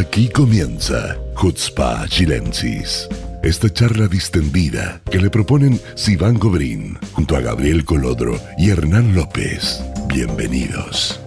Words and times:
Aquí 0.00 0.30
comienza 0.30 1.18
Hutzpa 1.36 2.08
Chilensis. 2.08 3.06
Esta 3.42 3.68
charla 3.70 4.06
distendida 4.06 5.02
que 5.10 5.18
le 5.18 5.28
proponen 5.28 5.78
Sivan 5.94 6.38
Gobrín 6.38 6.98
junto 7.12 7.36
a 7.36 7.40
Gabriel 7.40 7.84
Colodro 7.84 8.40
y 8.56 8.70
Hernán 8.70 9.14
López. 9.14 9.84
Bienvenidos. 10.06 11.20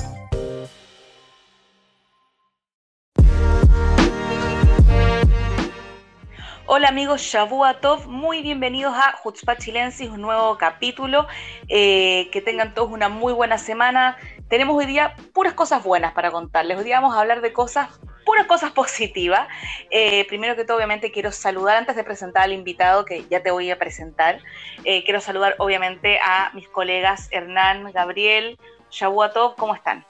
Hola 6.66 6.88
amigos 6.88 7.22
Shavuatov, 7.22 8.08
muy 8.08 8.42
bienvenidos 8.42 8.96
a 8.96 9.14
Hutzpah 9.24 9.58
Chilensis, 9.58 10.10
un 10.10 10.22
nuevo 10.22 10.58
capítulo. 10.58 11.28
Eh, 11.68 12.28
que 12.32 12.42
tengan 12.42 12.74
todos 12.74 12.92
una 12.92 13.08
muy 13.08 13.34
buena 13.34 13.60
semana. 13.60 14.18
Tenemos 14.50 14.76
hoy 14.76 14.88
día 14.88 15.16
puras 15.32 15.54
cosas 15.54 15.84
buenas 15.84 16.14
para 16.14 16.32
contarles. 16.32 16.80
Hoy 16.80 16.86
día 16.86 17.00
vamos 17.00 17.16
a 17.16 17.20
hablar 17.20 17.42
de 17.42 17.54
cosas, 17.54 17.90
puras 18.26 18.48
cosas 18.48 18.72
positivas. 18.72 19.48
Eh, 19.90 20.26
primero 20.28 20.56
que 20.56 20.66
todo, 20.66 20.78
obviamente, 20.78 21.12
quiero 21.12 21.32
saludar 21.32 21.78
antes 21.78 21.96
de 21.96 22.04
presentar 22.04 22.44
al 22.44 22.54
invitado, 22.54 23.06
que 23.06 23.26
ya 23.30 23.42
te 23.44 23.52
voy 23.52 23.70
a 23.72 23.78
presentar. 23.78 24.40
Eh, 24.84 25.04
quiero 25.04 25.22
saludar, 25.22 25.56
obviamente, 25.60 26.20
a 26.20 26.52
mis 26.54 26.68
colegas 26.68 27.28
Hernán, 27.32 27.92
Gabriel, 27.92 28.58
Shavuatov. 28.90 29.56
¿Cómo 29.56 29.76
están? 29.76 30.06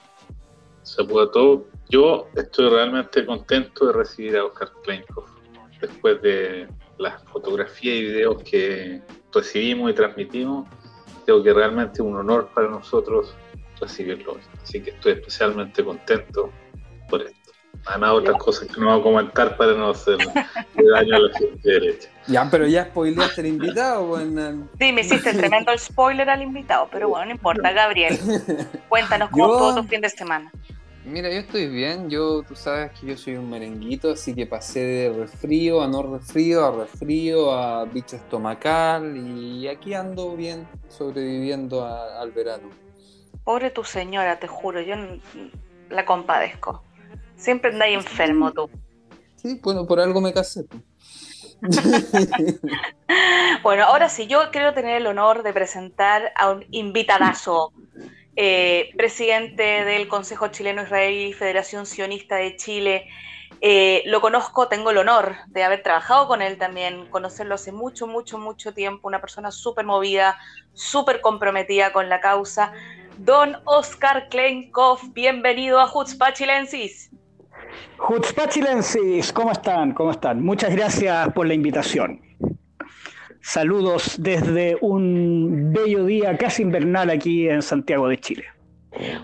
Shavuatov, 0.84 1.64
yo 1.88 2.28
estoy 2.36 2.68
realmente 2.70 3.24
contento 3.24 3.86
de 3.86 3.92
recibir 3.92 4.36
a 4.36 4.44
Oscar 4.44 4.70
Kleinkov 4.82 5.24
después 5.80 6.20
de 6.22 6.68
las 6.98 7.22
fotografías 7.24 7.96
y 7.96 8.02
videos 8.02 8.42
que 8.42 9.02
recibimos 9.32 9.90
y 9.90 9.94
transmitimos, 9.94 10.68
creo 11.24 11.42
que 11.42 11.52
realmente 11.52 11.94
es 11.94 12.00
un 12.00 12.16
honor 12.16 12.48
para 12.54 12.68
nosotros 12.68 13.34
recibirlo. 13.80 14.38
Así 14.62 14.82
que 14.82 14.90
estoy 14.90 15.12
especialmente 15.12 15.84
contento 15.84 16.50
por 17.08 17.22
esto. 17.22 17.43
Además, 17.86 18.10
otras 18.12 18.38
cosas 18.38 18.68
que 18.68 18.80
no 18.80 18.88
voy 18.88 19.00
a 19.00 19.02
comentar 19.02 19.56
para 19.56 19.74
no 19.74 19.90
hacer 19.90 20.16
daño 20.74 21.16
a 21.16 21.18
la 21.18 21.38
gente 21.38 21.70
derecha. 21.70 22.08
Ya, 22.26 22.48
pero 22.50 22.66
ya 22.66 22.86
spoileaste 22.86 23.42
al 23.42 23.46
invitado. 23.46 24.18
Sí, 24.78 24.92
me 24.92 25.02
hiciste 25.02 25.30
el 25.30 25.36
tremendo 25.36 25.76
spoiler 25.76 26.30
al 26.30 26.42
invitado, 26.42 26.88
pero 26.90 27.08
bueno, 27.08 27.26
no 27.26 27.30
importa. 27.32 27.72
Gabriel, 27.72 28.18
cuéntanos 28.88 29.30
cómo 29.30 29.48
todo 29.48 29.82
tu 29.82 29.84
fin 29.84 30.00
de 30.00 30.08
semana. 30.08 30.50
Mira, 31.04 31.28
yo 31.28 31.40
estoy 31.40 31.68
bien. 31.68 32.08
Yo, 32.08 32.42
tú 32.42 32.56
sabes 32.56 32.92
que 32.92 33.08
yo 33.08 33.16
soy 33.16 33.36
un 33.36 33.50
merenguito, 33.50 34.12
así 34.12 34.34
que 34.34 34.46
pasé 34.46 34.80
de 34.80 35.12
resfrío 35.12 35.82
a 35.82 35.88
no 35.88 36.02
resfrío, 36.02 36.64
a 36.64 36.70
resfrío, 36.70 37.52
a 37.52 37.84
bicho 37.84 38.16
estomacal 38.16 39.14
y 39.14 39.68
aquí 39.68 39.92
ando 39.92 40.34
bien, 40.34 40.66
sobreviviendo 40.88 41.84
al 41.86 42.32
verano. 42.32 42.70
Pobre 43.44 43.70
tu 43.70 43.84
señora, 43.84 44.38
te 44.38 44.48
juro, 44.48 44.80
yo 44.80 44.94
la 45.90 46.06
compadezco. 46.06 46.82
Siempre 47.44 47.72
andáis 47.72 47.98
enfermo 47.98 48.50
tú. 48.52 48.70
Sí, 49.36 49.60
bueno, 49.62 49.86
por 49.86 50.00
algo 50.00 50.22
me 50.22 50.32
casé. 50.32 50.64
bueno, 53.62 53.84
ahora 53.84 54.08
sí, 54.08 54.26
yo 54.26 54.50
quiero 54.50 54.72
tener 54.72 54.96
el 54.96 55.06
honor 55.06 55.42
de 55.42 55.52
presentar 55.52 56.32
a 56.36 56.52
un 56.52 56.64
invitadazo 56.70 57.74
eh, 58.34 58.92
presidente 58.96 59.84
del 59.84 60.08
Consejo 60.08 60.48
Chileno 60.48 60.84
Israelí, 60.84 61.34
Federación 61.34 61.84
Sionista 61.84 62.36
de 62.36 62.56
Chile. 62.56 63.08
Eh, 63.60 64.02
lo 64.06 64.22
conozco, 64.22 64.68
tengo 64.68 64.90
el 64.90 64.96
honor 64.96 65.36
de 65.48 65.64
haber 65.64 65.82
trabajado 65.82 66.26
con 66.26 66.40
él 66.40 66.56
también, 66.56 67.10
conocerlo 67.10 67.56
hace 67.56 67.72
mucho, 67.72 68.06
mucho, 68.06 68.38
mucho 68.38 68.72
tiempo, 68.72 69.06
una 69.06 69.20
persona 69.20 69.50
súper 69.50 69.84
movida, 69.84 70.38
súper 70.72 71.20
comprometida 71.20 71.92
con 71.92 72.08
la 72.08 72.22
causa. 72.22 72.72
Don 73.18 73.58
Oscar 73.66 74.30
Kleinkov, 74.30 75.12
bienvenido 75.12 75.78
a 75.78 75.92
Hutzpah 75.92 76.32
Chilensis. 76.32 77.10
¿Cómo 79.32 79.52
están? 79.52 79.92
¿Cómo 79.94 80.10
están? 80.10 80.42
Muchas 80.42 80.74
gracias 80.74 81.32
por 81.32 81.46
la 81.46 81.54
invitación. 81.54 82.20
Saludos 83.40 84.16
desde 84.18 84.76
un 84.80 85.72
bello 85.72 86.04
día 86.04 86.36
casi 86.38 86.62
invernal 86.62 87.10
aquí 87.10 87.48
en 87.48 87.62
Santiago 87.62 88.08
de 88.08 88.18
Chile. 88.18 88.44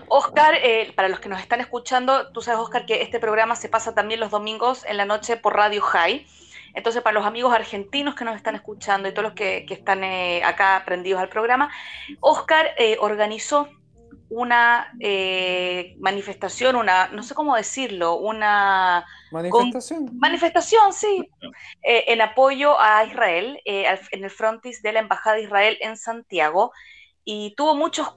Oscar, 0.09 0.55
eh, 0.61 0.91
para 0.95 1.09
los 1.09 1.19
que 1.19 1.29
nos 1.29 1.39
están 1.39 1.61
escuchando, 1.61 2.31
tú 2.31 2.41
sabes, 2.41 2.59
Oscar, 2.59 2.85
que 2.85 3.01
este 3.01 3.19
programa 3.19 3.55
se 3.55 3.69
pasa 3.69 3.95
también 3.95 4.19
los 4.19 4.29
domingos 4.29 4.85
en 4.85 4.97
la 4.97 5.05
noche 5.05 5.37
por 5.37 5.55
Radio 5.55 5.81
High. 5.81 6.27
Entonces, 6.73 7.01
para 7.01 7.13
los 7.13 7.25
amigos 7.25 7.53
argentinos 7.53 8.15
que 8.15 8.25
nos 8.25 8.35
están 8.35 8.55
escuchando 8.55 9.09
y 9.09 9.11
todos 9.11 9.23
los 9.23 9.33
que, 9.33 9.65
están 9.69 10.03
eh, 10.03 10.43
acá 10.43 10.83
prendidos 10.85 11.19
al 11.19 11.29
programa, 11.29 11.71
Oscar 12.19 12.67
eh, 12.77 12.97
organizó 12.99 13.69
una 14.31 14.93
eh, 15.01 15.97
manifestación, 15.99 16.77
una, 16.77 17.09
no 17.09 17.21
sé 17.21 17.35
cómo 17.35 17.53
decirlo, 17.57 18.15
una... 18.15 19.05
Manifestación. 19.29 20.09
manifestación, 20.17 20.93
sí, 20.93 21.29
eh, 21.83 22.05
en 22.07 22.21
apoyo 22.21 22.79
a 22.79 23.03
Israel, 23.03 23.59
eh, 23.65 23.85
en 24.11 24.23
el 24.23 24.29
frontis 24.29 24.81
de 24.81 24.93
la 24.93 24.99
Embajada 24.99 25.35
de 25.35 25.43
Israel 25.43 25.77
en 25.81 25.97
Santiago, 25.97 26.71
y 27.25 27.53
tuvo 27.57 27.75
muchos 27.75 28.15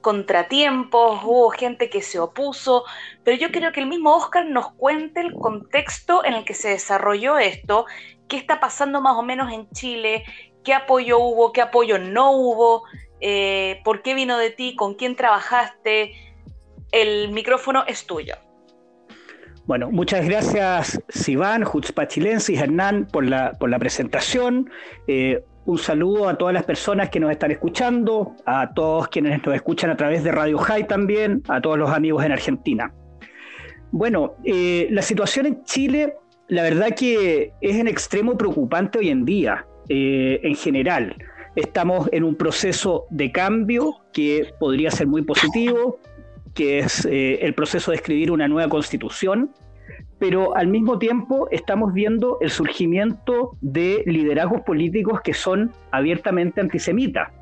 contratiempos, 0.00 1.22
hubo 1.22 1.50
gente 1.50 1.90
que 1.90 2.00
se 2.00 2.18
opuso, 2.18 2.84
pero 3.22 3.36
yo 3.36 3.52
creo 3.52 3.70
que 3.72 3.80
el 3.80 3.86
mismo 3.86 4.16
Oscar 4.16 4.46
nos 4.46 4.72
cuente 4.72 5.20
el 5.20 5.34
contexto 5.34 6.24
en 6.24 6.32
el 6.32 6.46
que 6.46 6.54
se 6.54 6.70
desarrolló 6.70 7.36
esto, 7.36 7.84
qué 8.28 8.38
está 8.38 8.60
pasando 8.60 9.02
más 9.02 9.16
o 9.16 9.22
menos 9.22 9.52
en 9.52 9.68
Chile, 9.72 10.24
qué 10.64 10.72
apoyo 10.72 11.18
hubo, 11.18 11.52
qué 11.52 11.60
apoyo 11.60 11.98
no 11.98 12.30
hubo, 12.30 12.84
eh, 13.20 13.80
por 13.84 14.02
qué 14.02 14.14
vino 14.14 14.38
de 14.38 14.50
ti, 14.50 14.74
con 14.76 14.94
quién 14.94 15.16
trabajaste. 15.16 16.12
El 16.92 17.30
micrófono 17.30 17.84
es 17.86 18.06
tuyo. 18.06 18.34
Bueno, 19.66 19.90
muchas 19.90 20.24
gracias 20.24 20.98
Sivan, 21.10 21.62
Jutzpachilense 21.62 22.54
y 22.54 22.56
Hernán 22.56 23.06
por 23.06 23.26
la, 23.26 23.52
por 23.52 23.68
la 23.68 23.78
presentación. 23.78 24.70
Eh, 25.06 25.44
un 25.66 25.76
saludo 25.76 26.28
a 26.28 26.38
todas 26.38 26.54
las 26.54 26.64
personas 26.64 27.10
que 27.10 27.20
nos 27.20 27.30
están 27.30 27.50
escuchando, 27.50 28.34
a 28.46 28.72
todos 28.72 29.08
quienes 29.08 29.44
nos 29.44 29.54
escuchan 29.54 29.90
a 29.90 29.96
través 29.96 30.24
de 30.24 30.32
Radio 30.32 30.56
High 30.56 30.86
también, 30.86 31.42
a 31.48 31.60
todos 31.60 31.76
los 31.76 31.90
amigos 31.90 32.24
en 32.24 32.32
Argentina. 32.32 32.94
Bueno, 33.90 34.36
eh, 34.44 34.88
la 34.90 35.02
situación 35.02 35.44
en 35.44 35.62
Chile, 35.64 36.14
la 36.46 36.62
verdad 36.62 36.94
que 36.96 37.52
es 37.60 37.76
en 37.76 37.88
extremo 37.88 38.38
preocupante 38.38 39.00
hoy 39.00 39.10
en 39.10 39.26
día, 39.26 39.66
en 39.90 40.54
general. 40.54 41.14
Estamos 41.58 42.08
en 42.12 42.22
un 42.22 42.36
proceso 42.36 43.08
de 43.10 43.32
cambio 43.32 43.96
que 44.12 44.54
podría 44.60 44.92
ser 44.92 45.08
muy 45.08 45.22
positivo, 45.22 45.98
que 46.54 46.78
es 46.78 47.04
eh, 47.04 47.40
el 47.42 47.52
proceso 47.52 47.90
de 47.90 47.96
escribir 47.96 48.30
una 48.30 48.46
nueva 48.46 48.68
constitución, 48.68 49.50
pero 50.20 50.56
al 50.56 50.68
mismo 50.68 51.00
tiempo 51.00 51.48
estamos 51.50 51.92
viendo 51.92 52.38
el 52.40 52.50
surgimiento 52.50 53.56
de 53.60 54.04
liderazgos 54.06 54.60
políticos 54.60 55.20
que 55.20 55.34
son 55.34 55.72
abiertamente 55.90 56.60
antisemitas, 56.60 57.32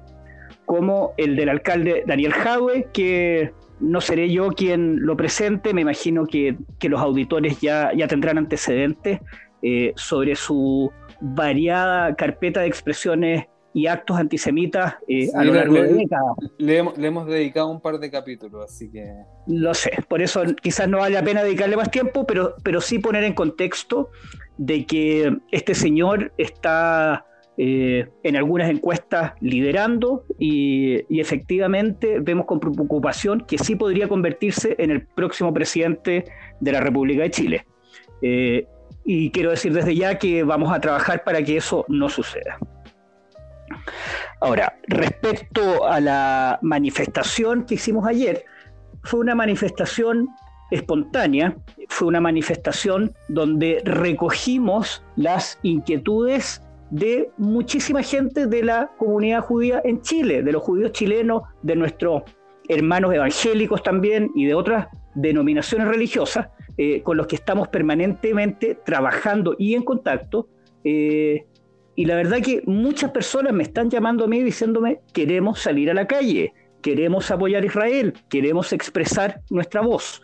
como 0.64 1.12
el 1.18 1.36
del 1.36 1.50
alcalde 1.50 2.02
Daniel 2.06 2.32
Jaue, 2.32 2.88
que 2.94 3.52
no 3.80 4.00
seré 4.00 4.32
yo 4.32 4.48
quien 4.48 5.04
lo 5.04 5.14
presente, 5.18 5.74
me 5.74 5.82
imagino 5.82 6.24
que, 6.24 6.56
los 6.88 7.02
auditores 7.02 7.60
ya, 7.60 7.92
ya 7.94 8.08
tendrán 8.08 8.38
antecedentes 8.38 9.20
eh, 9.60 9.92
sobre 9.94 10.36
su 10.36 10.90
variada 11.20 12.16
carpeta 12.16 12.60
de 12.60 12.68
expresiones 12.68 13.44
y 13.76 13.88
actos 13.88 14.16
antisemitas 14.16 14.94
eh, 15.06 15.28
a 15.34 15.44
lo 15.44 15.52
largo 15.52 15.74
de 15.74 15.92
décadas. 15.92 16.34
Le, 16.56 16.78
hemos 16.78 17.26
dedicado 17.26 17.68
un 17.68 17.82
par 17.82 17.98
de 17.98 18.10
capítulos, 18.10 18.64
así 18.64 18.90
que... 18.90 19.06
Lo 19.46 19.74
sé, 19.74 19.90
por 20.08 20.22
eso 20.22 20.42
quizás 20.62 20.88
no 20.88 21.00
vale 21.00 21.14
la 21.14 21.22
pena 21.22 21.42
dedicarle 21.42 21.76
más 21.76 21.90
tiempo, 21.90 22.26
pero, 22.26 22.54
pero 22.62 22.80
sí 22.80 22.98
poner 22.98 23.22
en 23.24 23.34
contexto 23.34 24.08
de 24.56 24.86
que 24.86 25.36
este 25.52 25.74
señor 25.74 26.32
está 26.38 27.26
eh, 27.58 28.08
en 28.22 28.36
algunas 28.36 28.70
encuestas 28.70 29.34
liderando 29.42 30.24
y, 30.38 31.20
efectivamente 31.20 32.20
vemos 32.20 32.46
con 32.46 32.60
preocupación 32.60 33.44
que 33.46 33.58
sí 33.58 33.76
podría 33.76 34.08
convertirse 34.08 34.74
en 34.78 34.90
el 34.90 35.06
próximo 35.06 35.52
presidente 35.52 36.24
de 36.60 36.72
la 36.72 36.80
República 36.80 37.24
de 37.24 37.30
Chile. 37.30 37.66
Eh, 38.22 38.66
y 39.04 39.30
quiero 39.32 39.50
decir 39.50 39.74
desde 39.74 39.94
ya 39.94 40.16
que 40.16 40.44
vamos 40.44 40.72
a 40.72 40.80
trabajar 40.80 41.24
para 41.24 41.42
que 41.42 41.58
eso 41.58 41.84
no 41.88 42.08
suceda. 42.08 42.58
Ahora, 44.40 44.78
respecto 44.88 45.86
a 45.86 46.00
la 46.00 46.58
manifestación 46.62 47.64
que 47.64 47.74
hicimos 47.74 48.06
ayer, 48.06 48.44
fue 49.02 49.20
una 49.20 49.34
manifestación 49.34 50.28
espontánea, 50.70 51.56
fue 51.88 52.08
una 52.08 52.20
manifestación 52.20 53.14
donde 53.28 53.82
recogimos 53.84 55.04
las 55.16 55.58
inquietudes 55.62 56.62
de 56.90 57.30
muchísima 57.36 58.02
gente 58.02 58.46
de 58.46 58.62
la 58.62 58.90
comunidad 58.98 59.42
judía 59.42 59.80
en 59.84 60.02
Chile, 60.02 60.42
de 60.42 60.52
los 60.52 60.62
judíos 60.62 60.92
chilenos, 60.92 61.42
de 61.62 61.76
nuestros 61.76 62.22
hermanos 62.68 63.14
evangélicos 63.14 63.82
también 63.82 64.30
y 64.34 64.46
de 64.46 64.54
otras 64.54 64.88
denominaciones 65.14 65.88
religiosas 65.88 66.48
eh, 66.76 67.02
con 67.02 67.16
los 67.16 67.26
que 67.26 67.36
estamos 67.36 67.68
permanentemente 67.68 68.74
trabajando 68.84 69.54
y 69.58 69.74
en 69.74 69.82
contacto 69.82 70.48
eh, 70.84 71.46
y 71.96 72.04
la 72.04 72.14
verdad 72.14 72.42
que 72.42 72.62
muchas 72.66 73.10
personas 73.10 73.52
me 73.54 73.62
están 73.62 73.90
llamando 73.90 74.24
a 74.24 74.28
mí 74.28 74.42
diciéndome, 74.42 75.00
queremos 75.14 75.60
salir 75.60 75.90
a 75.90 75.94
la 75.94 76.06
calle, 76.06 76.52
queremos 76.82 77.30
apoyar 77.30 77.62
a 77.62 77.66
Israel, 77.66 78.12
queremos 78.28 78.72
expresar 78.72 79.40
nuestra 79.50 79.80
voz. 79.80 80.22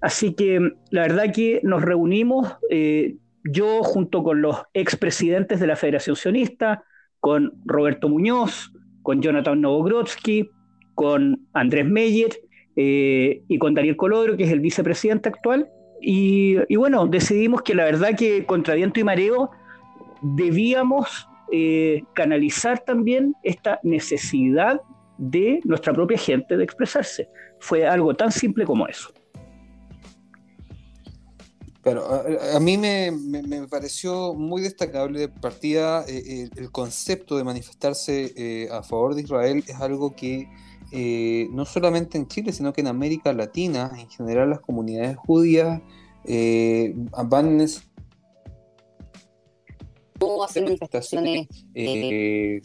Así 0.00 0.34
que 0.34 0.60
la 0.90 1.02
verdad 1.02 1.32
que 1.34 1.60
nos 1.64 1.82
reunimos, 1.82 2.56
eh, 2.70 3.16
yo 3.44 3.82
junto 3.82 4.22
con 4.22 4.42
los 4.42 4.62
expresidentes 4.74 5.58
de 5.58 5.66
la 5.66 5.76
Federación 5.76 6.14
Sionista, 6.14 6.84
con 7.18 7.52
Roberto 7.64 8.08
Muñoz, 8.08 8.72
con 9.02 9.20
Jonathan 9.20 9.60
Novogrodsky, 9.60 10.50
con 10.94 11.46
Andrés 11.52 11.86
Meyer 11.86 12.30
eh, 12.76 13.42
y 13.48 13.58
con 13.58 13.74
Daniel 13.74 13.96
Colodro, 13.96 14.36
que 14.36 14.44
es 14.44 14.52
el 14.52 14.60
vicepresidente 14.60 15.28
actual. 15.28 15.68
Y, 16.00 16.56
bueno, 16.74 17.06
decidimos 17.06 17.62
que 17.62 17.74
la 17.74 17.84
verdad 17.84 18.16
que 18.18 18.44
contra 18.44 18.74
viento 18.74 18.98
y 18.98 19.04
mareo 19.04 19.50
debíamos 20.22 21.28
eh, 21.54 22.02
canalizar 22.14 22.78
también 22.80 23.34
esta 23.42 23.78
necesidad 23.82 24.80
de 25.18 25.60
nuestra 25.64 25.92
propia 25.92 26.16
gente 26.16 26.56
de 26.56 26.64
expresarse. 26.64 27.28
Fue 27.58 27.86
algo 27.86 28.14
tan 28.14 28.32
simple 28.32 28.64
como 28.64 28.86
eso. 28.86 29.12
Pero 31.82 32.06
a, 32.54 32.60
mí 32.60 32.78
me, 32.78 33.12
pareció 33.68 34.34
muy 34.34 34.62
destacable 34.62 35.18
de 35.18 35.28
partida 35.28 36.04
eh, 36.08 36.48
el, 36.56 36.70
concepto 36.70 37.36
de 37.36 37.44
manifestarse 37.44 38.32
eh, 38.36 38.68
a 38.70 38.82
favor 38.82 39.16
de 39.16 39.22
Israel 39.22 39.64
es 39.66 39.80
algo 39.80 40.14
que 40.14 40.48
no 41.50 41.64
solamente 41.64 42.18
en 42.18 42.28
Chile, 42.28 42.52
sino 42.52 42.72
que 42.72 42.82
en 42.82 42.86
América 42.86 43.32
Latina, 43.32 43.90
en 43.98 44.08
general 44.08 44.50
las 44.50 44.60
comunidades 44.60 45.16
judías 45.16 45.80
van 46.24 47.60
hacer 50.44 50.64
manifestaciones 50.64 51.48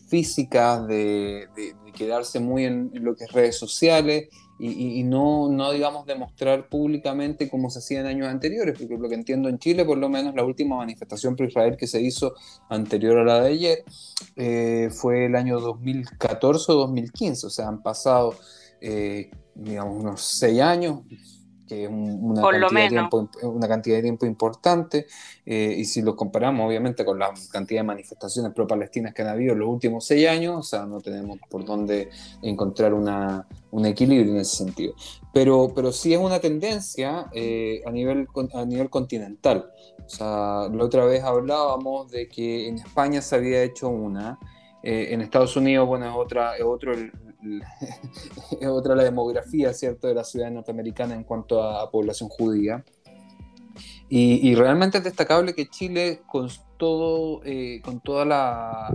físicas, 0.08 0.88
de, 0.88 1.48
quedarse 1.96 2.40
muy 2.40 2.66
en, 2.66 2.92
lo 2.94 3.16
que 3.16 3.26
es 3.26 3.32
redes 3.32 3.58
sociales, 3.58 4.30
y, 4.60 5.04
no, 5.04 5.50
no, 5.50 5.72
digamos, 5.72 6.08
demostrar 6.08 6.68
públicamente 6.68 7.48
como 7.48 7.70
se 7.70 7.78
hacía 7.78 8.00
en 8.00 8.08
años 8.08 8.28
anteriores, 8.28 8.76
porque 8.78 8.98
lo 8.98 9.08
que 9.08 9.14
entiendo 9.14 9.50
en 9.50 9.60
Chile, 9.60 9.86
por 9.86 10.00
lo 10.00 10.10
menos 10.10 10.34
la 10.34 10.44
última 10.44 10.78
manifestación 10.78 11.36
pro 11.36 11.46
Israel 11.46 11.78
que 11.78 11.86
se 11.86 12.02
hizo 12.02 12.34
anterior 12.68 13.20
a 13.20 13.24
la 13.24 13.42
de 13.42 13.50
ayer, 13.50 13.84
eh, 14.36 14.90
fue 14.92 15.26
el 15.28 15.36
año 15.36 15.60
2014 15.60 16.72
o 16.72 16.76
2015, 16.76 17.46
o 17.46 17.50
sea, 17.52 17.68
han 17.68 17.84
pasado, 17.84 18.34
eh, 18.82 19.30
digamos, 19.54 20.02
unos 20.04 20.22
seis 20.22 20.60
años, 20.60 21.02
que 21.68 21.84
es 21.84 21.90
una, 21.90 22.42
cantidad 22.42 22.84
de 22.84 22.90
tiempo, 22.90 23.30
una 23.44 23.68
cantidad 23.68 23.96
de 23.98 24.02
tiempo 24.04 24.26
importante, 24.26 25.06
eh, 25.46 25.76
y 25.78 25.86
si 25.86 26.02
lo 26.02 26.16
comparamos 26.16 26.68
obviamente 26.68 27.06
con 27.06 27.20
la 27.20 27.34
cantidad 27.52 27.82
de 27.82 27.84
manifestaciones 27.84 28.54
pro-palestinas 28.54 29.14
que 29.14 29.22
han 29.22 29.28
habido 29.28 29.54
en 29.54 29.60
los 29.60 29.70
últimos 29.70 30.06
seis 30.06 30.28
años, 30.28 30.56
o 30.58 30.64
sea, 30.64 30.86
no 30.86 31.02
tenemos 31.02 31.38
por 31.50 31.66
dónde 31.66 32.10
encontrar 32.42 32.94
una, 32.94 33.48
un 33.72 33.86
equilibrio 33.86 34.34
en 34.34 34.40
ese 34.40 34.58
sentido. 34.58 34.94
Pero, 35.34 35.72
pero 35.76 35.92
sí 35.92 36.14
es 36.14 36.20
una 36.20 36.40
tendencia 36.40 37.28
eh, 37.34 37.84
a, 37.86 37.92
nivel, 37.92 38.28
a 38.54 38.66
nivel 38.66 38.90
continental. 38.90 39.70
O 40.06 40.10
sea, 40.10 40.70
la 40.72 40.84
otra 40.84 41.06
vez 41.06 41.24
hablábamos 41.24 42.10
de 42.10 42.28
que 42.28 42.68
en 42.68 42.78
España 42.78 43.22
se 43.22 43.36
había 43.36 43.62
hecho 43.62 43.90
una, 43.90 44.40
eh, 44.84 45.10
en 45.12 45.22
Estados 45.22 45.56
Unidos, 45.58 45.88
bueno, 45.88 46.08
es, 46.08 46.16
otra, 46.16 46.56
es 46.56 46.64
otro 46.64 46.94
es 46.94 47.12
otra 48.68 48.96
la 48.96 49.04
demografía, 49.04 49.74
¿cierto?, 49.74 50.08
de 50.08 50.14
la 50.16 50.24
ciudad 50.24 50.52
norteamericana 50.52 51.14
en 51.14 51.24
cuanto 51.24 51.62
a 51.64 51.90
población 51.92 52.30
judía. 52.30 52.84
Y, 54.10 54.56
realmente 54.56 55.00
es 55.00 55.04
destacable 55.04 55.54
que 55.54 55.68
Chile, 55.68 56.22
todo, 56.78 57.42
eh, 57.44 57.82
con 57.84 58.00
toda 58.02 58.26
la, 58.26 58.94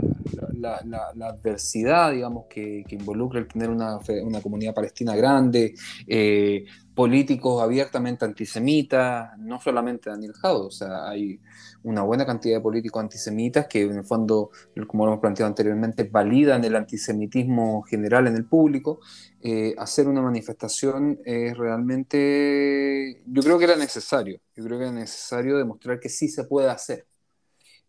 adversidad, 1.20 2.12
digamos, 2.12 2.46
que, 2.48 2.84
involucra 2.90 3.40
el 3.40 3.48
tener 3.48 3.70
una, 3.70 3.98
una 4.22 4.40
comunidad 4.40 4.74
palestina 4.74 5.16
grande, 5.16 5.74
eh, 6.06 6.64
políticos 6.94 7.62
abiertamente 7.62 8.24
antisemitas, 8.24 9.36
no 9.38 9.60
solamente 9.60 10.10
Daniel 10.10 10.32
Jado, 10.34 10.66
o 10.66 10.70
sea, 10.70 11.08
hay 11.08 11.40
una 11.84 12.02
buena 12.02 12.24
cantidad 12.26 12.56
de 12.56 12.60
políticos 12.60 13.02
antisemitas 13.02 13.66
que 13.66 13.82
en 13.82 13.96
el 13.96 14.04
fondo, 14.04 14.50
como 14.86 15.04
lo 15.04 15.12
hemos 15.12 15.20
planteado 15.20 15.48
anteriormente, 15.48 16.04
validan 16.04 16.64
el 16.64 16.76
antisemitismo 16.76 17.82
general 17.82 18.26
en 18.28 18.36
el 18.36 18.44
público. 18.44 19.00
Eh, 19.40 19.74
hacer 19.78 20.06
una 20.06 20.22
manifestación 20.22 21.18
es 21.24 21.56
realmente, 21.56 23.22
yo 23.26 23.42
creo 23.42 23.58
que 23.58 23.64
era 23.64 23.76
necesario, 23.76 24.40
yo 24.54 24.64
creo 24.64 24.78
que 24.78 24.84
era 24.84 24.92
necesario 24.92 25.56
demostrar 25.58 25.98
que 25.98 26.08
sí 26.08 26.28
se 26.28 26.44
puede 26.44 26.70
hacer. 26.70 27.06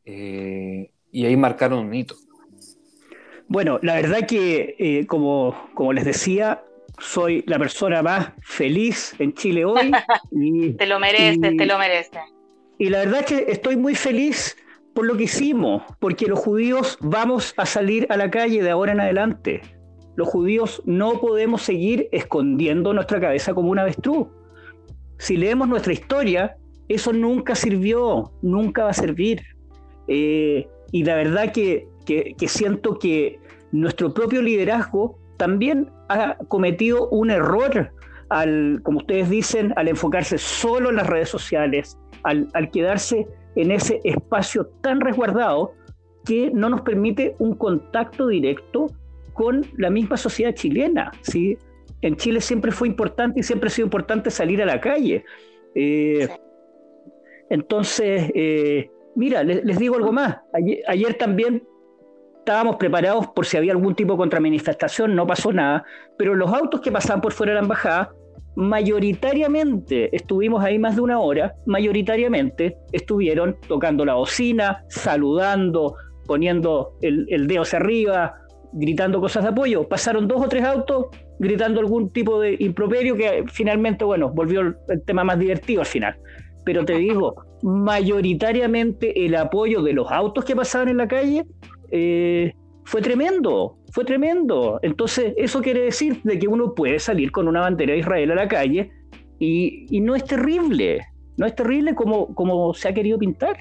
Eh, 0.06 0.92
y 1.12 1.26
ahí 1.26 1.38
marcaron 1.38 1.88
un 1.88 1.94
hito. 1.94 2.16
Bueno, 3.48 3.80
la 3.82 3.96
verdad 3.96 4.26
que, 4.28 4.76
eh, 4.80 5.06
como, 5.06 5.56
como 5.74 5.94
les 5.94 6.06
decía, 6.06 6.64
soy 7.00 7.44
la 7.48 7.60
persona 7.60 8.02
más 8.02 8.32
feliz 8.42 9.16
en 9.20 9.34
Chile 9.34 9.66
hoy. 9.66 9.92
te 10.78 10.88
lo 10.88 11.00
mereces, 11.00 11.58
te 11.58 11.66
lo 11.66 11.78
mereces. 11.78 12.22
Y 12.78 12.90
la 12.90 13.00
verdad 13.00 13.20
es 13.22 13.26
que 13.26 13.52
estoy 13.52 13.78
muy 13.78 13.96
feliz 13.96 14.58
por 14.94 15.06
lo 15.06 15.18
que 15.18 15.24
hicimos, 15.24 15.84
porque 16.00 16.28
los 16.28 16.40
judíos 16.40 16.98
vamos 17.02 17.54
a 17.58 17.66
salir 17.66 18.08
a 18.10 18.18
la 18.18 18.30
calle 18.30 18.62
de 18.62 18.70
ahora 18.70 18.94
en 18.94 19.00
adelante. 19.00 19.62
Los 20.16 20.28
judíos 20.28 20.82
no 20.86 21.20
podemos 21.20 21.64
seguir 21.64 22.08
escondiendo 22.12 22.94
nuestra 22.94 23.20
cabeza 23.20 23.54
como 23.54 23.72
un 23.72 23.80
avestruz. 23.80 24.28
Si 25.18 25.38
leemos 25.38 25.68
nuestra 25.68 25.94
historia, 25.94 26.58
eso 26.88 27.14
nunca 27.14 27.56
sirvió, 27.56 28.32
nunca 28.42 28.84
va 28.84 28.92
a 28.92 28.94
servir. 28.94 29.42
Eh, 30.08 30.68
y 30.92 31.04
la 31.04 31.16
verdad 31.16 31.52
que, 31.52 31.88
que, 32.06 32.48
siento 32.48 33.00
que 33.00 33.40
nuestro 33.72 34.14
propio 34.14 34.42
liderazgo 34.42 35.18
también 35.38 35.90
ha 36.10 36.38
cometido 36.48 37.10
un 37.10 37.32
error 37.32 37.92
al, 38.30 38.80
como 38.84 39.00
ustedes 39.00 39.30
dicen, 39.30 39.74
al 39.76 39.88
enfocarse 39.88 40.38
solo 40.38 40.90
en 40.90 40.98
las 40.98 41.08
redes 41.08 41.30
sociales, 41.30 41.98
al, 42.24 42.48
quedarse 42.72 43.28
en 43.56 43.72
ese 43.72 44.00
espacio 44.04 44.68
tan 44.82 45.02
resguardado 45.02 45.74
que 46.26 46.52
no 46.52 46.70
nos 46.70 46.82
permite 46.82 47.36
un 47.40 47.56
contacto 47.56 48.28
directo 48.28 48.88
con 49.34 49.66
la 49.78 49.90
misma 49.90 50.18
sociedad 50.18 50.54
chilena. 50.54 51.12
¿sí? 51.22 51.58
En 52.02 52.16
Chile 52.16 52.42
siempre 52.42 52.72
fue 52.72 52.88
importante 52.88 53.40
y 53.40 53.44
siempre 53.44 53.68
ha 53.68 53.72
sido 53.72 53.88
importante 53.88 54.30
salir 54.30 54.62
a 54.62 54.66
la 54.66 54.80
calle. 54.80 55.26
Eh, 55.76 56.28
entonces, 57.50 58.32
eh, 58.34 58.90
mira, 59.16 59.44
les, 59.44 59.78
digo 59.78 59.96
algo 59.96 60.12
más. 60.12 60.38
Ayer, 60.88 61.14
también 61.16 61.64
estábamos 62.40 62.76
preparados 62.76 63.28
por 63.28 63.46
si 63.46 63.58
había 63.58 63.72
algún 63.72 63.96
tipo 63.96 64.14
de 64.14 64.18
contramanifestación, 64.18 65.16
no 65.16 65.26
pasó 65.26 65.54
nada, 65.54 65.86
pero 66.18 66.36
los 66.36 66.52
autos 66.52 66.82
que 66.82 66.92
pasaban 66.92 67.22
por 67.22 67.32
fuera 67.32 67.52
de 67.52 67.56
la 67.56 67.62
embajada 67.62 68.14
mayoritariamente 68.56 70.16
estuvimos 70.16 70.64
ahí 70.64 70.78
más 70.78 70.96
de 70.96 71.02
una 71.02 71.20
hora, 71.20 71.56
mayoritariamente 71.66 72.78
estuvieron 72.92 73.58
tocando 73.68 74.06
la 74.06 74.16
bocina, 74.16 74.84
saludando, 74.90 75.96
poniendo 76.28 76.98
el, 77.02 77.48
dedo 77.48 77.64
hacia 77.64 77.80
arriba, 77.80 78.36
gritando 78.74 79.20
cosas 79.20 79.44
de 79.44 79.50
apoyo. 79.50 79.88
Pasaron 79.88 80.28
dos 80.28 80.42
o 80.42 80.48
tres 80.48 80.64
autos 80.64 81.08
gritando 81.40 81.80
algún 81.80 82.12
tipo 82.12 82.40
de 82.40 82.56
improperio 82.60 83.16
que 83.16 83.44
finalmente, 83.52 84.06
bueno, 84.06 84.30
volvió 84.30 84.62
el, 84.62 84.76
tema 85.06 85.24
más 85.24 85.40
divertido 85.40 85.82
al 85.82 85.88
final. 85.88 86.16
Pero 86.64 86.86
te 86.86 86.94
digo, 86.94 87.36
mayoritariamente 87.64 89.26
el 89.26 89.36
apoyo 89.36 89.82
de 89.82 89.94
los 89.94 90.12
autos 90.12 90.44
que 90.44 90.56
pasaban 90.56 90.90
en 90.90 90.98
la 90.98 91.08
calle 91.08 91.46
eh, 91.92 92.54
fue 92.84 93.02
tremendo, 93.02 93.78
fue 93.92 94.04
tremendo. 94.04 94.80
Entonces, 94.82 95.34
eso 95.38 95.62
quiere 95.62 95.82
decir 95.82 96.22
de 96.24 96.38
que 96.38 96.48
uno 96.48 96.76
puede 96.76 97.00
salir 97.00 97.32
con 97.32 97.48
una 97.48 97.62
bandera 97.62 97.94
de 97.94 98.00
Israel 98.00 98.32
a 98.32 98.36
la 98.36 98.48
calle 98.48 98.92
y, 99.40 100.00
no 100.02 100.16
es 100.16 100.26
terrible, 100.26 101.00
no 101.38 101.46
es 101.46 101.56
terrible 101.56 101.96
como, 101.96 102.36
como 102.36 102.74
se 102.74 102.90
ha 102.90 102.94
querido 102.94 103.18
pintar. 103.18 103.58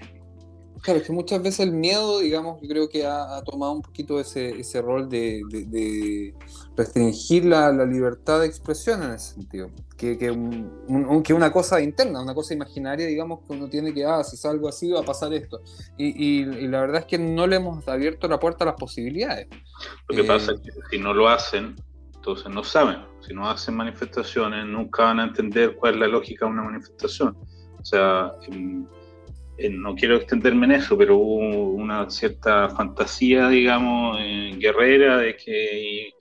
Claro, 0.83 0.99
es 0.99 1.07
que 1.07 1.12
muchas 1.12 1.41
veces 1.41 1.61
el 1.61 1.71
miedo, 1.71 2.19
digamos, 2.19 2.61
yo 2.61 2.69
creo 2.69 2.89
que 2.89 3.07
ha, 3.07 3.41
tomado 3.45 3.71
un 3.71 3.83
poquito 3.83 4.19
ese, 4.19 4.51
ese 4.59 4.83
rol 4.83 5.09
de, 5.09 6.35
restringir 6.77 7.45
la, 7.45 7.71
libertad 7.87 8.41
de 8.41 8.47
expresión 8.47 9.01
en 9.05 9.12
ese 9.12 9.35
sentido. 9.35 9.71
Que, 9.97 10.19
que, 10.19 10.33
una 10.33 11.53
cosa 11.53 11.81
interna, 11.81 12.21
una 12.21 12.35
cosa 12.35 12.53
imaginaria, 12.55 13.07
digamos, 13.07 13.47
que 13.47 13.53
uno 13.53 13.69
tiene 13.69 13.95
que, 13.95 14.05
ah, 14.05 14.25
si 14.25 14.37
salgo 14.37 14.69
así 14.69 14.91
va 14.91 15.01
a 15.01 15.05
pasar 15.05 15.33
esto. 15.33 15.62
Y, 15.97 16.45
la 16.67 16.81
verdad 16.81 17.03
es 17.03 17.07
que 17.07 17.19
no 17.19 17.47
le 17.47 17.57
hemos 17.57 17.87
abierto 17.87 18.27
la 18.27 18.41
puerta 18.41 18.65
a 18.65 18.67
las 18.67 18.77
posibilidades. 18.77 19.47
Lo 20.09 20.17
que 20.17 20.25
pasa 20.25 20.51
es 20.53 20.61
que 20.62 20.71
si 20.91 20.99
no 20.99 21.15
lo 21.15 21.29
hacen, 21.29 21.77
entonces 22.17 22.53
no 22.53 22.65
saben. 22.65 23.05
Si 23.21 23.33
no 23.33 23.49
hacen 23.49 23.77
manifestaciones, 23.77 24.67
nunca 24.67 25.05
van 25.05 25.21
a 25.21 25.25
entender 25.25 25.77
cuál 25.77 25.95
es 25.95 26.01
la 26.01 26.09
lógica 26.09 26.47
de 26.47 26.51
una 26.51 26.65
manifestación. 26.65 27.37
O 27.81 27.85
sea, 27.85 28.33
eh, 29.59 29.68
no 29.68 29.94
quiero 29.94 30.16
extenderme 30.16 30.66
en 30.66 30.73
eso, 30.73 30.97
pero 30.97 31.16
hubo 31.16 31.73
una 31.73 32.09
cierta 32.11 32.71
fantasía, 32.71 33.49
digamos, 33.49 34.18
guerrera 34.59 35.18
de 35.18 35.37
que 35.37 36.12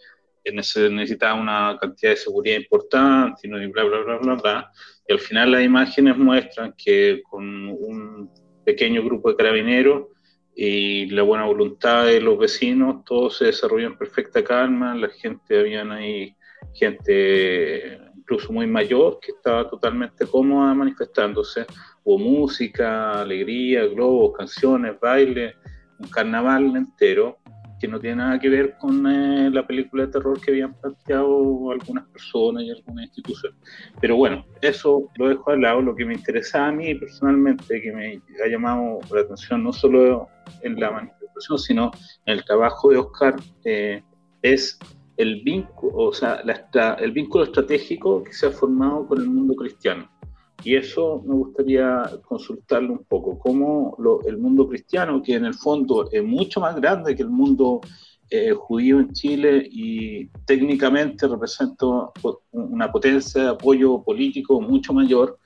necesitaba 0.51 1.39
una 1.39 1.77
cantidad 1.79 2.11
de 2.11 2.17
seguridad 2.17 2.57
importante 2.57 3.47
y 3.47 3.50
bla, 3.50 3.83
bla, 3.83 4.00
bla, 4.03 4.17
bla, 4.17 4.35
bla. 4.35 4.71
Y 5.07 5.13
al 5.13 5.19
final 5.19 5.51
las 5.51 5.63
imágenes 5.63 6.17
muestran 6.17 6.73
que 6.77 7.21
con 7.29 7.69
un 7.69 8.29
pequeño 8.65 9.03
grupo 9.03 9.29
de 9.29 9.35
carabineros 9.35 10.07
y 10.55 11.07
la 11.07 11.23
buena 11.23 11.45
voluntad 11.45 12.05
de 12.05 12.19
los 12.19 12.38
vecinos, 12.38 13.03
todo 13.05 13.29
se 13.29 13.45
desarrolló 13.45 13.88
en 13.88 13.97
perfecta 13.97 14.43
calma, 14.43 14.95
la 14.95 15.09
gente, 15.09 15.59
habían 15.59 15.91
ahí 15.91 16.35
gente 16.73 18.00
incluso 18.17 18.53
muy 18.53 18.67
mayor, 18.67 19.19
que 19.21 19.31
estaba 19.31 19.69
totalmente 19.69 20.25
cómoda 20.25 20.73
manifestándose. 20.73 21.65
Hubo 22.03 22.17
música, 22.17 23.22
alegría, 23.22 23.86
globos, 23.86 24.38
canciones, 24.38 25.00
baile, 25.00 25.55
un 26.00 26.10
carnaval 26.10 26.75
entero 26.75 27.38
que 27.81 27.88
no 27.88 28.00
tiene 28.00 28.17
nada 28.17 28.39
que 28.39 28.48
ver 28.48 28.77
con 28.77 29.08
eh, 29.08 29.50
la 29.50 29.65
película 29.65 30.05
de 30.05 30.12
terror 30.12 30.39
que 30.39 30.51
habían 30.51 30.74
planteado 30.75 31.72
algunas 31.72 32.08
personas 32.10 32.63
y 32.63 32.70
algunas 32.70 33.05
instituciones. 33.05 33.58
Pero 34.00 34.15
bueno, 34.17 34.46
eso 34.62 35.10
lo 35.17 35.29
dejo 35.29 35.50
al 35.50 35.62
lado. 35.62 35.81
Lo 35.81 35.96
que 35.96 36.05
me 36.05 36.13
interesa 36.13 36.67
a 36.67 36.72
mí 36.72 36.93
personalmente, 36.93 37.81
que 37.81 37.91
me 37.91 38.22
ha 38.43 38.48
llamado 38.48 39.00
la 39.12 39.22
atención 39.22 39.63
no 39.63 39.74
solo 39.74 40.27
en 40.62 40.79
la 40.79 40.91
manifestación, 40.91 41.58
sino 41.58 41.91
en 42.27 42.34
el 42.38 42.46
trabajo 42.46 42.91
de 42.91 42.98
Oscar, 42.98 43.36
eh, 43.65 44.03
es 44.43 44.77
el 45.17 45.41
vínculo, 45.41 45.96
o 45.96 46.13
sea, 46.13 46.43
el 47.00 47.12
vínculo 47.12 47.46
estratégico 47.46 48.24
que 48.24 48.34
se 48.34 48.46
ha 48.46 48.51
formado 48.51 49.08
con 49.08 49.20
el 49.22 49.27
mundo 49.27 49.55
cristiano. 49.55 50.08
Y 50.63 50.75
eso 50.75 51.24
me 51.25 51.34
gustaría 51.34 52.03
consultarle 52.27 52.89
un 52.89 53.03
poco, 53.06 53.39
cómo 53.39 53.98
el 54.25 54.38
mundo 54.38 54.68
cristiano, 54.68 55.22
que 55.22 55.36
en 55.36 55.46
el 55.46 55.53
fondo 55.53 56.10
es 56.12 56.24
mucho 56.24 56.60
más 56.60 56.75
grande 56.75 57.15
que 57.15 57.24
el 57.24 57.30
mundo 57.30 57.82
eh, 58.30 58.51
judío 58.51 59.00
en 59.00 59.12
Chile 59.12 59.68
y 59.70 60.27
técnicamente 60.46 61.27
representa 61.27 61.86
una 62.51 62.91
potencia 62.91 63.44
de 63.44 63.50
apoyo 63.50 64.01
político 64.03 64.62
mucho 64.62 64.94
mayor 64.94 65.38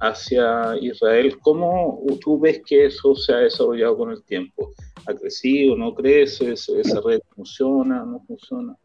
hacia 0.00 0.76
Israel, 0.80 1.38
¿cómo 1.40 2.02
tú 2.20 2.38
ves 2.38 2.62
que 2.66 2.86
eso 2.86 3.14
se 3.14 3.32
ha 3.32 3.36
desarrollado 3.38 3.96
con 3.96 4.10
el 4.10 4.22
tiempo? 4.24 4.72
¿Ha 5.06 5.14
crecido, 5.14 5.76
no 5.76 5.94
crece? 5.94 6.52
¿Esa 6.52 7.00
red 7.04 7.20
funciona, 7.34 8.04
no 8.04 8.20
funciona? 8.26 8.76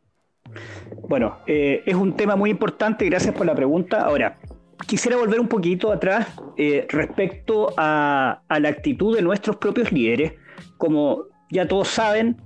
Bueno, 1.07 1.37
eh, 1.45 1.83
es 1.85 1.95
un 1.95 2.15
tema 2.15 2.35
muy 2.35 2.49
importante, 2.49 3.05
gracias 3.05 3.35
por 3.35 3.45
la 3.45 3.55
pregunta. 3.55 4.01
Ahora, 4.01 4.39
quisiera 4.87 5.17
volver 5.17 5.39
un 5.39 5.47
poquito 5.47 5.91
atrás 5.91 6.27
eh, 6.57 6.85
respecto 6.89 7.73
a, 7.77 8.41
la 8.49 8.69
actitud 8.69 9.15
de 9.15 9.21
nuestros 9.21 9.57
propios 9.57 9.91
líderes. 9.91 10.33
Como 10.77 11.25
ya 11.49 11.67
todos 11.67 11.89
saben, 11.89 12.37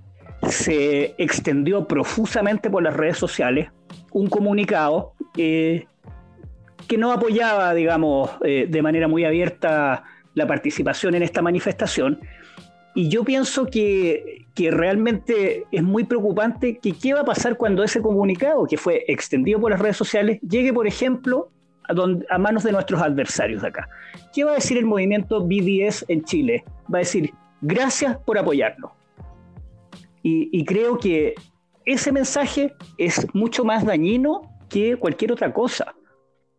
se 0.50 1.16
extendió 1.18 1.88
profusamente 1.88 2.70
por 2.70 2.84
las 2.84 2.96
redes 2.96 3.18
sociales 3.18 3.70
un 4.12 4.28
comunicado 4.28 5.14
eh, 5.38 5.86
que 6.88 6.98
no 6.98 7.12
apoyaba, 7.12 7.74
digamos, 7.74 8.30
eh, 8.44 8.68
de 8.70 8.82
manera 8.82 9.08
muy 9.08 9.26
abierta 9.26 10.04
la 10.34 10.48
participación 10.48 11.16
en 11.16 11.24
esta 11.24 11.42
manifestación. 11.42 12.20
Y 12.96 13.10
yo 13.10 13.24
pienso 13.24 13.66
que, 13.66 14.46
que, 14.54 14.70
realmente 14.70 15.66
es 15.72 15.82
muy 15.82 16.04
preocupante 16.04 16.78
que 16.78 16.92
qué 16.94 17.14
va 17.14 17.22
a 17.22 17.26
pasar 17.26 17.58
cuando 17.58 17.84
ese 17.84 18.02
comunicado, 18.02 18.68
que 18.68 18.78
fue 18.78 19.04
extendido 19.08 19.60
por 19.60 19.72
las 19.72 19.80
redes 19.80 19.98
sociales, 19.98 20.40
llegue, 20.42 20.72
por 20.72 20.86
ejemplo, 20.86 21.53
a, 21.88 22.38
manos 22.38 22.64
de 22.64 22.72
nuestros 22.72 23.02
adversarios 23.02 23.62
de 23.62 23.68
acá. 23.68 23.90
¿Qué 24.34 24.44
va 24.44 24.52
a 24.52 24.56
decir 24.56 24.78
el 24.78 24.86
movimiento 24.86 25.46
BDS 25.46 26.06
en 26.08 26.24
Chile? 26.24 26.64
Va 26.94 27.00
a 27.00 27.00
decir, 27.00 27.32
gracias 27.62 28.18
por 28.18 28.38
apoyarlo. 28.38 28.94
Y, 30.26 30.64
creo 30.64 30.98
que 30.98 31.36
ese 31.84 32.14
mensaje 32.14 32.74
es 32.98 33.28
mucho 33.34 33.66
más 33.66 33.86
dañino 33.86 34.42
que 34.70 34.96
cualquier 34.96 35.34
otra 35.34 35.52
cosa. 35.52 35.94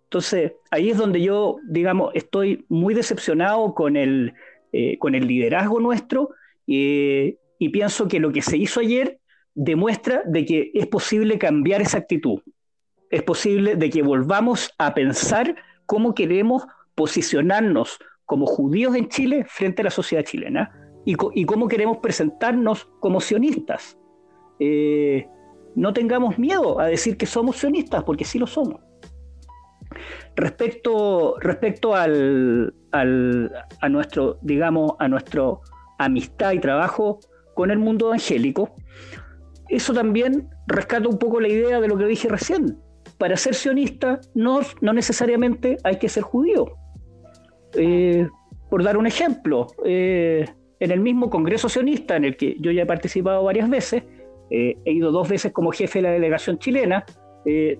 Entonces, 0.04 0.52
ahí 0.70 0.90
es 0.90 0.98
donde 0.98 1.22
yo, 1.22 1.56
digamos, 1.66 2.10
estoy 2.14 2.66
muy 2.68 2.92
decepcionado 2.92 3.74
con 3.74 3.96
el, 3.96 4.34
eh, 4.72 4.98
con 4.98 5.14
el 5.14 5.26
liderazgo 5.26 5.80
nuestro 5.80 6.30
eh, 6.66 7.38
y 7.58 7.68
pienso 7.70 8.06
que 8.06 8.20
lo 8.20 8.32
que 8.32 8.42
se 8.42 8.58
hizo 8.58 8.80
ayer 8.80 9.18
demuestra 9.54 10.22
de 10.26 10.44
que 10.44 10.70
es 10.74 10.86
posible 10.86 11.38
cambiar 11.38 11.80
esa 11.80 11.98
actitud 11.98 12.40
es 13.14 13.22
posible 13.22 13.76
de 13.76 13.90
que 13.90 14.02
volvamos 14.02 14.74
a 14.76 14.92
pensar 14.92 15.54
cómo 15.86 16.16
queremos 16.16 16.66
posicionarnos 16.96 18.00
como 18.26 18.44
judíos 18.44 18.96
en 18.96 19.08
Chile 19.08 19.46
frente 19.48 19.82
a 19.82 19.84
la 19.84 19.90
sociedad 19.90 20.24
chilena 20.24 20.72
y, 21.04 21.14
cómo 21.14 21.68
queremos 21.68 21.98
presentarnos 21.98 22.88
como 22.98 23.20
sionistas. 23.20 23.96
Eh, 24.58 25.28
no 25.76 25.92
tengamos 25.92 26.38
miedo 26.40 26.80
a 26.80 26.86
decir 26.86 27.16
que 27.16 27.26
somos 27.26 27.58
sionistas, 27.58 28.02
porque 28.02 28.24
sí 28.24 28.40
lo 28.40 28.48
somos. 28.48 28.80
Respecto, 30.34 31.36
respecto 31.38 31.94
al, 31.94 32.74
a 32.90 33.88
nuestro, 33.90 34.38
digamos, 34.42 34.94
a 34.98 35.06
nuestro 35.06 35.60
amistad 36.00 36.50
y 36.50 36.58
trabajo 36.58 37.20
con 37.54 37.70
el 37.70 37.78
mundo 37.78 38.06
evangélico, 38.06 38.74
eso 39.68 39.94
también 39.94 40.48
rescata 40.66 41.08
un 41.08 41.18
poco 41.18 41.38
la 41.38 41.46
idea 41.46 41.80
de 41.80 41.86
lo 41.86 41.96
que 41.96 42.06
dije 42.06 42.28
recién 42.28 42.82
para 43.18 43.36
ser 43.36 43.54
sionista 43.54 44.20
no, 44.34 44.60
no 44.80 44.92
necesariamente 44.92 45.76
hay 45.84 45.98
que 45.98 46.08
ser 46.08 46.22
judío. 46.22 46.66
Eh, 47.74 48.28
por 48.70 48.82
dar 48.82 48.96
un 48.96 49.06
ejemplo, 49.06 49.68
eh, 49.84 50.46
en 50.80 50.90
el 50.90 51.00
mismo 51.00 51.30
Congreso 51.30 51.68
sionista 51.68 52.16
en 52.16 52.24
el 52.24 52.36
que 52.36 52.56
yo 52.60 52.72
ya 52.72 52.82
he 52.82 52.86
participado 52.86 53.44
varias 53.44 53.70
veces, 53.70 54.02
eh, 54.50 54.76
he 54.84 54.92
ido 54.92 55.12
dos 55.12 55.28
veces 55.28 55.52
como 55.52 55.70
jefe 55.72 56.00
de 56.00 56.02
la 56.02 56.10
delegación 56.10 56.58
chilena, 56.58 57.04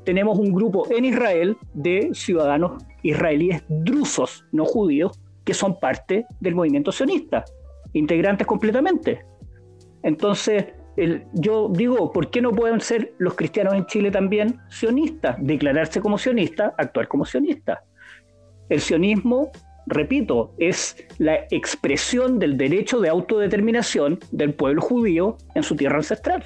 tenemos 0.04 0.38
un 0.38 0.52
grupo 0.52 0.86
en 0.90 1.06
Israel 1.06 1.56
de 1.72 2.10
ciudadanos 2.12 2.84
israelíes 3.02 3.64
drusos, 3.66 4.44
no 4.52 4.66
judíos, 4.66 5.18
que 5.42 5.54
son 5.54 5.80
parte 5.80 6.26
del 6.40 6.54
movimiento 6.54 6.92
sionista, 6.92 7.46
integrantes 7.94 8.46
completamente. 8.46 9.24
Entonces, 10.02 10.66
yo 11.32 11.68
digo, 11.70 12.12
¿por 12.12 12.30
qué 12.30 12.40
no 12.40 12.52
pueden 12.52 12.80
ser 12.80 13.14
los 13.18 13.34
cristianos 13.34 13.74
en 13.74 13.86
Chile 13.86 14.10
también 14.10 14.60
sionistas? 14.68 15.36
Declararse 15.40 16.00
como 16.00 16.18
sionistas, 16.18 16.72
actuar 16.78 17.08
como 17.08 17.24
sionistas. 17.24 17.80
El 18.68 18.80
sionismo, 18.80 19.50
repito, 19.86 20.54
es 20.58 20.96
la 21.18 21.40
expresión 21.50 22.38
del 22.38 22.56
derecho 22.56 23.00
de 23.00 23.08
autodeterminación 23.08 24.20
del 24.30 24.54
pueblo 24.54 24.80
judío 24.80 25.36
en 25.54 25.62
su 25.62 25.76
tierra 25.76 25.96
ancestral. 25.96 26.44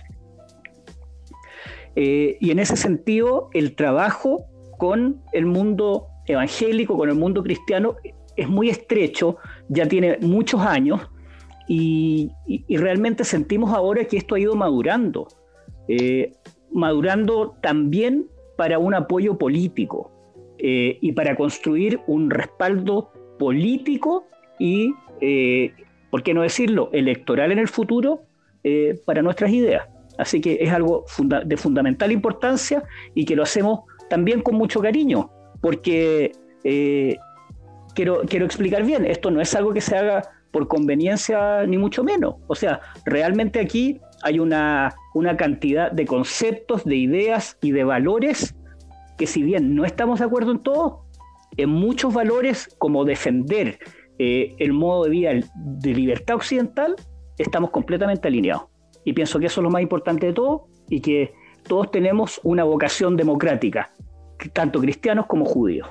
Eh, 1.97 2.37
y 2.40 2.50
en 2.50 2.59
ese 2.59 2.76
sentido, 2.76 3.50
el 3.52 3.75
trabajo 3.75 4.47
con 4.78 5.23
el 5.33 5.47
mundo 5.47 6.07
evangélico, 6.26 6.97
con 6.97 7.09
el 7.09 7.17
mundo 7.17 7.43
cristiano, 7.43 7.97
es 8.37 8.49
muy 8.49 8.71
estrecho, 8.71 9.37
ya 9.69 9.87
tiene 9.87 10.17
muchos 10.21 10.61
años, 10.61 11.00
y, 11.68 12.32
realmente 12.70 13.25
sentimos 13.25 13.72
ahora 13.72 14.04
que 14.06 14.16
esto 14.16 14.34
ha 14.34 14.40
ido 14.40 14.56
madurando, 14.56 15.28
eh, 15.87 16.32
madurando 16.72 17.56
también 17.60 18.26
para 18.56 18.78
un 18.78 18.94
apoyo 18.94 19.37
político 19.37 20.10
eh, 20.58 20.98
y 21.00 21.12
para 21.12 21.37
construir 21.37 22.00
un 22.06 22.30
respaldo 22.30 23.12
político 23.38 24.26
y, 24.58 24.94
eh, 25.20 25.72
¿por 26.10 26.22
qué 26.22 26.32
no 26.32 26.42
decirlo?, 26.42 26.88
electoral 26.92 27.52
en 27.52 27.58
el 27.58 27.68
futuro 27.68 28.22
para 29.06 29.22
nuestras 29.22 29.50
ideas. 29.50 29.88
Así 30.18 30.42
que 30.42 30.58
es 30.60 30.70
algo 30.70 31.06
de 31.46 31.56
fundamental 31.56 32.12
importancia 32.12 32.82
y 33.14 33.25
que 33.25 33.34
lo 33.34 33.44
hacemos 33.44 33.80
también 34.10 34.42
con 34.42 34.56
mucho 34.56 34.80
cariño, 34.82 35.30
porque 35.62 36.32
quiero, 37.94 38.20
quiero 38.28 38.44
explicar 38.44 38.84
bien, 38.84 39.06
esto 39.06 39.30
no 39.30 39.40
es 39.40 39.54
algo 39.54 39.72
que 39.72 39.80
se 39.80 39.96
haga 39.96 40.38
por 40.50 40.69
conveniencia 40.69 41.67
ni 41.67 41.78
mucho 41.78 42.05
menos. 42.05 42.37
O 42.47 42.55
sea, 42.55 42.81
realmente 43.05 43.61
aquí 43.61 44.00
hay 44.23 44.38
una, 44.38 44.95
una 45.14 45.37
cantidad 45.37 45.93
de 45.93 46.07
conceptos, 46.07 46.85
de 46.85 46.97
ideas 46.97 47.57
y 47.62 47.73
de 47.73 47.85
valores 47.85 48.55
que 49.19 49.26
si 49.26 49.43
bien 49.43 49.75
no 49.75 49.85
estamos 49.85 50.21
de 50.21 50.25
acuerdo 50.25 50.52
en 50.52 50.61
todo, 50.61 51.05
en 51.57 51.71
muchos 51.71 52.14
valores 52.14 52.75
como 52.78 53.05
defender 53.05 53.78
eh, 54.19 54.55
el 54.59 54.73
modo 54.73 55.05
de 55.05 55.11
vida 55.11 55.31
de 55.55 55.95
libertad 55.95 56.37
occidental, 56.37 56.95
estamos 57.37 57.71
completamente 57.71 58.28
alineados. 58.28 58.67
Y 59.05 59.12
pienso 59.12 59.38
que 59.38 59.47
eso 59.47 59.61
es 59.61 59.64
lo 59.64 59.71
más 59.71 59.83
importante 59.83 60.26
de 60.26 60.33
todo 60.33 60.69
y 60.88 61.00
que 61.00 61.33
todos 61.67 61.90
tenemos 61.90 62.40
una 62.45 62.64
vocación 62.64 63.17
democrática, 63.17 63.90
tanto 64.52 64.81
cristianos 64.81 65.26
como 65.26 65.45
judíos. 65.45 65.88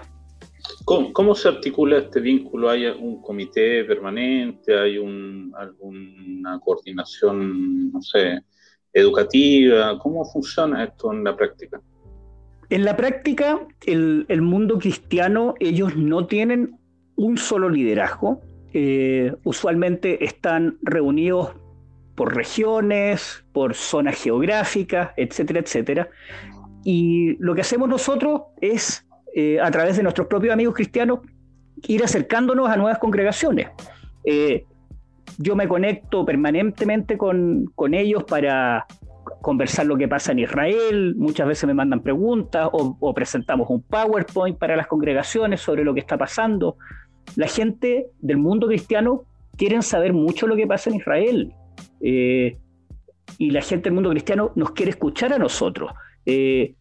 ¿Cómo, 0.87 1.35
se 1.35 1.49
articula 1.49 1.97
este 1.97 2.21
vínculo? 2.21 2.69
¿Hay 2.69 2.85
un 2.85 3.21
comité 3.21 3.83
permanente? 3.83 4.73
¿Hay 4.73 4.95
alguna 4.95 6.61
coordinación, 6.63 7.91
no 7.91 8.01
sé, 8.01 8.39
educativa? 8.93 9.99
¿Cómo 9.99 10.23
funciona 10.23 10.85
esto 10.85 11.11
en 11.11 11.25
la 11.25 11.35
práctica? 11.35 11.81
En 12.69 12.85
la 12.85 12.95
práctica, 12.95 13.67
el, 13.85 14.41
mundo 14.41 14.79
cristiano, 14.79 15.55
ellos 15.59 15.97
no 15.97 16.25
tienen 16.25 16.79
un 17.17 17.37
solo 17.37 17.67
liderazgo. 17.67 18.39
Eh, 18.71 19.35
usualmente 19.43 20.23
están 20.23 20.77
reunidos 20.81 21.51
por 22.15 22.33
regiones, 22.33 23.43
por 23.51 23.75
zonas 23.75 24.15
geográficas, 24.23 25.09
etcétera, 25.17 25.59
etcétera. 25.59 26.09
Y 26.85 27.35
lo 27.39 27.55
que 27.55 27.61
hacemos 27.61 27.89
nosotros 27.89 28.43
es 28.61 29.06
eh, 29.39 29.59
a 29.61 29.69
través 29.69 29.95
de 29.95 30.01
nuestros 30.01 30.25
propios 30.25 30.51
amigos 30.51 30.73
cristianos, 30.73 31.19
ir 31.87 32.03
acercándonos 32.03 32.67
a 32.71 32.75
nuevas 32.75 32.97
congregaciones. 32.97 33.67
Eh, 34.23 34.65
yo 35.37 35.55
me 35.55 35.67
conecto 35.67 36.25
permanentemente 36.25 37.19
con, 37.19 37.69
ellos 37.91 38.23
para 38.23 38.87
conversar 39.43 39.85
lo 39.85 39.95
que 39.95 40.07
pasa 40.07 40.31
en 40.31 40.39
Israel, 40.39 41.13
muchas 41.17 41.47
veces 41.47 41.67
me 41.67 41.75
mandan 41.75 42.01
preguntas 42.01 42.67
o, 42.71 43.13
presentamos 43.13 43.69
un 43.69 43.83
PowerPoint 43.83 44.57
para 44.57 44.75
las 44.75 44.87
congregaciones 44.87 45.61
sobre 45.61 45.83
lo 45.83 45.93
que 45.93 45.99
está 45.99 46.17
pasando. 46.17 46.77
La 47.35 47.45
gente 47.45 48.07
del 48.17 48.37
mundo 48.37 48.65
cristiano 48.65 49.25
quiere 49.55 49.79
saber 49.83 50.13
mucho 50.13 50.47
lo 50.47 50.55
que 50.55 50.65
pasa 50.65 50.89
en 50.89 50.95
Israel. 50.95 51.53
Eh, 52.01 52.57
y 53.37 53.51
la 53.51 53.61
gente 53.61 53.83
del 53.83 53.93
mundo 53.93 54.09
cristiano 54.09 54.51
nos 54.55 54.71
quiere 54.71 54.89
escuchar 54.89 55.31
a 55.31 55.37
nosotros. 55.37 55.91
Eh, 56.25 56.73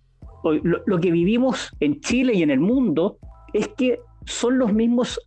lo, 0.52 1.00
que 1.00 1.10
vivimos 1.10 1.70
en 1.80 2.00
Chile 2.00 2.34
y 2.34 2.42
en 2.42 2.50
el 2.50 2.60
mundo 2.60 3.18
es 3.52 3.68
que 3.68 4.00
son 4.24 4.58
los 4.58 4.72
mismos 4.72 5.20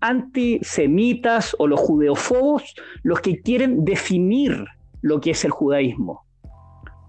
antisemitas 0.00 1.56
o 1.58 1.66
los 1.66 1.80
judeofobos 1.80 2.74
los 3.02 3.20
que 3.20 3.40
quieren 3.40 3.84
definir 3.84 4.64
lo 5.02 5.20
que 5.20 5.30
es 5.30 5.44
el 5.44 5.50
judaísmo. 5.50 6.24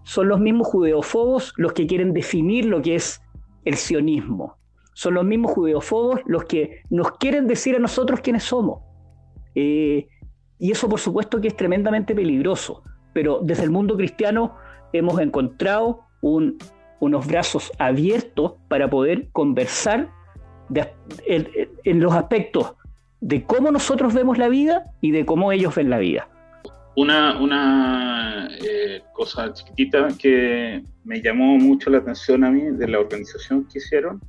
Son 0.04 0.28
los 0.28 0.40
mismos 0.40 0.68
judeofobos 0.68 1.54
los 1.58 1.74
que 1.74 1.86
quieren 1.86 2.14
definir 2.14 2.66
lo 2.66 2.82
que 2.82 2.96
es 2.96 3.22
el 3.66 3.76
sionismo. 3.76 4.58
Son 4.94 5.14
los 5.14 5.26
mismos 5.26 5.52
judeofobos 5.52 6.22
los 6.26 6.46
que 6.46 6.82
nos 6.90 7.12
quieren 7.12 7.48
decir 7.48 7.76
a 7.76 7.80
nosotros 7.80 8.20
quiénes 8.22 8.44
somos. 8.44 8.82
Eh, 9.56 10.08
y 10.58 10.72
eso 10.72 10.90
por 10.90 11.00
supuesto 11.00 11.40
que 11.40 11.48
es 11.48 11.56
tremendamente 11.56 12.14
peligroso, 12.14 12.84
pero 13.14 13.40
desde 13.42 13.64
el 13.64 13.72
mundo 13.72 13.96
cristiano 13.96 14.56
hemos 14.94 15.20
encontrado 15.20 16.02
unos 17.00 17.28
brazos 17.28 17.72
abiertos 17.80 18.54
para 18.68 18.90
poder 18.90 19.30
conversar 19.32 20.10
en 21.26 22.00
los 22.00 22.14
aspectos 22.14 22.74
de 23.22 23.44
cómo 23.44 23.72
nosotros 23.72 24.14
vemos 24.14 24.38
la 24.38 24.50
vida 24.50 24.86
y 25.02 25.12
de 25.12 25.26
cómo 25.26 25.52
ellos 25.52 25.76
ven 25.76 25.90
la 25.90 25.98
vida. 25.98 26.28
Una, 26.96 27.40
una 27.40 28.50
eh, 28.62 29.02
cosa 29.14 29.54
chiquitita 29.54 30.10
que 30.18 30.84
me 31.04 31.22
llamó 31.22 31.58
mucho 31.58 31.90
la 31.90 32.00
atención 32.00 32.44
a 32.44 32.52
mí 32.52 32.62
de 32.62 32.88
la 32.88 33.00
organización 33.00 33.68
que 33.68 33.80
hicieron, 33.80 34.20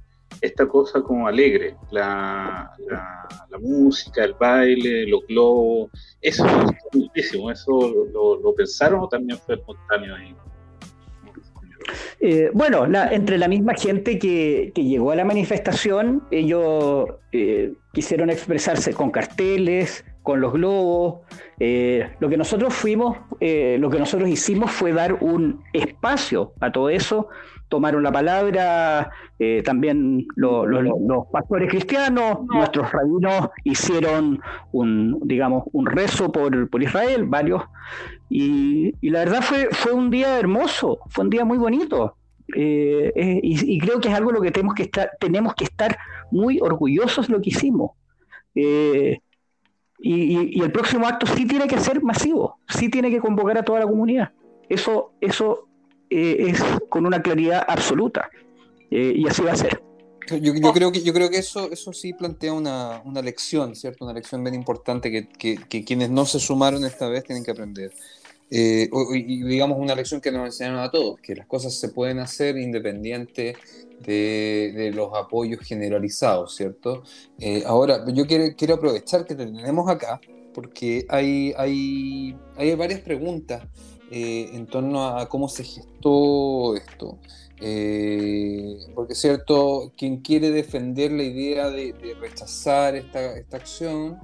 esta 0.41 0.67
cosa 0.67 1.03
como 1.03 1.27
alegre, 1.27 1.75
la, 1.91 2.71
la, 2.89 3.59
música, 3.59 4.25
el 4.25 4.35
baile, 4.35 5.07
los 5.07 5.27
globos, 5.27 5.91
eso 6.23 6.47
es 6.47 6.99
muchísimo, 6.99 7.51
eso 7.51 7.93
lo, 8.13 8.41
lo 8.41 8.55
pensaron 8.55 9.01
o 9.01 9.09
también 9.09 9.39
fue 9.39 9.57
espontáneo 9.57 10.15
ahí. 10.15 10.35
Eh, 12.21 12.51
bueno, 12.53 12.87
entre 13.11 13.39
la 13.39 13.49
misma 13.49 13.75
gente 13.75 14.19
que, 14.19 14.73
llegó 14.75 15.11
a 15.11 15.17
la 15.17 15.25
manifestación, 15.25 16.25
ellos 16.31 17.07
eh, 17.33 17.75
quisieron 17.93 18.31
expresarse 18.31 18.93
con 18.93 19.11
carteles, 19.11 20.05
con 20.23 20.41
los 20.41 20.53
globos. 20.53 21.21
Eh, 21.59 22.11
lo 22.21 22.29
que 22.29 22.37
nosotros 22.37 22.75
fuimos, 22.75 23.19
lo 23.41 23.91
que 23.91 23.99
nosotros 23.99 24.29
hicimos 24.29 24.71
fue 24.71 24.93
dar 24.93 25.15
un 25.15 25.63
espacio 25.73 26.53
a 26.61 26.73
todo 26.73 26.91
eso. 26.91 27.29
Tomaron 27.69 28.03
la 28.03 28.11
palabra 28.11 29.11
también 29.65 30.27
los 30.37 31.27
pastores 31.33 31.71
cristianos, 31.71 32.41
nuestros 32.53 32.91
rabinos 32.93 33.49
hicieron 33.65 34.41
un, 34.73 35.19
digamos, 35.25 35.65
un 35.73 35.87
rezo 35.87 36.31
por, 36.31 36.69
por 36.69 36.83
Israel, 36.83 37.25
varios 37.27 37.63
y, 38.33 39.11
la 39.11 39.25
verdad 39.25 39.43
fue, 39.43 39.69
fue 39.73 39.93
un 39.93 40.09
día 40.09 40.39
hermoso, 40.39 41.01
fue 41.09 41.25
un 41.25 41.31
día 41.31 41.45
muy 41.45 41.59
bonito. 41.59 42.17
Eh, 42.57 43.13
eh, 43.15 43.41
y, 43.43 43.79
creo 43.79 44.01
que 44.01 44.09
es 44.09 44.15
algo 44.15 44.31
lo 44.31 44.41
que 44.41 44.53
tenemos 44.53 44.75
que 44.75 44.85
estar, 44.85 45.11
tenemos 45.19 45.55
que 45.55 45.65
estar 45.65 45.99
muy 46.31 46.61
orgullosos 46.61 47.27
de 47.27 47.33
lo 47.33 47.43
que 47.43 47.51
hicimos. 47.51 47.91
Eh, 48.55 49.19
y, 49.99 50.63
el 50.63 50.71
próximo 50.71 51.09
acto 51.09 51.27
sí 51.27 51.45
tiene 51.45 51.67
que 51.67 51.79
ser 51.81 52.03
masivo, 52.03 52.59
sí 52.69 52.89
tiene 52.89 53.11
que 53.11 53.21
convocar 53.21 53.59
a 53.59 53.65
toda 53.65 53.81
la 53.81 53.87
comunidad. 53.87 54.31
Eso, 54.69 55.13
eso 55.21 55.67
es 56.09 56.63
con 56.89 57.07
una 57.07 57.21
claridad 57.23 57.65
absoluta. 57.67 58.31
y 58.91 59.27
así 59.27 59.43
va 59.43 59.53
a 59.53 59.57
ser. 59.57 59.83
Yo, 60.29 60.55
yo, 60.55 60.73
creo 60.73 60.93
que, 60.93 61.03
yo 61.03 61.13
creo 61.13 61.29
que 61.29 61.39
eso, 61.39 61.71
eso 61.73 61.93
sí 61.93 62.13
plantea 62.13 62.53
una, 62.53 63.03
una 63.05 63.21
lección, 63.21 63.75
¿cierto? 63.75 64.05
Una 64.05 64.15
lección 64.15 64.45
bien 64.45 64.55
importante 64.55 65.11
que, 65.11 65.29
que, 65.29 65.57
que, 65.69 65.85
quienes 65.85 66.11
no 66.11 66.25
se 66.25 66.39
sumaron 66.39 66.85
esta 66.85 67.09
vez 67.09 67.25
tienen 67.25 67.43
que 67.43 67.51
aprender. 67.51 67.93
Eh, 68.51 68.91
y 69.15 69.43
digamos 69.45 69.79
una 69.79 69.95
lección 69.95 70.21
que 70.21 70.33
nos 70.33 70.45
enseñaron 70.45 70.81
a 70.81 70.91
todos, 70.91 71.21
que 71.21 71.37
las 71.37 71.47
cosas 71.47 71.73
se 71.75 71.89
pueden 71.89 72.19
hacer 72.19 72.59
independiente 72.59 73.57
de, 74.01 74.91
los 74.95 75.11
apoyos 75.15 75.61
generalizados, 75.61 76.57
¿cierto? 76.57 77.05
Eh, 77.39 77.63
ahora, 77.65 78.05
yo 78.13 78.27
quiero, 78.27 78.57
quiero 78.57 78.75
aprovechar 78.75 79.25
que 79.25 79.37
te 79.37 79.47
tenemos 79.47 79.89
acá, 79.89 80.21
porque 80.53 81.07
hay, 81.09 81.55
hay, 81.57 82.37
hay 82.57 82.75
varias 82.75 83.01
preguntas 83.01 83.63
eh, 84.11 84.51
en 84.53 84.67
torno 84.67 85.07
a 85.07 85.29
cómo 85.29 85.49
se 85.49 85.63
gestó 85.63 86.75
esto. 86.75 87.19
porque 88.97 89.15
cierto, 89.15 89.93
quien 89.97 90.23
quiere 90.23 90.51
defender 90.51 91.13
la 91.13 91.23
idea 91.23 91.71
de, 91.71 91.95
rechazar 92.21 92.97
esta, 92.97 93.37
esta 93.37 93.59
acción, 93.59 94.19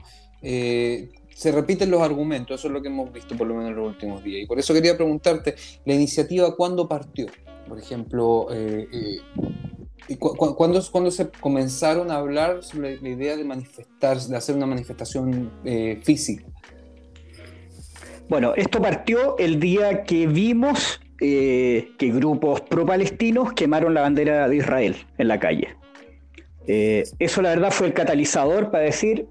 se 1.36 1.52
repiten 1.52 1.90
los 1.90 2.00
argumentos, 2.00 2.58
eso 2.58 2.68
es 2.68 2.72
lo 2.72 2.80
que 2.80 2.88
hemos 2.88 3.12
visto 3.12 3.36
por 3.36 3.46
lo 3.46 3.54
menos 3.54 3.68
en 3.68 3.76
los 3.76 3.88
últimos 3.88 4.24
días. 4.24 4.44
Y 4.44 4.46
por 4.46 4.58
eso 4.58 4.72
quería 4.72 4.96
preguntarte, 4.96 5.54
¿la 5.84 5.92
iniciativa 5.92 6.56
cuándo 6.56 6.88
partió? 6.88 7.26
Por 7.68 7.78
ejemplo, 7.78 8.46
eh, 8.50 8.88
eh, 8.90 10.16
¿cuándo, 10.18 10.80
se 11.10 11.28
comenzaron 11.38 12.10
a 12.10 12.16
hablar 12.16 12.62
sobre 12.62 12.98
la 13.02 13.08
idea 13.10 13.36
de 13.36 13.44
manifestar, 13.44 14.18
de 14.18 14.34
hacer 14.34 14.56
una 14.56 14.64
manifestación 14.64 15.52
eh, 15.66 16.00
física? 16.02 16.46
Bueno, 18.30 18.54
esto 18.56 18.80
partió 18.80 19.36
el 19.36 19.60
día 19.60 20.04
que 20.04 20.26
vimos 20.26 21.02
que 21.18 21.86
grupos 22.00 22.62
pro-palestinos 22.62 23.52
quemaron 23.52 23.92
la 23.92 24.02
bandera 24.02 24.48
de 24.48 24.56
Israel 24.56 24.96
en 25.18 25.28
la 25.28 25.38
calle. 25.38 25.68
eso 26.66 27.42
la 27.42 27.50
verdad 27.50 27.70
fue 27.70 27.86
el 27.86 27.92
catalizador 27.92 28.70
para 28.70 28.84
decir, 28.84 29.28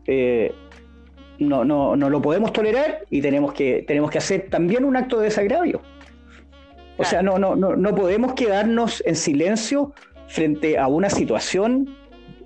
no, 1.40 1.66
no, 1.66 1.96
no 1.96 2.10
lo 2.10 2.22
podemos 2.22 2.54
tolerar 2.54 3.06
y 3.10 3.22
tenemos 3.22 3.54
que, 3.54 3.84
tenemos 3.88 4.12
que 4.12 4.18
hacer 4.18 4.50
también 4.50 4.86
un 4.86 4.96
acto 4.96 5.20
de 5.20 5.26
desagravio. 5.26 5.82
O 6.98 7.04
sea, 7.04 7.22
no, 7.22 7.38
no, 7.38 7.56
no, 7.56 7.76
no 7.76 7.94
podemos 7.94 8.34
quedarnos 8.34 9.04
en 9.06 9.16
silencio 9.16 9.94
frente 10.28 10.78
a 10.78 10.88
una 10.88 11.10
situación 11.10 11.90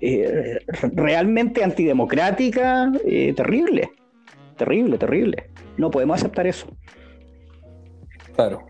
eh, 0.00 0.58
realmente 0.92 1.62
antidemocrática, 1.62 2.90
eh, 3.04 3.34
terrible, 3.34 3.92
terrible, 4.56 4.98
terrible. 4.98 5.50
No 5.76 5.90
podemos 5.90 6.18
aceptar 6.18 6.46
eso. 6.46 6.66
Claro. 8.34 8.66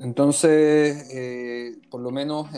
Entonces, 0.00 1.08
eh, 1.14 1.72
por 1.90 2.02
lo 2.02 2.10
menos 2.10 2.48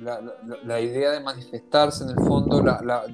la, 0.00 0.20
la, 0.64 0.80
idea 0.80 1.10
de 1.10 1.20
manifestarse 1.20 2.04
en 2.04 2.10
el 2.10 2.16
fondo, 2.16 2.62
la, 2.62 3.04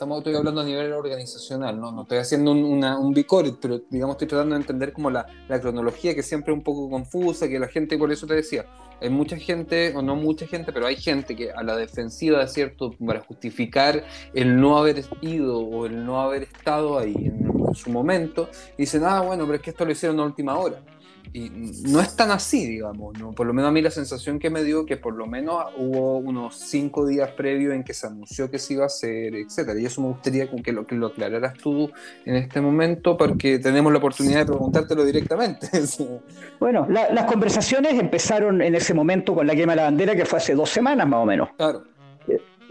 estamos 0.00 0.16
estoy 0.16 0.34
hablando 0.34 0.62
a 0.62 0.64
nivel 0.64 0.94
organizacional, 0.94 1.78
no, 1.78 1.92
no 1.92 2.02
estoy 2.02 2.16
haciendo 2.16 2.52
un, 2.52 2.64
una, 2.64 2.98
un 2.98 3.12
pero 3.60 3.82
digamos 3.90 4.14
estoy 4.14 4.28
tratando 4.28 4.54
de 4.54 4.62
entender 4.62 4.94
como 4.94 5.10
la, 5.10 5.26
la, 5.46 5.60
cronología 5.60 6.14
que 6.14 6.22
siempre 6.22 6.54
es 6.54 6.56
un 6.56 6.64
poco 6.64 6.88
confusa, 6.88 7.46
que 7.48 7.58
la 7.58 7.68
gente, 7.68 7.98
por 7.98 8.10
eso 8.10 8.26
te 8.26 8.32
decía, 8.32 8.64
hay 8.98 9.10
mucha 9.10 9.36
gente, 9.36 9.92
o 9.94 10.00
no 10.00 10.16
mucha 10.16 10.46
gente, 10.46 10.72
pero 10.72 10.86
hay 10.86 10.96
gente 10.96 11.36
que 11.36 11.52
a 11.52 11.62
la 11.62 11.76
defensiva, 11.76 12.46
¿cierto?, 12.46 12.92
para 12.92 13.20
justificar 13.20 14.02
el 14.32 14.58
no 14.58 14.78
haber 14.78 15.04
ido 15.20 15.58
o 15.58 15.84
el 15.84 16.06
no 16.06 16.18
haber 16.18 16.44
estado 16.44 16.98
ahí 16.98 17.14
en, 17.14 17.52
en 17.68 17.74
su 17.74 17.90
momento, 17.90 18.48
dicen, 18.78 19.02
ah, 19.04 19.20
bueno, 19.20 19.44
pero 19.44 19.56
es 19.56 19.60
que 19.60 19.68
esto 19.68 19.84
lo 19.84 19.92
hicieron 19.92 20.18
a 20.18 20.24
última 20.24 20.56
hora. 20.56 20.82
Y 21.32 21.50
no 21.88 22.00
es 22.00 22.16
tan 22.16 22.32
así, 22.32 22.66
digamos, 22.66 23.16
¿no? 23.18 23.32
Por 23.32 23.46
lo 23.46 23.52
menos 23.52 23.68
a 23.68 23.72
mí 23.72 23.80
la 23.80 23.90
sensación 23.90 24.38
que 24.40 24.50
me 24.50 24.64
dio 24.64 24.84
que 24.84 24.96
por 24.96 25.14
lo 25.14 25.26
menos 25.26 25.64
hubo 25.76 26.18
unos 26.18 26.56
cinco 26.56 27.06
días 27.06 27.30
previos 27.30 27.72
en 27.72 27.84
que 27.84 27.94
se 27.94 28.08
anunció 28.08 28.50
que 28.50 28.58
se 28.58 28.74
iba 28.74 28.82
a 28.82 28.86
hacer, 28.86 29.36
etcétera. 29.36 29.78
Y 29.80 29.86
eso 29.86 30.00
me 30.00 30.08
gustaría 30.08 30.48
que 30.50 30.72
lo, 30.72 30.86
que 30.86 30.96
lo 30.96 31.06
aclararas 31.06 31.54
tú 31.54 31.90
en 32.24 32.34
este 32.34 32.60
momento, 32.60 33.16
porque 33.16 33.60
tenemos 33.60 33.92
la 33.92 33.98
oportunidad 33.98 34.40
de 34.40 34.46
preguntártelo 34.46 35.04
directamente. 35.04 35.68
bueno, 36.60 36.88
las 36.88 37.24
conversaciones 37.26 37.94
empezaron 37.98 38.60
en 38.60 38.74
ese 38.74 38.92
momento 38.92 39.34
con 39.34 39.46
la 39.46 39.54
quema 39.54 39.72
de 39.72 39.76
la 39.76 39.84
bandera, 39.84 40.16
que 40.16 40.24
fue 40.24 40.38
hace 40.38 40.54
dos 40.54 40.70
semanas 40.70 41.06
más 41.06 41.20
o 41.20 41.26
menos. 41.26 41.50
Claro. 41.56 41.84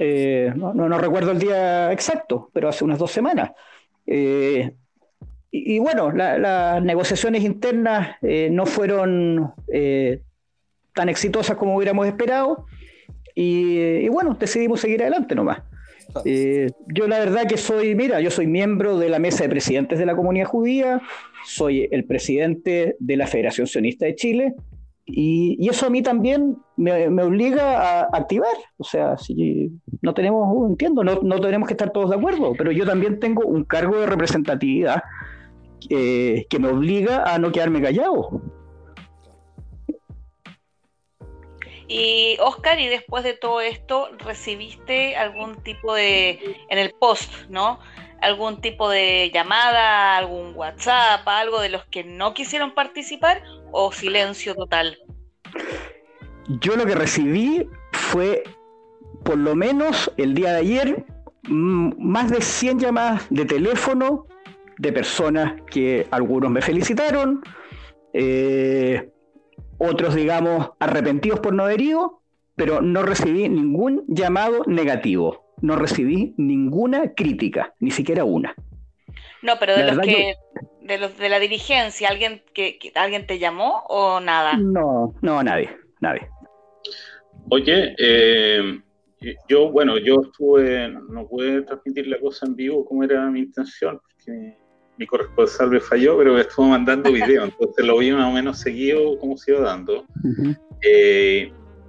Eh, 0.02 0.54
no, 0.56 0.74
no, 0.74 0.98
recuerdo 0.98 1.32
el 1.32 1.40
día 1.40 1.92
exacto, 1.92 2.50
pero 2.54 2.70
hace 2.70 2.86
unas 2.86 2.98
dos 2.98 3.12
semanas. 3.12 3.52
Eh, 4.06 4.74
y, 5.52 5.80
bueno, 5.80 6.12
las 6.12 6.84
negociaciones 6.84 7.44
internas 7.44 8.18
eh, 8.22 8.50
no 8.52 8.68
fueron 8.68 9.52
eh, 9.74 10.22
tan 10.94 11.10
exitosas 11.10 11.58
como 11.58 11.76
hubiéramos 11.76 12.06
esperado. 12.06 12.66
Y, 13.34 14.08
bueno, 14.10 14.36
decidimos 14.40 14.82
seguir 14.82 15.02
adelante 15.02 15.34
nomás. 15.34 15.62
Eh, 16.26 16.72
yo 16.88 17.08
la 17.08 17.20
verdad 17.20 17.48
que 17.48 17.58
soy, 17.58 17.96
mira, 17.96 18.20
yo 18.20 18.32
soy 18.32 18.48
miembro 18.48 18.98
de 18.98 19.10
la 19.10 19.20
mesa 19.20 19.44
de 19.44 19.50
presidentes 19.50 20.00
de 20.00 20.06
la 20.06 20.16
comunidad 20.16 20.48
judía, 20.48 21.02
soy 21.46 21.88
el 21.92 22.04
presidente 22.06 22.96
de 23.00 23.18
la 23.18 23.28
Federación 23.28 23.68
Sionista 23.68 24.06
de 24.06 24.16
Chile 24.16 24.56
y, 25.06 25.70
eso 25.70 25.86
a 25.86 25.90
mí 25.92 26.02
también 26.02 26.58
me, 26.78 27.08
obliga 27.22 28.02
a 28.02 28.02
activar. 28.12 28.56
O 28.78 28.84
sea, 28.84 29.18
si 29.18 29.72
no 30.02 30.14
tenemos, 30.14 30.70
entiendo, 30.70 31.04
no, 31.04 31.20
no 31.22 31.40
tenemos 31.40 31.68
que 31.68 31.74
estar 31.74 31.92
todos 31.92 32.10
de 32.10 32.18
acuerdo, 32.18 32.54
pero 32.58 32.72
yo 32.72 32.86
también 32.86 33.20
tengo 33.20 33.46
un 33.46 33.64
cargo 33.64 34.00
de 34.00 34.08
representatividad 34.08 35.04
que 35.88 36.60
me 36.60 36.68
obliga 36.68 37.24
a 37.24 37.38
no 37.40 37.52
quedarme 37.52 37.82
callado. 37.82 38.42
Y 41.88 42.38
Oscar, 42.40 42.80
y 42.80 42.88
después 42.88 43.24
de 43.24 43.34
todo 43.34 43.62
esto, 43.62 44.10
¿recibiste 44.20 45.16
algún 45.16 45.64
tipo 45.64 45.96
de, 45.96 46.58
en 46.70 46.78
el 46.78 46.92
post, 46.92 47.32
¿no? 47.50 47.80
algún 48.22 48.62
tipo 48.62 48.90
de 48.90 49.32
llamada, 49.34 50.18
algún 50.18 50.54
WhatsApp, 50.56 51.28
algo 51.28 51.62
de 51.62 51.70
los 51.70 51.86
que 51.86 52.04
no 52.04 52.34
quisieron 52.34 52.74
participar 52.74 53.44
o 53.72 53.92
silencio 53.92 54.56
total? 54.56 54.98
Yo 56.62 56.76
lo 56.76 56.86
que 56.86 56.96
recibí 56.96 57.68
fue, 57.92 58.44
por 59.24 59.38
lo 59.38 59.56
menos 59.56 60.12
el 60.18 60.34
día 60.34 60.54
de 60.54 60.60
ayer, 60.60 61.06
más 61.44 62.30
de 62.32 62.42
100 62.42 62.80
llamadas 62.80 63.26
de 63.30 63.46
teléfono 63.46 64.26
de 64.80 64.92
personas 64.92 65.62
que 65.70 66.08
algunos 66.10 66.50
me 66.50 66.62
felicitaron, 66.62 67.42
eh, 68.14 69.12
otros, 69.78 70.16
digamos, 70.16 70.72
arrepentidos 70.80 71.40
por 71.40 71.54
no 71.54 71.64
haber 71.64 71.82
ido, 71.82 72.22
pero 72.56 72.82
no 72.82 73.04
recibí 73.04 73.48
ningún 73.48 74.04
llamado 74.08 74.64
negativo 74.66 75.50
no 75.62 75.76
recibí 75.76 76.34
ninguna 76.38 77.14
crítica, 77.14 77.74
ni 77.80 77.92
siquiera 77.92 78.24
una. 78.24 78.56
No, 79.42 79.54
pero 79.60 79.76
de 79.76 79.84
los 79.84 80.00
que, 80.00 80.36
de 80.82 80.98
los 80.98 81.18
de 81.18 81.30
la 81.30 81.40
dirigencia, 81.40 82.10
¿alguien 82.10 82.42
que, 82.54 82.78
alguien 82.96 83.26
te 83.26 83.40
llamó 83.40 83.84
o 83.88 84.20
nada? 84.20 84.58
No, 84.58 85.16
no, 85.22 85.44
nadie, 85.44 85.70
nadie. 86.02 86.28
Oye, 87.50 87.96
eh, 87.98 88.80
yo, 89.48 89.72
bueno, 89.72 89.98
yo 89.98 90.22
estuve, 90.24 90.90
no 90.90 91.28
pude 91.28 91.62
transmitir 91.64 92.08
la 92.08 92.20
cosa 92.20 92.46
en 92.46 92.56
vivo 92.56 92.86
como 92.86 93.04
era 93.04 93.30
mi 93.30 93.40
intención, 93.40 94.00
porque 94.02 94.58
mi 95.00 95.08
corresponsal 95.08 95.72
me 95.72 95.80
falló, 95.80 96.18
pero 96.18 96.34
me 96.34 96.42
estuvo 96.42 96.68
mandando 96.68 97.12
video, 97.12 97.44
entonces 97.46 97.86
lo 97.86 97.98
vi 97.98 98.12
más 98.12 98.26
o 98.26 98.34
menos 98.34 98.60
seguido 98.60 99.18
como 99.18 99.38
se 99.38 99.54
iba 99.54 99.62
dando. 99.62 100.06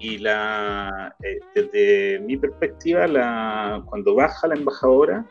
Y 0.02 0.16
la, 0.16 1.14
eh, 1.22 1.38
desde 1.54 2.20
mi 2.20 2.38
perspectiva, 2.38 3.06
la, 3.06 3.82
cuando 3.84 4.14
baja 4.14 4.46
la 4.48 4.54
embajadora, 4.54 5.26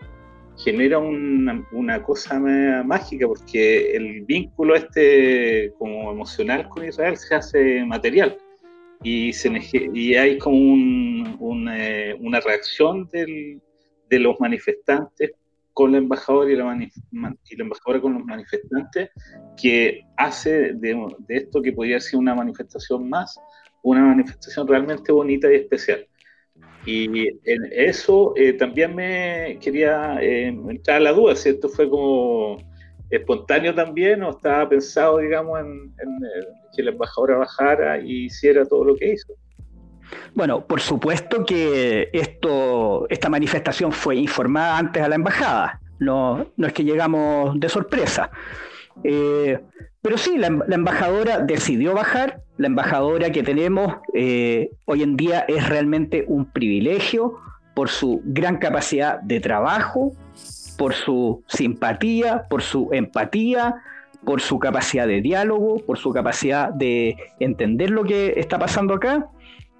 genera 0.57 0.99
una, 0.99 1.65
una, 1.71 2.03
cosa 2.03 2.37
mágica 2.39 3.25
porque 3.25 3.95
el 3.95 4.21
vínculo 4.25 4.75
este 4.75 5.73
como 5.79 6.11
emocional 6.11 6.67
con 6.69 6.85
Israel 6.85 7.17
se 7.17 7.33
hace 7.33 7.85
material. 7.85 8.37
Y, 9.01 9.31
se, 9.33 9.49
y 9.71 10.13
hay 10.15 10.37
como 10.37 10.57
un, 10.57 11.69
eh, 11.73 12.15
una 12.19 12.41
reacción 12.41 13.07
del, 13.07 13.61
de 14.09 14.19
los 14.19 14.39
manifestantes 14.39 15.31
con 15.79 15.93
la 15.93 15.97
embajadora 15.97 16.51
y 16.51 16.57
la, 16.57 16.77
y 17.49 17.55
la 17.55 17.63
embajadora 17.63 18.01
con 18.01 18.15
los 18.15 18.25
manifestantes 18.25 19.11
que 19.55 20.01
hace 20.17 20.73
de, 20.73 21.07
de 21.19 21.37
esto 21.37 21.61
que 21.61 21.71
podría 21.71 22.01
ser 22.01 22.19
una 22.19 22.35
manifestación 22.35 23.07
más 23.07 23.39
una 23.81 24.01
manifestación 24.01 24.67
realmente 24.67 25.13
bonita 25.13 25.49
y 25.49 25.55
especial. 25.55 26.05
Y 26.85 27.29
en 27.49 27.61
eso 27.71 28.33
eh, 28.35 28.51
también 28.51 28.93
me 28.93 29.57
quería 29.61 30.21
eh, 30.21 30.47
entrar 30.47 30.97
a 30.97 30.99
la 30.99 31.13
duda, 31.13 31.33
si 31.33 31.47
esto 31.47 31.69
fue 31.69 31.89
como 31.89 32.57
espontáneo 33.09 33.73
también 33.73 34.21
o 34.21 34.31
estaba 34.31 34.67
pensado, 34.67 35.19
digamos, 35.19 35.61
en, 35.61 35.93
eh, 35.97 36.45
que 36.75 36.83
la 36.83 36.91
embajadora 36.91 37.37
bajara 37.37 38.01
y 38.01 38.25
hiciera 38.25 38.65
todo 38.65 38.83
lo 38.83 38.97
que 38.97 39.13
hizo. 39.13 39.33
Bueno, 40.33 40.65
por 40.65 40.81
supuesto 40.81 41.45
que 41.45 42.09
esto, 42.13 43.07
esta 43.09 43.29
manifestación 43.29 43.91
fue 43.91 44.15
informada 44.15 44.77
antes 44.77 45.03
a 45.03 45.09
la 45.09 45.15
embajada, 45.15 45.81
no, 45.99 46.47
no 46.55 46.67
es 46.67 46.73
que 46.73 46.83
llegamos 46.83 47.59
de 47.59 47.69
sorpresa. 47.69 48.31
pero 49.03 50.17
sí, 50.17 50.37
la, 50.37 50.49
la 50.67 50.75
embajadora 50.75 51.39
decidió 51.39 51.93
bajar, 51.93 52.41
la 52.59 52.67
embajadora 52.67 53.31
que 53.31 53.41
tenemos 53.41 53.95
eh, 54.13 54.71
hoy 54.83 55.01
en 55.01 55.15
día 55.15 55.45
es 55.47 55.69
realmente 55.69 56.25
un 56.27 56.51
privilegio 56.51 57.37
por 57.73 57.87
su 57.87 58.21
gran 58.25 58.57
capacidad 58.57 59.21
de 59.21 59.39
trabajo, 59.39 60.11
por 60.77 60.93
su 60.93 61.41
simpatía, 61.47 62.47
por 62.49 62.61
su 62.61 62.89
empatía, 62.91 63.75
por 64.25 64.41
su 64.41 64.59
capacidad 64.59 65.07
de 65.07 65.21
diálogo, 65.21 65.77
por 65.85 65.97
su 65.97 66.11
capacidad 66.11 66.67
de 66.73 67.15
entender 67.39 67.91
lo 67.91 68.03
que 68.03 68.33
está 68.35 68.59
pasando 68.59 68.95
acá. 68.95 69.29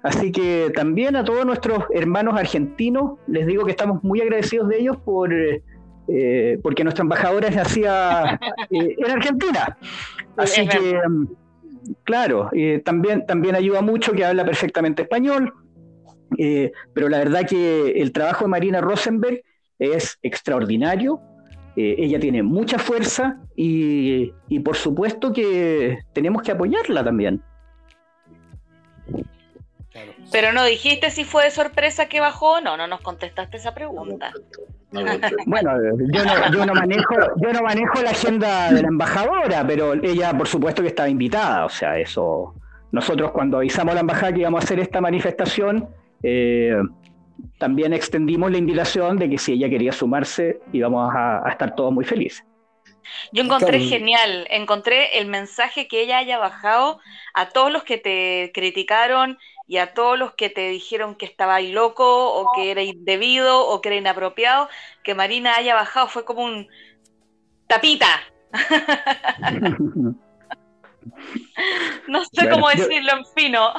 Así 0.02 0.32
que 0.32 0.72
también 0.74 1.16
a 1.16 1.24
todos 1.24 1.44
nuestros 1.44 1.84
hermanos 1.92 2.38
argentinos 2.38 3.18
les 3.26 3.46
digo 3.46 3.64
que 3.64 3.72
estamos 3.72 4.02
muy 4.02 4.20
agradecidos 4.20 4.68
de 4.68 4.78
ellos 4.78 4.96
por, 5.04 5.30
eh, 5.32 6.58
porque 6.62 6.84
nuestra 6.84 7.02
embajadora 7.02 7.48
es 7.48 7.56
nacida 7.56 8.40
eh, 8.70 8.96
en 8.98 9.10
Argentina. 9.10 9.76
Así 10.36 10.66
que 10.66 10.98
Claro, 12.04 12.50
también, 12.84 13.24
también 13.26 13.54
ayuda 13.54 13.80
mucho 13.80 14.12
que 14.12 14.24
habla 14.24 14.44
perfectamente 14.44 15.02
español, 15.02 15.54
eh, 16.38 16.72
pero 16.92 17.08
la 17.08 17.18
verdad 17.18 17.46
que 17.46 17.92
el 18.00 18.12
trabajo 18.12 18.44
de 18.44 18.50
Marina 18.50 18.80
Rosenberg 18.80 19.42
es 19.78 20.18
extraordinario, 20.22 21.20
eh, 21.76 21.96
ella 21.98 22.20
tiene 22.20 22.42
mucha 22.42 22.78
fuerza 22.78 23.40
y, 23.56 24.32
y 24.48 24.60
por 24.60 24.76
supuesto 24.76 25.32
que 25.32 25.98
tenemos 26.12 26.42
que 26.42 26.52
apoyarla 26.52 27.02
también. 27.02 27.42
Pero 30.30 30.52
no 30.52 30.64
dijiste 30.64 31.10
si 31.10 31.24
fue 31.24 31.44
de 31.44 31.50
sorpresa 31.50 32.06
que 32.06 32.20
bajó, 32.20 32.60
no, 32.60 32.76
no 32.76 32.86
nos 32.86 33.00
contestaste 33.00 33.56
esa 33.56 33.74
pregunta. 33.74 34.32
bueno, 35.46 35.72
yo 36.12 36.24
no, 36.24 36.52
yo 36.52 36.66
no, 36.66 36.74
manejo, 36.74 37.14
yo 37.36 37.52
no 37.52 37.62
manejo 37.62 38.02
la 38.02 38.10
agenda 38.10 38.72
de 38.72 38.82
la 38.82 38.88
embajadora, 38.88 39.66
pero 39.66 39.94
ella 39.94 40.36
por 40.36 40.46
supuesto 40.46 40.82
que 40.82 40.88
estaba 40.88 41.08
invitada, 41.08 41.64
o 41.64 41.68
sea, 41.68 41.98
eso. 41.98 42.54
Nosotros 42.92 43.30
cuando 43.32 43.58
avisamos 43.58 43.92
a 43.92 43.94
la 43.96 44.00
embajada 44.00 44.32
que 44.32 44.40
íbamos 44.40 44.62
a 44.62 44.64
hacer 44.64 44.80
esta 44.80 45.00
manifestación, 45.00 45.88
eh, 46.22 46.76
también 47.58 47.92
extendimos 47.92 48.50
la 48.50 48.58
invitación 48.58 49.16
de 49.16 49.30
que 49.30 49.38
si 49.38 49.52
ella 49.52 49.68
quería 49.68 49.92
sumarse 49.92 50.60
íbamos 50.72 51.12
a 51.14 51.48
estar 51.48 51.74
todos 51.74 51.92
muy 51.92 52.04
felices. 52.04 52.44
Yo 53.32 53.42
encontré 53.42 53.80
genial, 53.80 54.46
encontré 54.50 55.18
el 55.18 55.26
mensaje 55.26 55.88
que 55.88 56.02
ella 56.02 56.18
haya 56.18 56.38
bajado 56.38 57.00
a 57.34 57.48
todos 57.48 57.72
los 57.72 57.82
que 57.82 57.98
te 57.98 58.50
criticaron 58.54 59.38
y 59.70 59.78
a 59.78 59.94
todos 59.94 60.18
los 60.18 60.34
que 60.34 60.50
te 60.50 60.68
dijeron 60.68 61.14
que 61.14 61.26
estaba 61.26 61.54
ahí 61.54 61.70
loco 61.70 62.34
o 62.34 62.50
que 62.56 62.72
era 62.72 62.82
indebido 62.82 63.68
o 63.68 63.80
que 63.80 63.90
era 63.90 63.98
inapropiado, 63.98 64.68
que 65.04 65.14
Marina 65.14 65.54
haya 65.56 65.76
bajado 65.76 66.08
fue 66.08 66.24
como 66.24 66.42
un 66.42 66.66
tapita. 67.68 68.08
no 72.08 72.24
sé 72.24 72.48
cómo 72.50 72.68
decirlo 72.68 73.12
en 73.12 73.24
fino. 73.36 73.72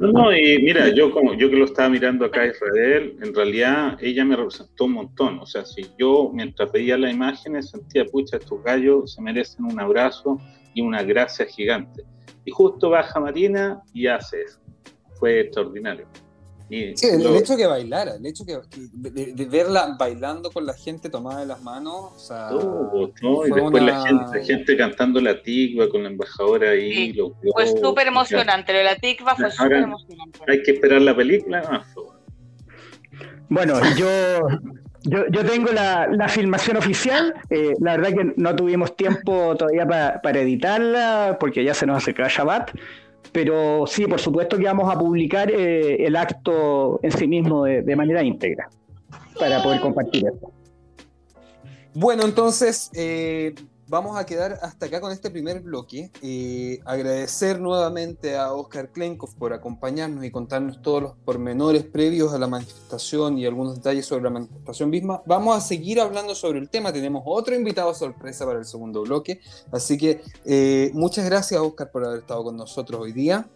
No, 0.00 0.36
y 0.36 0.58
mira, 0.64 0.88
yo 0.88 1.12
como 1.12 1.34
yo 1.34 1.48
que 1.48 1.58
lo 1.58 1.66
estaba 1.66 1.88
mirando 1.88 2.24
acá 2.24 2.40
a 2.40 2.46
Israel, 2.46 3.16
en 3.22 3.32
realidad 3.32 3.96
ella 4.00 4.24
me 4.24 4.34
representó 4.34 4.86
un 4.86 4.94
montón. 4.94 5.38
O 5.38 5.46
sea, 5.46 5.64
si 5.64 5.86
yo 5.96 6.32
mientras 6.34 6.72
veía 6.72 6.98
las 6.98 7.12
imágenes 7.12 7.70
sentía, 7.70 8.04
pucha, 8.06 8.38
estos 8.38 8.60
gallos 8.64 9.14
se 9.14 9.22
merecen 9.22 9.64
un 9.64 9.78
abrazo 9.78 10.40
y 10.74 10.80
una 10.80 11.04
gracia 11.04 11.46
gigante. 11.46 12.02
Y 12.44 12.50
justo 12.50 12.90
baja 12.90 13.20
Marina 13.20 13.80
y 13.94 14.08
hace 14.08 14.42
eso. 14.42 14.61
Fue 15.22 15.38
extraordinario 15.38 16.08
sí, 16.94 17.06
el, 17.06 17.36
hecho 17.36 17.56
que 17.56 17.66
bailara, 17.66 18.14
el 18.16 18.26
hecho 18.26 18.44
que, 18.44 18.58
de, 18.92 19.44
verla 19.46 19.94
bailando 19.98 20.50
con 20.50 20.64
la 20.64 20.74
gente 20.74 21.10
tomada 21.10 21.40
de 21.40 21.46
las 21.46 21.62
manos, 21.62 22.12
o 22.14 22.18
sea, 22.18 22.50
y 22.52 23.50
después 23.50 23.82
la, 23.82 24.02
gente, 24.06 24.44
gente, 24.44 24.76
cantando 24.76 25.20
la 25.20 25.42
tigua 25.42 25.88
con 25.88 26.02
la 26.02 26.08
embajadora 26.08 26.70
ahí. 26.70 27.14
fue 27.52 27.66
súper 27.66 28.06
emocionante, 28.06 28.82
la 28.82 28.96
tigua 28.96 29.34
fue 29.36 29.50
súper 29.50 29.78
emocionante. 29.78 30.40
Hay 30.48 30.62
que 30.62 30.72
esperar 30.72 31.02
la 31.02 31.14
película, 31.14 31.84
Bueno, 33.48 33.74
yo, 33.96 34.08
yo, 35.04 35.44
tengo 35.44 35.72
la, 35.72 36.08
la, 36.08 36.28
filmación 36.28 36.78
oficial. 36.78 37.34
Eh, 37.50 37.74
la 37.80 37.96
verdad 37.98 38.16
que 38.16 38.32
no 38.36 38.56
tuvimos 38.56 38.96
tiempo 38.96 39.54
todavía 39.56 39.86
para 40.22 40.40
editarla 40.40 41.36
porque 41.38 41.64
ya 41.64 41.74
se 41.74 41.84
nos 41.86 41.98
acerca 41.98 42.28
Shabbat. 42.28 42.70
Pero 43.30 43.86
sí, 43.86 44.06
por 44.06 44.20
supuesto 44.20 44.58
que 44.58 44.64
vamos 44.64 44.92
a 44.92 44.98
publicar 44.98 45.50
eh, 45.50 46.04
el 46.04 46.16
acto 46.16 47.00
en 47.02 47.12
sí 47.12 47.26
mismo 47.26 47.64
de, 47.64 47.96
manera 47.96 48.22
íntegra 48.22 48.68
para 49.38 49.62
poder 49.62 49.80
compartir 49.80 50.26
esto. 50.26 50.50
Bueno, 51.94 52.24
entonces 52.24 52.90
eh, 52.94 53.54
vamos 53.92 54.16
a 54.16 54.24
quedar 54.24 54.58
hasta 54.62 54.86
acá 54.86 55.02
con 55.02 55.12
este 55.12 55.30
primer 55.30 55.60
bloque. 55.60 56.10
Eh, 56.22 56.80
agradecer 56.86 57.60
nuevamente 57.60 58.38
a 58.38 58.54
Oscar 58.54 58.88
Klenkov 58.90 59.34
por 59.34 59.52
acompañarnos 59.52 60.24
y 60.24 60.30
contarnos 60.30 60.80
todos 60.80 61.02
los 61.02 61.12
pormenores 61.26 61.84
previos 61.84 62.32
a 62.32 62.38
la 62.38 62.46
manifestación 62.46 63.36
y 63.36 63.44
algunos 63.44 63.76
detalles 63.76 64.06
sobre 64.06 64.22
la 64.22 64.30
manifestación 64.30 64.88
misma. 64.88 65.20
Vamos 65.26 65.58
a 65.58 65.60
seguir 65.60 66.00
hablando 66.00 66.34
sobre 66.34 66.58
el 66.58 66.70
tema. 66.70 66.90
Tenemos 66.90 67.22
otro 67.26 67.54
invitado 67.54 67.92
sorpresa 67.92 68.46
para 68.46 68.60
el 68.60 68.64
segundo 68.64 69.02
bloque. 69.02 69.42
Así 69.70 69.98
que 69.98 70.22
eh, 70.46 70.90
muchas 70.94 71.26
gracias, 71.26 71.60
Oscar, 71.60 71.90
por 71.90 72.06
haber 72.06 72.20
estado 72.20 72.44
con 72.44 72.56
nosotros 72.56 72.98
hoy 72.98 73.12
día. 73.12 73.46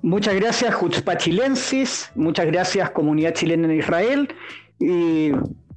Muchas 0.00 0.34
gracias, 0.34 0.74
Jutzpa 0.74 1.18
Chilensis. 1.18 2.10
Muchas 2.14 2.46
gracias, 2.46 2.90
comunidad 2.92 3.34
chilena 3.34 3.66
en 3.70 3.78
Israel. 3.78 4.28
Y 4.80 5.30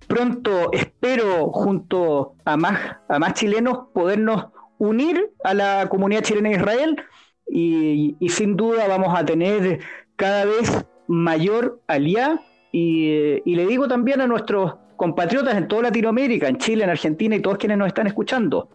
pronto 0.07 0.71
espero 0.71 1.51
junto 1.51 2.35
a 2.45 2.57
más, 2.57 2.97
a 3.07 3.19
más 3.19 3.33
chilenos 3.33 3.89
podernos 3.93 4.47
unir 4.77 5.31
a 5.43 5.53
la 5.53 5.87
comunidad 5.89 6.21
chilena 6.21 6.49
en 6.49 6.59
Israel 6.59 7.03
y, 7.49 8.15
sin 8.29 8.55
duda 8.57 8.87
vamos 8.87 9.17
a 9.17 9.25
tener 9.25 9.79
cada 10.15 10.45
vez 10.45 10.85
mayor 11.07 11.81
aliá 11.87 12.41
y, 12.71 13.41
le 13.45 13.65
digo 13.65 13.87
también 13.87 14.21
a 14.21 14.27
nuestros 14.27 14.75
compatriotas 14.95 15.55
en 15.55 15.67
toda 15.67 15.83
Latinoamérica, 15.83 16.47
en 16.47 16.57
Chile, 16.57 16.83
en 16.83 16.89
Argentina 16.89 17.35
y 17.35 17.39
todos 17.39 17.57
quienes 17.57 17.77
nos 17.77 17.87
están 17.87 18.07
escuchando, 18.07 18.69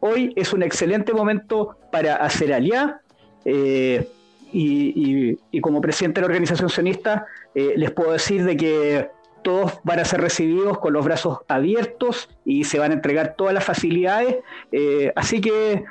hoy 0.00 0.32
es 0.36 0.52
un 0.52 0.62
excelente 0.62 1.12
momento 1.12 1.76
para 1.90 2.16
hacer 2.16 2.52
aliá. 2.52 3.00
Eh, 3.44 4.06
y, 4.52 5.60
como 5.60 5.80
presidente 5.80 6.20
de 6.20 6.22
la 6.22 6.26
organización 6.28 6.70
sionista 6.70 7.26
eh, 7.54 7.74
les 7.76 7.90
puedo 7.90 8.12
decir 8.12 8.44
de 8.44 8.56
que 8.56 9.10
todos 9.42 9.72
van 9.84 10.00
a 10.00 10.04
ser 10.04 10.20
recibidos 10.20 10.78
con 10.78 10.92
los 10.92 11.04
brazos 11.04 11.38
abiertos 11.48 12.28
y 12.44 12.64
se 12.64 12.78
van 12.78 12.90
a 12.90 12.94
entregar 12.94 13.34
todas 13.36 13.54
las 13.54 13.64
facilidades. 13.64 14.38
Eh, 14.72 15.12
así 15.16 15.40
que 15.40 15.84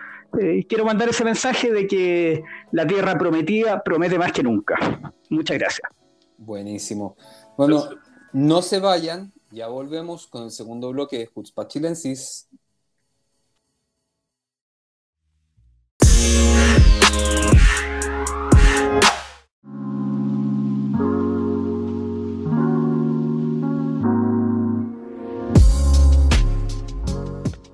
quiero 0.67 0.85
mandar 0.85 1.09
ese 1.09 1.23
mensaje 1.23 1.71
de 1.71 1.87
que 1.87 2.43
la 2.71 2.85
tierra 2.85 3.17
prometida 3.17 3.83
promete 3.83 4.17
más 4.17 4.31
que 4.31 4.43
nunca. 4.43 4.75
Muchas 5.29 5.57
gracias. 5.57 5.89
Buenísimo. 6.37 7.15
Bueno, 7.57 7.83
no 8.33 8.61
se 8.61 8.79
vayan, 8.79 9.33
ya 9.51 9.67
volvemos 9.67 10.27
con 10.27 10.43
el 10.43 10.51
segundo 10.51 10.91
bloque 10.91 11.17
de 11.17 11.25
Jutzpah 11.25 11.67
Chilensis. 11.67 12.47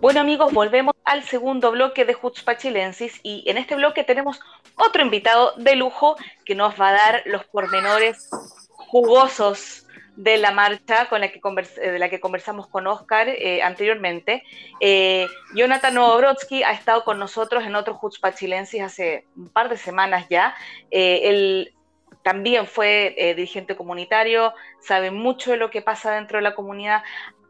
Bueno 0.04 0.20
amigos, 0.20 0.52
volvemos 0.52 0.96
al 1.06 1.24
segundo 1.24 1.72
bloque 1.72 2.04
de 2.04 2.14
Jutzpah 2.14 2.58
Chilensis 2.58 3.22
y 3.24 3.50
en 3.50 3.58
este 3.58 3.76
bloque 3.76 4.04
tenemos 4.04 4.42
otro 4.76 5.02
invitado 5.02 5.54
de 5.56 5.78
lujo 5.78 6.18
que 6.44 6.56
nos 6.56 6.78
va 6.78 6.90
a 6.90 6.92
dar 6.92 7.24
los 7.24 7.46
pormenores 7.46 8.30
jugosos 8.68 9.88
de 10.18 10.36
la 10.36 10.52
marcha 10.52 11.08
con 11.08 11.22
la 11.22 11.32
que 11.32 11.40
de 11.80 12.00
la 12.00 12.10
que 12.10 12.20
conversamos 12.20 12.68
con 12.68 12.86
Oscar 12.86 13.30
eh, 13.30 13.64
anteriormente. 13.64 14.44
Eh, 14.82 15.26
Jonathan 15.56 15.94
Novobrodsky 15.94 16.64
ha 16.64 16.74
estado 16.74 17.06
con 17.06 17.18
nosotros 17.18 17.64
en 17.64 17.74
otro 17.74 17.94
Jutzpah 17.94 18.36
Chilensis 18.36 18.82
hace 18.82 19.26
un 19.38 19.48
par 19.48 19.70
de 19.70 19.78
semanas 19.78 20.28
ya. 20.30 20.54
Eh, 20.92 21.30
él 21.30 21.74
también 22.24 22.68
fue 22.68 23.34
dirigente 23.38 23.78
comunitario, 23.78 24.54
sabe 24.82 25.12
mucho 25.12 25.52
de 25.52 25.58
lo 25.58 25.70
que 25.70 25.82
pasa 25.82 26.12
dentro 26.12 26.40
de 26.40 26.44
la 26.44 26.56
comunidad, 26.56 27.04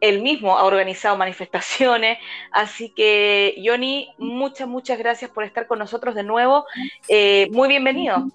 él 0.03 0.21
mismo 0.21 0.57
ha 0.57 0.65
organizado 0.65 1.15
manifestaciones. 1.15 2.17
Así 2.51 2.89
que, 2.89 3.55
Johnny, 3.63 4.09
muchas, 4.17 4.67
muchas 4.67 4.99
gracias 4.99 5.31
por 5.31 5.45
estar 5.45 5.65
con 5.65 5.79
nosotros 5.79 6.13
de 6.13 6.23
nuevo. 6.23 6.65
Eh, 7.07 7.47
muy 7.51 7.69
bienvenido. 7.69 8.27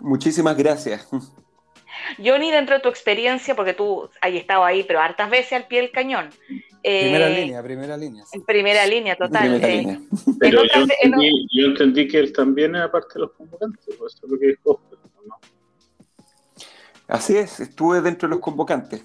Muchísimas 0.00 0.56
gracias. 0.56 1.08
Johnny, 2.18 2.50
dentro 2.50 2.74
de 2.74 2.80
tu 2.80 2.88
experiencia, 2.88 3.54
porque 3.54 3.72
tú 3.72 4.10
has 4.20 4.32
estado 4.32 4.64
ahí, 4.64 4.82
pero 4.82 4.98
hartas 4.98 5.30
veces 5.30 5.52
al 5.52 5.68
pie 5.68 5.82
del 5.82 5.92
cañón. 5.92 6.30
Eh, 6.82 7.02
primera 7.02 7.28
línea, 7.28 7.62
primera 7.62 7.96
línea. 7.96 8.24
En 8.32 8.42
primera 8.42 8.84
línea, 8.84 9.14
total. 9.14 9.62
Eh, 9.62 10.00
pero 10.40 10.62
yo, 10.64 11.66
entendí, 11.66 12.08
que 12.08 12.18
él 12.18 12.32
también 12.32 12.74
era 12.74 12.90
parte 12.90 13.14
de 13.14 13.20
los 13.20 13.32
convocantes, 13.32 13.86
eso 13.86 14.06
es 14.06 14.20
lo 14.28 14.36
que 14.36 14.46
dijo. 14.48 14.80
¿no? 15.24 15.38
Así 17.06 17.36
es, 17.36 17.60
estuve 17.60 18.00
dentro 18.00 18.28
de 18.28 18.34
los 18.34 18.42
convocantes. 18.42 19.04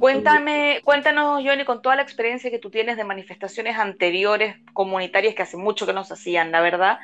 Cuéntame, 0.00 0.80
cuéntanos, 0.84 1.42
Johnny, 1.44 1.64
con 1.64 1.82
toda 1.82 1.96
la 1.96 2.02
experiencia 2.02 2.50
que 2.50 2.58
tú 2.58 2.70
tienes 2.70 2.96
de 2.96 3.04
manifestaciones 3.04 3.78
anteriores 3.78 4.56
comunitarias 4.72 5.34
que 5.34 5.42
hace 5.42 5.56
mucho 5.56 5.86
que 5.86 5.92
no 5.92 6.04
se 6.04 6.14
hacían, 6.14 6.52
la 6.52 6.60
verdad. 6.60 6.98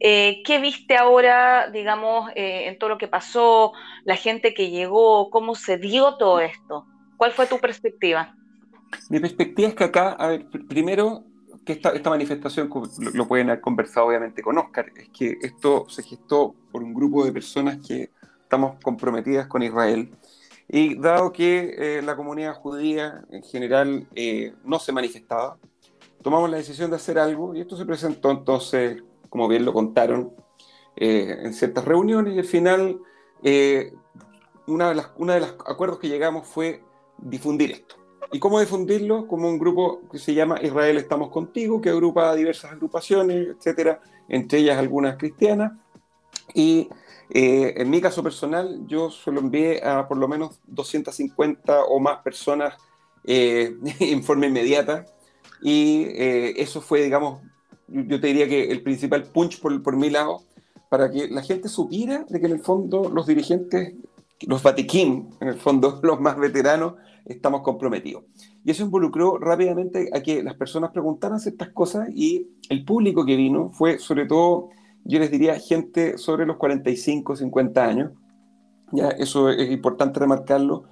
Eh, 0.00 0.42
¿Qué 0.44 0.58
viste 0.60 0.96
ahora, 0.96 1.70
digamos, 1.70 2.30
eh, 2.34 2.68
en 2.68 2.78
todo 2.78 2.90
lo 2.90 2.98
que 2.98 3.08
pasó, 3.08 3.72
la 4.04 4.16
gente 4.16 4.54
que 4.54 4.70
llegó, 4.70 5.30
cómo 5.30 5.54
se 5.54 5.78
dio 5.78 6.16
todo 6.16 6.40
esto? 6.40 6.86
¿Cuál 7.16 7.32
fue 7.32 7.46
tu 7.46 7.58
perspectiva? 7.58 8.34
Mi 9.10 9.20
perspectiva 9.20 9.68
es 9.68 9.74
que 9.74 9.84
acá, 9.84 10.12
a 10.12 10.28
ver, 10.28 10.46
primero, 10.68 11.24
que 11.64 11.72
esta, 11.72 11.90
esta 11.90 12.10
manifestación, 12.10 12.70
lo, 12.70 13.10
lo 13.10 13.28
pueden 13.28 13.50
haber 13.50 13.60
conversado 13.60 14.06
obviamente 14.06 14.42
con 14.42 14.56
Oscar, 14.56 14.86
es 14.96 15.08
que 15.10 15.36
esto 15.42 15.86
se 15.88 16.02
gestó 16.02 16.54
por 16.72 16.82
un 16.82 16.94
grupo 16.94 17.24
de 17.24 17.32
personas 17.32 17.78
que 17.86 18.10
estamos 18.42 18.82
comprometidas 18.82 19.46
con 19.46 19.62
Israel 19.62 20.10
y 20.68 20.96
dado 20.96 21.32
que 21.32 21.74
eh, 21.78 22.02
la 22.02 22.14
comunidad 22.16 22.54
judía 22.54 23.24
en 23.30 23.42
general 23.42 24.06
eh, 24.14 24.52
no 24.64 24.78
se 24.78 24.92
manifestaba, 24.92 25.58
tomamos 26.22 26.50
la 26.50 26.58
decisión 26.58 26.90
de 26.90 26.96
hacer 26.96 27.18
algo 27.18 27.54
y 27.54 27.60
esto 27.60 27.76
se 27.76 27.86
presentó 27.86 28.30
entonces, 28.30 29.02
como 29.30 29.48
bien 29.48 29.64
lo 29.64 29.72
contaron, 29.72 30.32
eh, 30.96 31.38
en 31.42 31.54
ciertas 31.54 31.84
reuniones 31.84 32.34
y 32.34 32.38
al 32.38 32.44
final 32.44 33.00
una 34.66 34.88
de, 34.88 34.94
las, 34.96 35.10
una 35.16 35.34
de 35.34 35.40
los 35.40 35.50
acuerdos 35.66 35.98
que 35.98 36.08
llegamos 36.08 36.46
fue 36.46 36.82
difundir 37.18 37.70
esto. 37.70 37.96
¿Y 38.30 38.38
cómo 38.38 38.60
difundirlo? 38.60 39.26
Como 39.26 39.48
un 39.48 39.58
grupo 39.58 40.02
que 40.10 40.18
se 40.18 40.34
llama 40.34 40.60
Israel 40.60 40.98
Estamos 40.98 41.30
Contigo, 41.30 41.80
que 41.80 41.88
agrupa 41.88 42.34
diversas 42.34 42.72
agrupaciones, 42.72 43.48
etcétera, 43.56 44.00
entre 44.28 44.58
ellas 44.58 44.76
algunas 44.76 45.16
cristianas. 45.16 45.72
Y 46.52 46.90
eh, 47.30 47.74
en 47.76 47.90
mi 47.90 48.00
caso 48.00 48.22
personal, 48.22 48.86
yo 48.86 49.10
solo 49.10 49.40
envié 49.40 49.84
a 49.84 50.08
por 50.08 50.16
lo 50.16 50.28
menos 50.28 50.60
250 50.66 51.84
o 51.84 52.00
más 52.00 52.18
personas 52.18 52.74
eh, 53.24 53.76
en 54.00 54.22
forma 54.22 54.46
inmediata 54.46 55.06
y 55.60 56.04
eh, 56.08 56.54
eso 56.56 56.80
fue, 56.80 57.02
digamos, 57.02 57.42
yo 57.88 58.20
te 58.20 58.28
diría 58.28 58.48
que 58.48 58.70
el 58.70 58.82
principal 58.82 59.24
punch 59.24 59.60
por, 59.60 59.82
por 59.82 59.96
mi 59.96 60.10
lado, 60.10 60.42
para 60.88 61.10
que 61.10 61.28
la 61.28 61.42
gente 61.42 61.68
supiera 61.68 62.24
de 62.28 62.40
que 62.40 62.46
en 62.46 62.52
el 62.52 62.60
fondo 62.60 63.10
los 63.10 63.26
dirigentes, 63.26 63.94
los 64.46 64.62
Vatiquín, 64.62 65.30
en 65.40 65.48
el 65.48 65.58
fondo 65.58 66.00
los 66.02 66.20
más 66.20 66.38
veteranos, 66.38 66.94
estamos 67.24 67.60
comprometidos. 67.60 68.24
Y 68.64 68.70
eso 68.70 68.84
involucró 68.84 69.38
rápidamente 69.38 70.08
a 70.14 70.22
que 70.22 70.42
las 70.42 70.54
personas 70.54 70.92
preguntaran 70.92 71.40
ciertas 71.40 71.70
cosas 71.70 72.08
y 72.14 72.48
el 72.70 72.84
público 72.84 73.24
que 73.26 73.36
vino 73.36 73.70
fue 73.70 73.98
sobre 73.98 74.26
todo 74.26 74.70
yo 75.04 75.18
les 75.18 75.30
diría 75.30 75.58
gente 75.58 76.18
sobre 76.18 76.46
los 76.46 76.56
45, 76.56 77.36
50 77.36 77.84
años, 77.84 78.12
ya 78.92 79.08
eso 79.08 79.50
es 79.50 79.70
importante 79.70 80.20
remarcarlo, 80.20 80.84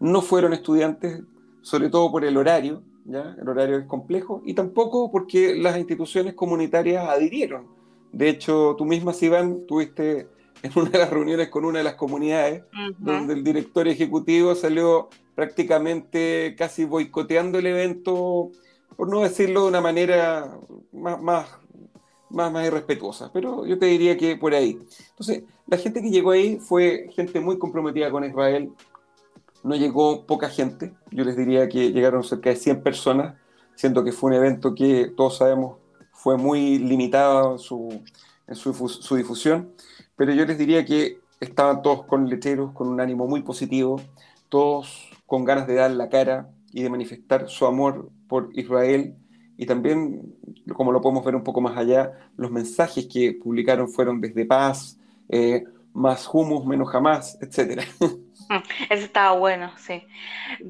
no 0.00 0.22
fueron 0.22 0.52
estudiantes, 0.52 1.22
sobre 1.62 1.88
todo 1.88 2.10
por 2.10 2.24
el 2.24 2.36
horario, 2.36 2.82
¿ya? 3.04 3.36
el 3.40 3.48
horario 3.48 3.78
es 3.78 3.86
complejo, 3.86 4.42
y 4.44 4.54
tampoco 4.54 5.10
porque 5.10 5.56
las 5.56 5.76
instituciones 5.78 6.34
comunitarias 6.34 7.08
adhirieron. 7.08 7.66
De 8.12 8.28
hecho, 8.28 8.74
tú 8.78 8.84
misma, 8.84 9.12
Sivan, 9.12 9.66
tuviste 9.66 10.28
en 10.62 10.72
una 10.76 10.90
de 10.90 10.98
las 10.98 11.10
reuniones 11.10 11.48
con 11.48 11.64
una 11.64 11.78
de 11.78 11.84
las 11.84 11.94
comunidades, 11.94 12.62
donde 12.98 13.34
el 13.34 13.44
director 13.44 13.86
ejecutivo 13.88 14.54
salió 14.54 15.08
prácticamente 15.34 16.54
casi 16.56 16.84
boicoteando 16.84 17.58
el 17.58 17.66
evento, 17.66 18.50
por 18.96 19.08
no 19.08 19.20
decirlo 19.20 19.62
de 19.62 19.68
una 19.68 19.80
manera 19.80 20.56
más, 20.92 21.20
más 21.20 21.48
más, 22.34 22.52
más 22.52 22.66
irrespetuosa, 22.66 23.30
pero 23.32 23.64
yo 23.66 23.78
te 23.78 23.86
diría 23.86 24.16
que 24.16 24.36
por 24.36 24.54
ahí. 24.54 24.78
Entonces, 25.10 25.44
la 25.66 25.78
gente 25.78 26.02
que 26.02 26.10
llegó 26.10 26.32
ahí 26.32 26.58
fue 26.58 27.08
gente 27.14 27.40
muy 27.40 27.58
comprometida 27.58 28.10
con 28.10 28.24
Israel, 28.24 28.72
no 29.62 29.76
llegó 29.76 30.26
poca 30.26 30.48
gente, 30.50 30.92
yo 31.10 31.24
les 31.24 31.36
diría 31.36 31.68
que 31.68 31.92
llegaron 31.92 32.22
cerca 32.22 32.50
de 32.50 32.56
100 32.56 32.82
personas, 32.82 33.36
siendo 33.74 34.04
que 34.04 34.12
fue 34.12 34.30
un 34.30 34.36
evento 34.36 34.74
que 34.74 35.12
todos 35.16 35.38
sabemos 35.38 35.78
fue 36.12 36.36
muy 36.38 36.78
limitado 36.78 37.58
su, 37.58 38.02
en 38.46 38.54
su, 38.54 38.72
su 38.88 39.16
difusión, 39.16 39.72
pero 40.16 40.32
yo 40.32 40.46
les 40.46 40.56
diría 40.56 40.84
que 40.84 41.18
estaban 41.40 41.82
todos 41.82 42.06
con 42.06 42.28
letreros, 42.28 42.72
con 42.72 42.88
un 42.88 43.00
ánimo 43.00 43.26
muy 43.26 43.42
positivo, 43.42 44.00
todos 44.48 45.10
con 45.26 45.44
ganas 45.44 45.66
de 45.66 45.74
dar 45.74 45.90
la 45.90 46.08
cara 46.08 46.48
y 46.72 46.82
de 46.82 46.90
manifestar 46.90 47.48
su 47.48 47.66
amor 47.66 48.10
por 48.28 48.48
Israel 48.54 49.16
y 49.56 49.66
también, 49.66 50.34
como 50.74 50.92
lo 50.92 51.00
podemos 51.00 51.24
ver 51.24 51.36
un 51.36 51.44
poco 51.44 51.60
más 51.60 51.76
allá, 51.76 52.12
los 52.36 52.50
mensajes 52.50 53.06
que 53.06 53.32
publicaron 53.32 53.88
fueron 53.88 54.20
desde 54.20 54.44
paz, 54.44 54.98
eh, 55.28 55.64
más 55.92 56.28
humus, 56.32 56.66
menos 56.66 56.88
jamás, 56.90 57.38
etc. 57.40 57.82
Mm, 58.48 58.56
eso 58.90 59.04
estaba 59.06 59.32
bueno, 59.38 59.72
sí. 59.78 60.06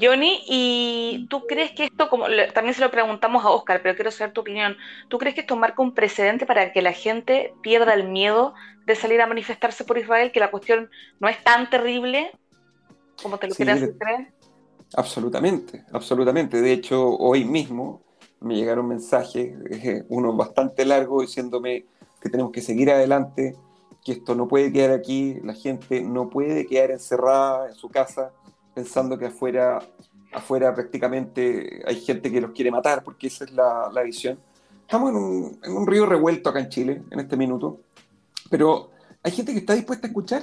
Johnny, 0.01 0.45
¿y 0.47 1.27
tú 1.29 1.45
crees 1.49 1.73
que 1.73 1.87
esto, 1.87 2.09
como 2.09 2.27
también 2.53 2.73
se 2.73 2.81
lo 2.81 2.89
preguntamos 2.89 3.45
a 3.45 3.51
Oscar, 3.51 3.81
pero 3.83 3.97
quiero 3.97 4.13
saber 4.13 4.33
tu 4.33 4.43
opinión, 4.43 4.77
¿tú 5.09 5.19
crees 5.19 5.35
que 5.35 5.41
esto 5.41 5.57
marca 5.57 5.83
un 5.83 5.93
precedente 5.93 6.47
para 6.47 6.73
que 6.73 6.83
la 6.83 6.93
gente 6.93 7.53
pierda 7.63 7.95
el 7.95 8.09
miedo 8.09 8.55
de 8.87 8.95
salir 8.95 9.21
a 9.21 9.27
manifestarse 9.27 9.83
por 9.83 9.99
Israel, 9.99 10.31
que 10.31 10.39
la 10.39 10.53
cuestión 10.53 10.89
no 11.19 11.29
es 11.29 11.43
tan 11.43 11.69
terrible 11.69 12.31
como 13.21 13.39
te 13.39 13.49
lo 13.49 13.55
quieras 13.57 13.81
creer? 13.99 14.33
Absolutamente, 14.97 15.85
absolutamente. 15.93 16.61
De 16.61 16.73
hecho, 16.73 17.17
hoy 17.17 17.45
mismo 17.45 18.04
me 18.45 18.55
llegaron 18.55 18.87
mensajes, 18.87 19.55
eh, 19.71 20.05
uno 20.09 20.35
bastante 20.35 20.85
largo, 20.85 21.23
diciéndome 21.23 21.87
que 22.21 22.31
tenemos 22.31 22.53
que 22.53 22.63
seguir 22.63 22.91
adelante, 22.91 23.57
que 24.05 24.13
esto 24.13 24.35
no 24.35 24.47
puede 24.47 24.73
quedar 24.73 24.91
aquí, 24.93 25.39
la 25.43 25.55
gente 25.55 26.03
no 26.03 26.29
puede 26.29 26.67
quedar 26.67 26.91
encerrada 26.91 27.69
en 27.69 27.75
su 27.75 27.89
casa 27.89 28.33
pensando 28.75 29.19
que 29.19 29.27
afuera, 29.27 29.79
afuera 30.33 30.75
prácticamente 30.75 31.83
hay 31.87 32.01
gente 32.01 32.31
que 32.31 32.41
los 32.41 32.51
quiere 32.51 32.71
matar, 32.71 33.03
porque 33.03 33.29
esa 33.29 33.45
es 33.45 33.53
la, 33.53 33.91
la 33.93 34.03
visión. 34.03 34.39
estamos 34.83 35.11
en 35.11 35.17
un, 35.17 35.61
en 35.63 35.73
un 35.73 35.87
río 35.87 36.07
revuelto 36.07 36.51
acá 36.51 36.61
en 36.61 36.69
Chile 36.69 37.03
en 37.11 37.21
este 37.21 37.37
minuto, 37.37 37.81
pero 38.51 38.91
hay 39.23 39.33
gente 39.33 39.53
que 39.53 39.59
está 39.59 39.75
dispuesta 39.75 40.07
a 40.07 40.11
escuchar 40.11 40.43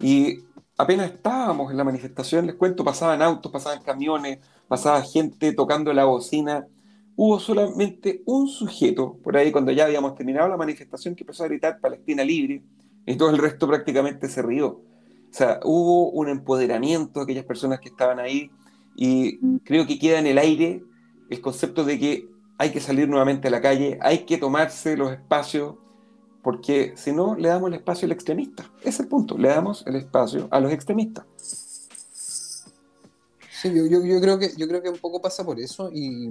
y 0.00 0.40
apenas 0.76 1.10
estábamos 1.10 1.70
en 1.70 1.76
la 1.76 1.84
manifestación, 1.84 2.46
les 2.46 2.54
cuento, 2.54 2.84
pasaban 2.84 3.22
autos, 3.22 3.50
pasaban 3.52 3.82
camiones, 3.82 4.38
pasaba 4.68 5.02
gente 5.02 5.52
tocando 5.52 5.92
la 5.92 6.04
bocina. 6.04 6.66
Hubo 7.16 7.38
solamente 7.38 8.22
un 8.26 8.48
sujeto 8.48 9.18
por 9.22 9.36
ahí 9.36 9.52
cuando 9.52 9.70
ya 9.70 9.84
habíamos 9.84 10.14
terminado 10.14 10.48
la 10.48 10.56
manifestación 10.56 11.14
que 11.14 11.22
empezó 11.22 11.44
a 11.44 11.48
gritar 11.48 11.80
Palestina 11.80 12.24
libre 12.24 12.62
y 13.06 13.16
todo 13.16 13.30
el 13.30 13.38
resto 13.38 13.68
prácticamente 13.68 14.28
se 14.28 14.42
rió. 14.42 14.68
O 14.68 15.36
sea, 15.36 15.60
hubo 15.64 16.10
un 16.10 16.28
empoderamiento 16.28 17.20
de 17.20 17.24
aquellas 17.24 17.44
personas 17.44 17.80
que 17.80 17.88
estaban 17.88 18.18
ahí 18.18 18.50
y 18.96 19.38
creo 19.60 19.86
que 19.86 19.98
queda 19.98 20.18
en 20.18 20.26
el 20.26 20.38
aire 20.38 20.82
el 21.30 21.40
concepto 21.40 21.84
de 21.84 21.98
que 21.98 22.28
hay 22.58 22.70
que 22.70 22.80
salir 22.80 23.08
nuevamente 23.08 23.48
a 23.48 23.50
la 23.50 23.60
calle, 23.60 23.98
hay 24.00 24.18
que 24.18 24.38
tomarse 24.38 24.96
los 24.96 25.12
espacios, 25.12 25.76
porque 26.42 26.92
si 26.96 27.12
no, 27.12 27.34
le 27.36 27.48
damos 27.48 27.68
el 27.68 27.74
espacio 27.74 28.06
al 28.06 28.12
extremista. 28.12 28.70
Ese 28.80 28.90
es 28.90 29.00
el 29.00 29.08
punto, 29.08 29.36
le 29.36 29.48
damos 29.48 29.84
el 29.86 29.96
espacio 29.96 30.46
a 30.50 30.60
los 30.60 30.72
extremistas. 30.72 31.24
Sí, 33.50 33.70
yo, 33.74 33.86
yo, 33.86 34.04
yo 34.04 34.20
creo 34.20 34.38
que, 34.38 34.50
yo 34.56 34.68
creo 34.68 34.82
que 34.82 34.90
un 34.90 34.98
poco 34.98 35.20
pasa 35.20 35.44
por 35.44 35.58
eso 35.58 35.90
y 35.92 36.30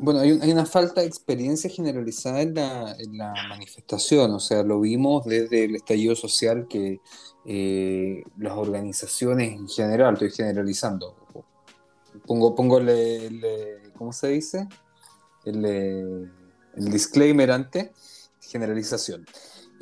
bueno, 0.00 0.20
hay, 0.20 0.32
un- 0.32 0.42
hay 0.42 0.50
una 0.50 0.66
falta 0.66 1.00
de 1.02 1.06
experiencia 1.06 1.70
generalizada 1.70 2.40
en 2.42 2.54
la, 2.54 2.96
en 2.98 3.18
la 3.18 3.32
manifestación, 3.48 4.32
o 4.32 4.40
sea, 4.40 4.62
lo 4.62 4.80
vimos 4.80 5.24
desde 5.26 5.64
el 5.64 5.76
estallido 5.76 6.16
social 6.16 6.66
que 6.68 7.00
eh, 7.46 8.22
las 8.38 8.54
organizaciones 8.56 9.52
en 9.52 9.68
general, 9.68 10.14
estoy 10.14 10.30
generalizando, 10.30 11.16
pongo, 12.26 12.54
pongo 12.54 12.78
el, 12.78 12.88
el, 12.88 13.92
¿cómo 13.96 14.12
se 14.12 14.28
dice? 14.28 14.66
El, 15.44 15.64
el 15.64 16.90
disclaimer 16.90 17.50
antes, 17.50 17.90
generalización. 18.40 19.26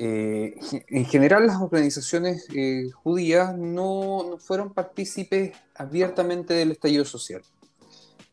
Eh, 0.01 0.55
en 0.87 1.05
general 1.05 1.45
las 1.47 1.61
organizaciones 1.61 2.47
eh, 2.55 2.89
judías 3.03 3.57
no, 3.57 4.23
no 4.29 4.37
fueron 4.37 4.73
partícipes 4.73 5.51
abiertamente 5.75 6.53
del 6.53 6.71
estallido 6.71 7.03
social. 7.03 7.41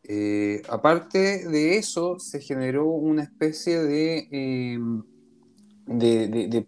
Eh, 0.09 0.61
aparte 0.69 1.45
de 1.47 1.77
eso, 1.77 2.17
se 2.17 2.39
generó 2.39 2.85
una 2.85 3.23
especie 3.23 3.83
de, 3.83 4.79
de, 5.85 6.65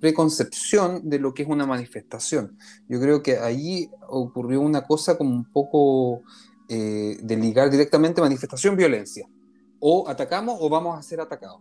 preconcepción 0.00 1.08
de 1.08 1.18
lo 1.18 1.34
que 1.34 1.42
es 1.42 1.48
una 1.48 1.66
manifestación. 1.66 2.56
Yo 2.88 3.00
creo 3.00 3.22
que 3.22 3.36
allí 3.36 3.90
ocurrió 4.08 4.62
una 4.62 4.86
cosa 4.86 5.18
como 5.18 5.30
un 5.30 5.44
poco 5.44 6.22
eh, 6.68 7.18
de 7.22 7.36
ligar 7.36 7.70
directamente 7.70 8.22
manifestación-violencia. 8.22 9.28
O 9.78 10.08
atacamos 10.08 10.56
o 10.60 10.70
vamos 10.70 10.98
a 10.98 11.02
ser 11.02 11.20
atacados. 11.20 11.60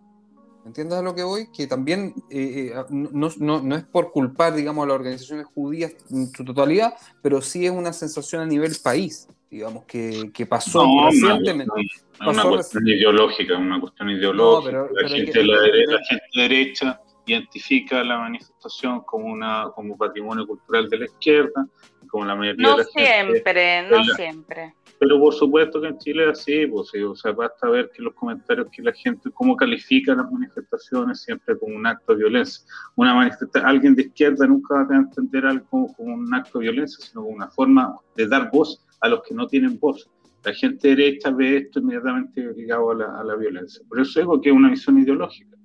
¿Entiendes 0.66 1.00
a 1.00 1.02
lo 1.02 1.16
que 1.16 1.24
voy? 1.24 1.48
Que 1.52 1.66
también 1.68 2.14
eh, 2.30 2.74
eh, 2.76 2.84
no, 2.90 3.30
no- 3.40 3.62
no 3.62 3.76
es 3.76 3.84
por 3.84 4.12
culpar, 4.12 4.54
digamos, 4.54 4.84
a 4.84 4.88
las 4.88 4.96
organizaciones 4.96 5.46
judías 5.48 5.94
en 6.12 6.28
su 6.32 6.46
totalidad, 6.46 6.94
pero 7.22 7.42
sí 7.42 7.66
es 7.66 7.72
una 7.72 7.92
sensación 7.94 8.42
a 8.44 8.46
nivel 8.46 8.74
país, 8.84 9.28
digamos, 9.50 9.86
que, 9.86 10.32
que 10.34 10.46
pasó 10.46 10.84
No, 10.86 11.06
recientemente. 11.08 11.72
es 11.82 12.28
una 12.28 12.44
cuestión 12.44 12.88
ideológica, 12.88 13.58
una 13.58 13.80
cuestión 13.82 14.10
ideológica. 14.12 14.70
pero- 14.72 14.86
la, 14.86 14.92
pero 14.94 15.08
gente 15.10 15.32
que- 15.32 15.44
la, 15.44 15.56
la 15.62 16.00
gente 16.08 16.26
derecha 16.36 17.02
identifica 17.26 18.04
la 18.04 18.18
manifestación 18.20 19.02
como 19.02 19.26
una 19.28 19.68
como 19.76 19.98
patrimonio 19.98 20.46
cultural 20.46 20.90
de 20.90 20.98
la 21.00 21.06
izquierda, 21.06 21.68
como 22.12 22.26
la 22.26 22.36
mayoría 22.36 22.68
No 22.68 22.78
de 22.78 22.84
la 22.84 22.90
gente. 22.92 23.32
siempre, 23.34 23.90
no 23.90 24.04
siempre. 24.16 24.76
Pero 25.00 25.18
por 25.20 25.34
supuesto 25.34 25.82
que 25.82 25.88
en 25.88 25.98
Chile 25.98 26.26
es 26.30 26.40
así, 26.40 26.68
pues, 26.68 26.90
sí, 26.90 27.02
o 27.02 27.16
sea, 27.16 27.32
basta 27.32 27.68
ver 27.70 27.90
que 27.92 28.04
los 28.04 28.14
comentarios 28.14 28.68
que 28.72 28.84
la 28.84 28.92
gente, 28.94 29.32
cómo 29.32 29.56
califica 29.56 30.14
las 30.14 30.30
manifestaciones 30.32 31.22
siempre 31.24 31.58
como 31.58 31.76
un 31.76 31.88
acto 31.88 32.12
de 32.14 32.20
violencia. 32.20 32.64
Una 32.96 33.16
manifesta 33.16 33.62
alguien 33.68 33.96
de 33.96 34.04
izquierda 34.04 34.46
nunca 34.46 34.76
va 34.84 34.88
a 34.96 34.98
entender 35.00 35.46
algo 35.46 35.66
como, 35.70 35.94
como 35.96 36.14
un 36.14 36.32
acto 36.34 36.60
de 36.60 36.64
violencia, 36.66 37.04
sino 37.04 37.24
como 37.24 37.36
una 37.36 37.50
forma 37.50 37.96
de 38.16 38.28
dar 38.28 38.52
voz 38.52 38.86
a 39.00 39.08
los 39.10 39.24
que 39.24 39.34
no 39.34 39.48
tienen 39.48 39.80
voz. 39.80 40.08
La 40.44 40.54
gente 40.54 40.90
derecha 40.90 41.32
ve 41.32 41.58
esto 41.58 41.80
inmediatamente 41.80 42.54
ligado 42.56 42.92
a 42.92 42.96
la, 42.96 43.20
a 43.20 43.24
la 43.24 43.36
violencia. 43.36 43.82
Por 43.88 44.00
eso 44.02 44.20
digo 44.20 44.40
que 44.42 44.50
es 44.50 44.56
una 44.56 44.70
visión 44.70 45.00
ideológica. 45.00 45.58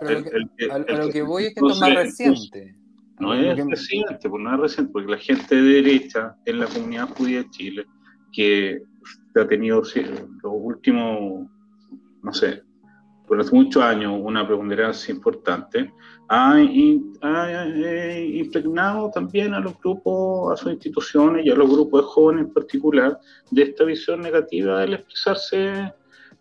Pero 0.00 0.20
lo 0.20 0.24
que- 0.24 0.30
El- 0.36 0.50
el- 0.58 0.70
a, 0.70 0.78
lo 1.04 1.10
que 1.10 1.22
voy 1.22 1.44
es 1.44 1.48
que 1.54 1.60
esto 1.60 1.70
es 1.72 1.80
más 1.80 1.94
reciente. 1.94 2.74
No 3.20 3.34
Lo 3.34 3.40
es 3.40 3.54
que- 3.56 3.64
reciente, 3.70 4.28
pues 4.28 4.42
no 4.42 4.54
es 4.54 4.60
reciente, 4.60 4.92
porque 4.92 5.10
la 5.12 5.18
gente 5.18 5.54
de 5.56 5.62
derecha 5.82 6.34
en 6.46 6.58
la 6.60 6.66
comunidad 6.66 7.08
judía 7.10 7.38
de 7.42 7.50
Chile, 7.50 7.86
que 8.32 8.80
ha 9.36 9.46
tenido 9.46 9.84
sí, 9.84 10.02
los 10.42 10.52
últimos, 10.54 11.46
no 12.22 12.32
sé, 12.32 12.62
durante 13.28 13.52
muchos 13.54 13.82
años 13.82 14.12
una 14.20 14.44
preponderancia 14.46 15.14
importante, 15.14 15.92
ha, 16.28 16.60
in- 16.60 17.12
ha, 17.22 17.64
eh, 17.68 18.26
impregnado 18.34 19.10
también 19.12 19.54
a 19.54 19.60
los 19.60 19.78
grupos, 19.80 20.52
a 20.52 20.56
sus 20.56 20.72
instituciones 20.72 21.46
y 21.46 21.50
a 21.50 21.54
los 21.54 21.70
grupos 21.70 22.02
de 22.02 22.06
jóvenes 22.08 22.46
en 22.46 22.52
particular 22.52 23.18
de 23.50 23.62
esta 23.62 23.84
visión 23.84 24.20
negativa 24.20 24.80
del 24.80 24.94
expresarse 24.94 25.92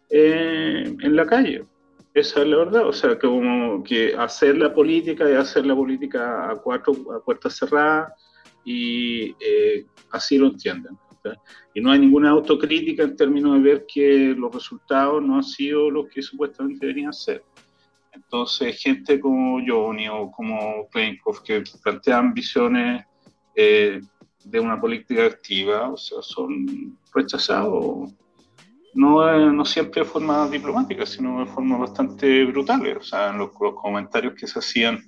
eh, 0.09 0.95
en 0.99 1.15
la 1.15 1.25
calle. 1.27 1.63
Esa 2.13 2.41
es 2.41 2.47
la 2.47 2.57
verdad, 2.57 2.87
o 2.87 2.93
sea, 2.93 3.11
que 3.11 3.27
como 3.27 3.83
que 3.83 4.15
hacer 4.15 4.57
la 4.57 4.73
política 4.73 5.29
y 5.29 5.33
hacer 5.33 5.65
la 5.65 5.75
política 5.75 6.49
a 6.49 6.55
cuatro 6.55 6.93
a 7.15 7.23
puertas 7.23 7.55
cerradas 7.55 8.11
y 8.65 9.35
eh, 9.39 9.85
así 10.11 10.37
lo 10.37 10.47
entienden. 10.47 10.97
¿sí? 11.23 11.29
Y 11.75 11.81
no 11.81 11.91
hay 11.91 11.99
ninguna 11.99 12.31
autocrítica 12.31 13.03
en 13.03 13.15
términos 13.15 13.53
de 13.55 13.59
ver 13.61 13.85
que 13.87 14.33
los 14.35 14.53
resultados 14.53 15.21
no 15.23 15.35
han 15.35 15.43
sido 15.43 15.91
los 15.91 16.07
que 16.09 16.21
supuestamente 16.21 16.85
deberían 16.85 17.13
ser. 17.13 17.43
Entonces, 18.11 18.81
gente 18.81 19.19
como 19.19 19.59
Johnny 19.65 20.07
o 20.09 20.31
como 20.31 20.87
Klenkov 20.89 21.43
que 21.43 21.63
plantean 21.83 22.33
visiones 22.33 23.05
eh, 23.55 24.01
de 24.43 24.59
una 24.59 24.79
política 24.79 25.25
activa, 25.25 25.89
o 25.91 25.97
sea, 25.97 26.21
son 26.21 26.97
rechazados 27.13 28.11
no, 28.93 29.51
no 29.51 29.65
siempre 29.65 30.03
de 30.03 30.09
forma 30.09 30.47
diplomática, 30.47 31.05
sino 31.05 31.39
de 31.39 31.45
forma 31.45 31.77
bastante 31.77 32.45
brutal. 32.45 32.97
O 32.97 33.03
sea, 33.03 33.31
los, 33.33 33.51
comentarios 33.51 34.33
que 34.33 34.47
se 34.47 34.59
hacían 34.59 34.99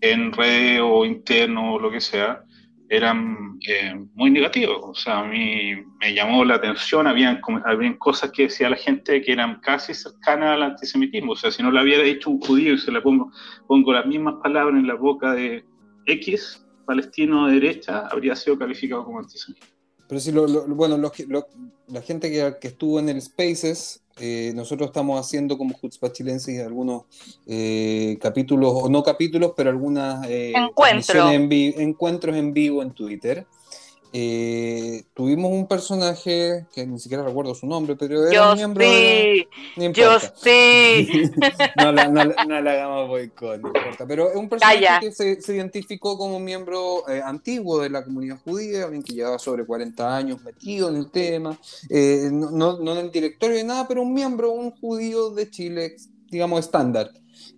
en 0.00 0.32
redes 0.32 0.80
o 0.82 1.04
interno 1.04 1.74
o 1.74 1.80
lo 1.80 1.90
que 1.90 2.00
sea, 2.00 2.42
eran 2.88 3.58
eh, 3.66 3.94
muy 4.14 4.30
negativos. 4.30 4.78
O 4.82 4.94
sea, 4.94 5.20
a 5.20 5.24
mí 5.24 5.74
me 6.00 6.14
llamó 6.14 6.44
la 6.44 6.56
atención, 6.56 7.06
habían, 7.06 7.40
habían 7.64 7.94
cosas 7.94 8.30
que 8.30 8.44
decía 8.44 8.70
la 8.70 8.76
gente 8.76 9.20
que 9.22 9.32
eran 9.32 9.60
casi 9.60 9.92
cercanas 9.92 10.50
al 10.50 10.62
antisemitismo. 10.62 11.32
O 11.32 11.36
sea, 11.36 11.50
si 11.50 11.62
no 11.62 11.70
lo 11.70 11.82
hubiera 11.82 12.02
dicho 12.02 12.30
un 12.30 12.40
judío 12.40 12.74
y 12.74 12.78
se 12.78 12.92
le 12.92 13.00
pongo, 13.00 13.32
pongo 13.66 13.92
las 13.92 14.06
mismas 14.06 14.34
palabras 14.42 14.78
en 14.78 14.86
la 14.86 14.94
boca 14.94 15.32
de 15.32 15.64
X 16.06 16.62
palestino 16.86 17.48
de 17.48 17.54
derecha, 17.54 18.06
habría 18.10 18.36
sido 18.36 18.56
calificado 18.56 19.04
como 19.04 19.18
antisemita. 19.18 19.66
Pero 20.08 20.20
si 20.20 20.32
lo, 20.32 20.46
lo- 20.46 20.66
bueno, 20.68 20.96
lo- 20.96 21.12
la 21.88 22.02
gente 22.02 22.30
que, 22.30 22.54
que 22.60 22.68
estuvo 22.68 22.98
en 22.98 23.08
el 23.08 23.20
Spaces, 23.20 24.00
eh, 24.18 24.52
nosotros 24.54 24.88
estamos 24.88 25.20
haciendo 25.20 25.58
como 25.58 25.76
Jutzpah 25.76 26.10
Chilensis 26.12 26.60
algunos 26.60 27.02
eh, 27.46 28.16
capítulos, 28.20 28.72
o 28.74 28.88
no 28.88 29.02
capítulos, 29.02 29.52
pero 29.56 29.70
algunas 29.70 30.26
eh, 30.28 30.52
Encuentro. 30.56 31.30
en 31.30 31.48
encuentros 31.80 32.36
en 32.36 32.52
vivo 32.52 32.82
en 32.82 32.92
Twitter. 32.92 33.46
Eh, 34.18 35.04
tuvimos 35.12 35.52
un 35.52 35.68
personaje 35.68 36.64
que 36.74 36.86
ni 36.86 36.98
siquiera 36.98 37.22
recuerdo 37.22 37.54
su 37.54 37.66
nombre, 37.66 37.96
pero 37.96 38.22
era 38.26 38.32
Yo 38.32 38.50
un 38.52 38.56
miembro 38.56 38.82
de 38.82 38.90
sí, 38.90 39.48
la- 39.76 39.88
no 39.88 39.92
yo 39.92 40.18
sí. 40.36 41.06
no, 41.76 41.92
la- 41.92 42.08
no 42.08 42.24
no 42.48 42.60
le 42.62 42.70
hagamos 42.70 43.08
boicot, 43.08 43.60
no 43.60 43.68
importa. 43.68 44.06
Pero 44.06 44.30
es 44.30 44.36
un 44.36 44.48
personaje 44.48 44.76
Calla. 44.80 45.00
que 45.00 45.12
se, 45.12 45.42
se 45.42 45.56
identificó 45.56 46.16
como 46.16 46.38
un 46.38 46.44
miembro 46.44 47.06
eh, 47.10 47.20
antiguo 47.22 47.78
de 47.82 47.90
la 47.90 48.04
comunidad 48.04 48.38
judía, 48.42 48.84
alguien 48.84 49.02
que 49.02 49.12
llevaba 49.12 49.38
sobre 49.38 49.66
40 49.66 50.16
años 50.16 50.42
metido 50.42 50.88
en 50.88 50.96
el 50.96 51.10
tema, 51.10 51.58
eh, 51.90 52.30
no, 52.32 52.50
no- 52.78 52.92
en 52.92 52.98
el 53.06 53.10
directorio 53.10 53.56
de 53.58 53.64
nada, 53.64 53.86
pero 53.86 54.00
un 54.02 54.14
miembro, 54.14 54.50
un 54.52 54.70
judío 54.70 55.28
de 55.30 55.50
Chile, 55.50 55.96
digamos, 56.30 56.60
estándar. 56.60 57.10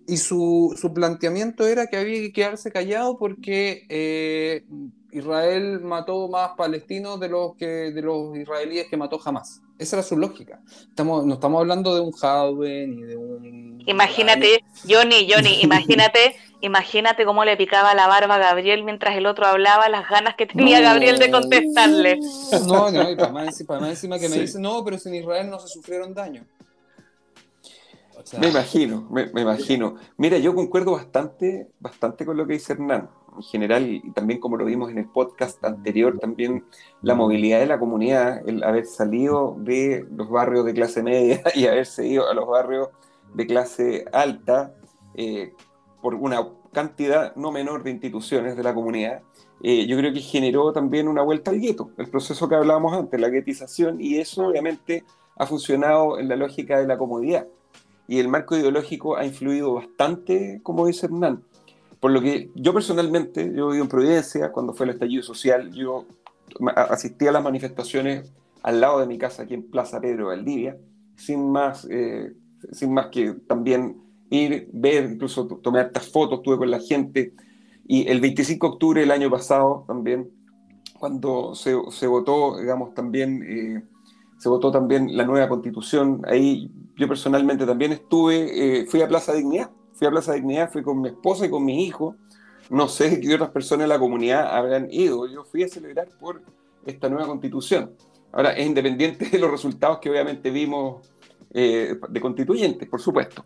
Y 0.05 0.17
su, 0.17 0.75
su 0.77 0.93
planteamiento 0.93 1.65
era 1.65 1.87
que 1.87 1.95
había 1.95 2.19
que 2.19 2.33
quedarse 2.33 2.69
callado 2.69 3.17
porque 3.17 3.83
eh, 3.87 4.65
Israel 5.11 5.79
mató 5.81 6.27
más 6.27 6.51
palestinos 6.55 7.19
de 7.19 7.29
los, 7.29 7.55
que, 7.55 7.65
de 7.65 8.01
los 8.01 8.35
israelíes 8.37 8.87
que 8.87 8.97
mató 8.97 9.17
jamás. 9.17 9.61
Esa 9.79 9.95
era 9.97 10.03
su 10.03 10.17
lógica. 10.17 10.59
Estamos, 10.89 11.25
no 11.25 11.35
estamos 11.35 11.59
hablando 11.61 11.95
de 11.95 12.01
un 12.01 12.11
Jadwe 12.11 12.85
ni 12.87 13.01
de 13.03 13.15
un. 13.15 13.81
Imagínate, 13.87 14.63
Johnny, 14.87 15.27
Johnny, 15.31 15.61
imagínate, 15.61 16.35
imagínate 16.61 17.25
cómo 17.25 17.43
le 17.45 17.57
picaba 17.57 17.95
la 17.95 18.07
barba 18.07 18.35
a 18.35 18.39
Gabriel 18.39 18.83
mientras 18.83 19.15
el 19.15 19.25
otro 19.25 19.47
hablaba, 19.47 19.89
las 19.89 20.07
ganas 20.09 20.35
que 20.35 20.45
tenía 20.45 20.79
No. 20.79 20.85
Gabriel 20.89 21.17
de 21.17 21.31
contestarle. 21.31 22.19
No, 22.67 22.91
no, 22.91 23.09
y 23.09 23.15
para 23.15 23.31
más, 23.31 23.63
para 23.63 23.79
más 23.79 23.89
encima 23.91 24.19
que 24.19 24.29
me 24.29 24.39
dice, 24.39 24.59
no, 24.59 24.83
pero 24.83 24.97
si 24.97 25.09
en 25.09 25.15
Israel 25.15 25.49
no 25.49 25.59
se 25.59 25.69
sufrieron 25.69 26.13
daño. 26.13 26.45
O 28.15 28.25
sea, 28.25 28.39
Me 28.39 28.49
imagino, 28.49 29.07
me, 29.09 29.27
me 29.27 29.41
imagino. 29.41 29.95
Mira, 30.17 30.37
yo 30.37 30.53
concuerdo 30.53 30.91
bastante, 30.91 31.69
bastante 31.79 32.25
con 32.25 32.35
lo 32.35 32.45
que 32.45 32.53
dice 32.53 32.73
Hernán. 32.73 33.09
En 33.39 33.43
general, 33.43 33.89
y 33.89 34.11
también 34.11 34.39
como 34.39 34.57
lo 34.57 34.65
vimos 34.65 34.91
en 34.91 34.97
el 34.97 35.07
podcast 35.07 35.63
anterior, 35.63 36.17
también 36.19 36.65
la 37.01 37.15
movilidad 37.15 37.59
de 37.59 37.67
la 37.67 37.79
comunidad, 37.79 38.47
el 38.47 38.63
haber 38.63 38.85
salido 38.85 39.55
de 39.59 40.05
los 40.11 40.29
barrios 40.29 40.65
de 40.65 40.73
clase 40.73 41.01
media 41.01 41.41
y 41.55 41.65
haberse 41.65 42.05
ido 42.05 42.29
a 42.29 42.33
los 42.33 42.47
barrios 42.47 42.89
de 43.33 43.47
clase 43.47 44.05
alta 44.11 44.73
eh, 45.15 45.53
por 46.01 46.15
una 46.15 46.47
cantidad 46.71 47.35
no 47.35 47.51
menor 47.51 47.83
de 47.83 47.91
instituciones 47.91 48.55
de 48.55 48.63
la 48.63 48.73
comunidad, 48.73 49.21
eh, 49.61 49.87
yo 49.87 49.97
creo 49.97 50.13
que 50.13 50.21
generó 50.21 50.71
también 50.71 51.07
una 51.07 51.21
vuelta 51.21 51.51
al 51.51 51.59
gueto, 51.59 51.91
el 51.97 52.09
proceso 52.09 52.47
que 52.47 52.55
hablábamos 52.55 52.93
antes, 52.93 53.19
la 53.19 53.29
guetización, 53.29 53.99
y 53.99 54.17
eso 54.17 54.47
obviamente 54.47 55.03
ha 55.37 55.45
funcionado 55.45 56.19
en 56.19 56.27
la 56.27 56.35
lógica 56.35 56.79
de 56.79 56.87
la 56.87 56.97
comodidad. 56.97 57.47
Y 58.07 58.19
el 58.19 58.27
marco 58.27 58.57
ideológico 58.57 59.17
ha 59.17 59.25
influido 59.25 59.73
bastante, 59.75 60.59
como 60.63 60.87
dice. 60.87 61.07
Por 61.99 62.11
lo 62.11 62.21
que 62.21 62.49
yo 62.55 62.73
personalmente, 62.73 63.51
yo 63.53 63.69
vivo 63.69 63.83
en 63.83 63.89
Providencia, 63.89 64.51
cuando 64.51 64.73
fue 64.73 64.85
el 64.85 64.91
estallido 64.91 65.21
social, 65.21 65.71
yo 65.73 66.05
asistí 66.75 67.27
a 67.27 67.31
las 67.31 67.43
manifestaciones 67.43 68.31
al 68.63 68.79
lado 68.79 68.99
de 68.99 69.07
mi 69.07 69.17
casa, 69.17 69.43
aquí 69.43 69.53
en 69.53 69.69
Plaza 69.69 69.99
Pedro 69.99 70.27
Valdivia, 70.27 70.77
sin 71.15 71.51
más, 71.51 71.85
eh, 71.89 72.33
sin 72.71 72.93
más 72.93 73.07
que 73.07 73.33
también 73.47 73.97
ir, 74.29 74.69
ver, 74.71 75.11
incluso 75.11 75.45
tomar 75.47 75.87
estas 75.87 76.09
fotos, 76.09 76.39
estuve 76.39 76.57
con 76.57 76.71
la 76.71 76.79
gente. 76.79 77.33
Y 77.85 78.07
el 78.07 78.21
25 78.21 78.67
de 78.67 78.73
octubre 78.73 79.01
del 79.01 79.11
año 79.11 79.29
pasado 79.29 79.83
también, 79.87 80.29
cuando 80.99 81.53
se, 81.55 81.75
se 81.91 82.07
votó, 82.07 82.59
digamos, 82.59 82.93
también, 82.93 83.43
eh, 83.43 83.83
se 84.37 84.47
votó 84.47 84.71
también 84.71 85.17
la 85.17 85.25
nueva 85.25 85.49
constitución, 85.49 86.21
ahí 86.27 86.71
yo 86.95 87.07
personalmente 87.07 87.65
también 87.65 87.91
estuve, 87.91 88.81
eh, 88.81 88.85
fui 88.85 89.01
a 89.01 89.07
Plaza 89.07 89.33
Dignidad 89.33 89.69
fui 89.99 90.07
a 90.07 90.11
Plaza 90.11 90.33
Dignidad, 90.33 90.71
fui 90.71 90.81
con 90.81 91.01
mi 91.01 91.09
esposa 91.09 91.45
y 91.45 91.49
con 91.49 91.65
mi 91.65 91.85
hijo. 91.85 92.15
No 92.69 92.87
sé 92.87 93.19
qué 93.19 93.35
otras 93.35 93.49
personas 93.49 93.83
de 93.83 93.89
la 93.89 93.99
comunidad 93.99 94.55
habrán 94.55 94.87
ido. 94.89 95.27
Yo 95.27 95.43
fui 95.43 95.63
a 95.63 95.67
celebrar 95.67 96.07
por 96.19 96.41
esta 96.85 97.09
nueva 97.09 97.27
constitución. 97.27 97.91
Ahora, 98.31 98.53
es 98.53 98.65
independiente 98.65 99.25
de 99.29 99.37
los 99.37 99.51
resultados 99.51 99.99
que 99.99 100.09
obviamente 100.09 100.51
vimos 100.51 101.05
eh, 101.53 101.99
de 102.07 102.21
constituyentes, 102.21 102.87
por 102.87 103.01
supuesto. 103.01 103.43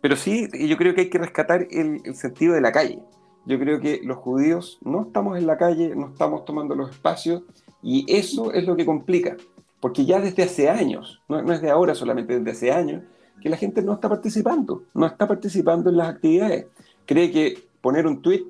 Pero 0.00 0.16
sí, 0.16 0.48
yo 0.66 0.78
creo 0.78 0.94
que 0.94 1.02
hay 1.02 1.10
que 1.10 1.18
rescatar 1.18 1.66
el, 1.70 2.00
el, 2.02 2.14
sentido 2.14 2.54
de 2.54 2.62
la 2.62 2.72
calle. 2.72 3.02
Yo 3.44 3.58
creo 3.58 3.78
que 3.78 4.00
los 4.02 4.16
judíos 4.16 4.78
no 4.80 5.02
estamos 5.02 5.36
en 5.36 5.46
la 5.46 5.58
calle, 5.58 5.94
no 5.94 6.08
estamos 6.08 6.46
tomando 6.46 6.74
los 6.74 6.90
espacios, 6.90 7.42
y 7.82 8.06
eso 8.08 8.52
es 8.54 8.66
lo 8.66 8.74
que 8.74 8.86
complica. 8.86 9.36
Porque 9.80 10.06
ya 10.06 10.18
desde 10.18 10.44
hace 10.44 10.70
años, 10.70 11.20
no, 11.28 11.42
no 11.42 11.52
es 11.52 11.60
de 11.60 11.68
ahora 11.68 11.94
solamente, 11.94 12.38
desde 12.38 12.50
hace 12.52 12.72
años, 12.72 13.02
que 13.40 13.48
la 13.48 13.56
gente 13.56 13.82
no 13.82 13.94
está 13.94 14.08
participando, 14.08 14.84
no 14.94 15.06
está 15.06 15.26
participando 15.26 15.90
en 15.90 15.96
las 15.96 16.08
actividades. 16.08 16.66
Cree 17.06 17.30
que 17.30 17.62
poner 17.80 18.06
un 18.06 18.22
tweet 18.22 18.46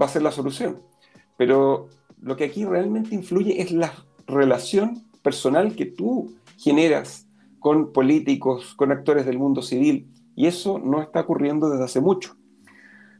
va 0.00 0.06
a 0.06 0.08
ser 0.08 0.22
la 0.22 0.32
solución. 0.32 0.80
Pero 1.36 1.88
lo 2.20 2.36
que 2.36 2.44
aquí 2.44 2.64
realmente 2.64 3.14
influye 3.14 3.60
es 3.62 3.72
la 3.72 3.92
relación 4.26 5.04
personal 5.22 5.74
que 5.74 5.86
tú 5.86 6.34
generas 6.58 7.26
con 7.60 7.92
políticos, 7.92 8.74
con 8.76 8.92
actores 8.92 9.26
del 9.26 9.38
mundo 9.38 9.62
civil. 9.62 10.08
Y 10.36 10.46
eso 10.46 10.78
no 10.78 11.00
está 11.00 11.20
ocurriendo 11.20 11.70
desde 11.70 11.84
hace 11.84 12.00
mucho. 12.00 12.36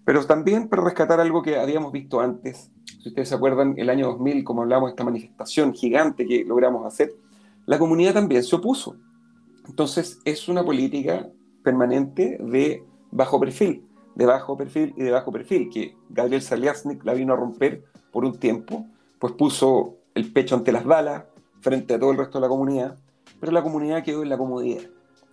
Pero 0.05 0.25
también 0.27 0.69
para 0.69 0.85
rescatar 0.85 1.21
algo 1.21 1.43
que 1.43 1.57
habíamos 1.57 1.93
visto 1.93 2.21
antes, 2.21 2.71
si 3.03 3.09
ustedes 3.09 3.29
se 3.29 3.35
acuerdan, 3.35 3.75
el 3.79 3.89
año 3.89 4.09
2000, 4.09 4.45
como 4.45 4.63
hablamos 4.63 4.89
de 4.89 4.91
esta 4.91 5.05
manifestación 5.05 5.73
gigante 5.73 6.27
que 6.27 6.45
logramos 6.45 6.85
hacer, 6.87 7.15
la 7.67 7.79
comunidad 7.79 8.13
también 8.15 8.43
se 8.43 8.55
opuso. 8.57 8.97
Entonces, 9.67 10.21
es 10.25 10.49
una 10.49 10.65
política 10.65 11.29
permanente 11.63 12.39
de 12.41 12.85
bajo 13.11 13.41
perfil, 13.41 13.87
de 14.15 14.27
bajo 14.27 14.57
perfil 14.57 14.95
y 14.97 15.03
de 15.03 15.11
bajo 15.11 15.33
perfil, 15.33 15.71
que 15.71 15.97
Gabriel 16.11 16.43
Saliasnik 16.43 17.05
la 17.05 17.15
vino 17.15 17.33
a 17.33 17.37
romper 17.37 17.85
por 18.13 18.25
un 18.25 18.39
tiempo, 18.39 18.87
pues 19.19 19.33
puso 19.33 19.97
el 20.15 20.33
pecho 20.33 20.55
ante 20.55 20.73
las 20.73 20.85
balas 20.85 21.25
frente 21.61 21.95
a 21.95 21.99
todo 21.99 22.11
el 22.11 22.19
resto 22.19 22.39
de 22.39 22.43
la 22.43 22.49
comunidad, 22.49 22.99
pero 23.41 23.53
la 23.53 23.63
comunidad 23.63 24.05
quedó 24.05 24.23
en 24.23 24.29
la 24.29 24.39
comodidad. 24.39 24.83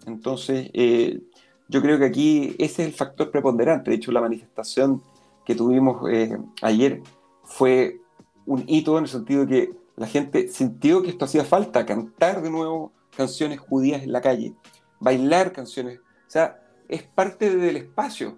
Entonces, 0.07 0.69
eh, 0.73 1.21
yo 1.67 1.81
creo 1.81 1.99
que 1.99 2.05
aquí 2.05 2.55
ese 2.57 2.83
es 2.83 2.89
el 2.89 2.93
factor 2.93 3.31
preponderante. 3.31 3.91
De 3.91 3.97
hecho, 3.97 4.11
la 4.11 4.21
manifestación 4.21 5.01
que 5.45 5.55
tuvimos 5.55 6.09
eh, 6.09 6.37
ayer 6.61 7.01
fue 7.43 7.99
un 8.45 8.63
hito 8.67 8.97
en 8.97 9.03
el 9.03 9.09
sentido 9.09 9.45
de 9.45 9.47
que 9.47 9.73
la 9.95 10.07
gente 10.07 10.47
sintió 10.47 11.01
que 11.01 11.09
esto 11.09 11.25
hacía 11.25 11.43
falta, 11.43 11.85
cantar 11.85 12.41
de 12.41 12.49
nuevo 12.49 12.91
canciones 13.15 13.59
judías 13.59 14.03
en 14.03 14.11
la 14.11 14.21
calle, 14.21 14.53
bailar 14.99 15.51
canciones, 15.51 15.99
o 15.99 16.29
sea, 16.31 16.61
es 16.87 17.03
parte 17.03 17.55
del 17.55 17.77
espacio. 17.77 18.37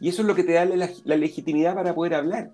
Y 0.00 0.08
eso 0.08 0.22
es 0.22 0.28
lo 0.28 0.34
que 0.34 0.44
te 0.44 0.52
da 0.52 0.64
la, 0.64 1.16
legitimidad 1.16 1.74
para 1.74 1.94
poder 1.94 2.14
hablar. 2.14 2.52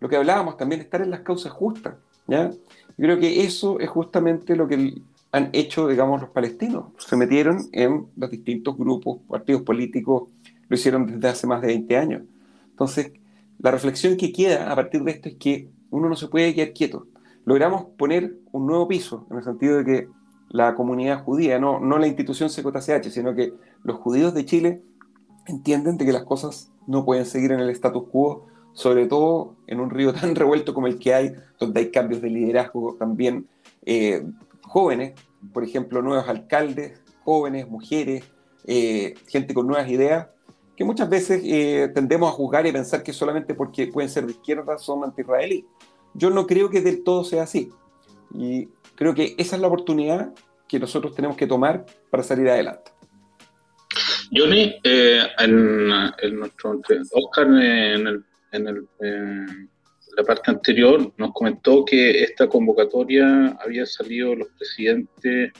Lo 0.00 0.08
que 0.08 0.16
hablábamos 0.16 0.56
también, 0.56 0.80
estar 0.80 1.00
en 1.00 1.10
las 1.10 1.20
causas 1.20 1.52
justas. 1.52 1.94
¿ya? 2.26 2.50
Yo 2.50 2.56
creo 2.96 3.18
que 3.18 3.44
eso 3.44 3.78
es 3.78 3.88
justamente 3.88 4.56
lo 4.56 4.66
que 4.66 5.00
han 5.32 5.50
hecho, 5.52 5.86
digamos, 5.86 6.20
los 6.20 6.30
palestinos. 6.30 6.86
Se 6.98 7.16
metieron 7.16 7.68
en 7.72 8.06
los 8.16 8.30
distintos 8.30 8.76
grupos, 8.76 9.20
partidos 9.28 9.62
políticos, 9.62 10.28
lo 10.68 10.76
hicieron 10.76 11.06
desde 11.06 11.28
hace 11.28 11.46
más 11.46 11.60
de 11.60 11.68
20 11.68 11.96
años. 11.96 12.22
Entonces, 12.70 13.12
la 13.58 13.70
reflexión 13.70 14.16
que 14.16 14.32
queda 14.32 14.70
a 14.72 14.74
partir 14.74 15.02
de 15.02 15.12
esto 15.12 15.28
es 15.28 15.36
que 15.36 15.68
uno 15.90 16.08
no 16.08 16.16
se 16.16 16.28
puede 16.28 16.54
quedar 16.54 16.72
quieto. 16.72 17.06
Logramos 17.44 17.86
poner 17.96 18.36
un 18.52 18.66
nuevo 18.66 18.88
piso, 18.88 19.26
en 19.30 19.38
el 19.38 19.44
sentido 19.44 19.78
de 19.78 19.84
que 19.84 20.08
la 20.50 20.74
comunidad 20.74 21.24
judía, 21.24 21.58
no, 21.58 21.80
no 21.80 21.98
la 21.98 22.08
institución 22.08 22.50
CJCH, 22.50 23.10
sino 23.10 23.34
que 23.34 23.54
los 23.84 23.96
judíos 23.98 24.34
de 24.34 24.44
Chile 24.44 24.82
entienden 25.46 25.96
de 25.96 26.04
que 26.04 26.12
las 26.12 26.24
cosas 26.24 26.72
no 26.86 27.04
pueden 27.04 27.24
seguir 27.24 27.52
en 27.52 27.60
el 27.60 27.70
status 27.70 28.04
quo, 28.10 28.46
sobre 28.72 29.06
todo 29.06 29.54
en 29.66 29.80
un 29.80 29.90
río 29.90 30.12
tan 30.20 30.34
revuelto 30.34 30.74
como 30.74 30.88
el 30.88 30.98
que 30.98 31.14
hay, 31.14 31.32
donde 31.58 31.80
hay 31.80 31.90
cambios 31.90 32.20
de 32.20 32.30
liderazgo 32.30 32.96
también 32.98 33.48
eh, 33.86 34.24
jóvenes, 34.62 35.14
por 35.52 35.64
ejemplo, 35.64 36.02
nuevos 36.02 36.28
alcaldes, 36.28 37.00
jóvenes, 37.24 37.68
mujeres, 37.68 38.24
eh, 38.64 39.14
gente 39.28 39.54
con 39.54 39.66
nuevas 39.66 39.88
ideas, 39.88 40.28
que 40.76 40.84
muchas 40.84 41.08
veces 41.08 41.42
eh, 41.44 41.90
tendemos 41.94 42.28
a 42.28 42.32
juzgar 42.32 42.66
y 42.66 42.72
pensar 42.72 43.02
que 43.02 43.12
solamente 43.12 43.54
porque 43.54 43.86
pueden 43.86 44.10
ser 44.10 44.26
de 44.26 44.32
izquierda 44.32 44.78
son 44.78 45.04
anti-israelí. 45.04 45.66
Yo 46.14 46.30
no 46.30 46.46
creo 46.46 46.70
que 46.70 46.80
del 46.80 47.04
todo 47.04 47.22
sea 47.22 47.44
así. 47.44 47.70
Y 48.34 48.68
creo 49.00 49.14
que 49.14 49.34
esa 49.38 49.56
es 49.56 49.62
la 49.62 49.68
oportunidad 49.68 50.30
que 50.68 50.78
nosotros 50.78 51.14
tenemos 51.14 51.34
que 51.34 51.46
tomar 51.46 51.86
para 52.10 52.22
salir 52.22 52.46
adelante. 52.50 52.90
Johnny, 54.30 54.74
eh, 54.84 55.22
en, 55.38 56.36
nuestro 56.38 56.78
Oscar, 57.12 57.46
en, 57.46 58.24
la 60.16 60.22
parte 60.24 60.50
anterior, 60.50 61.14
nos 61.16 61.32
comentó 61.32 61.82
que 61.82 62.22
esta 62.22 62.46
convocatoria 62.46 63.56
había 63.64 63.86
salido 63.86 64.34
los 64.34 64.48
presidentes 64.48 65.50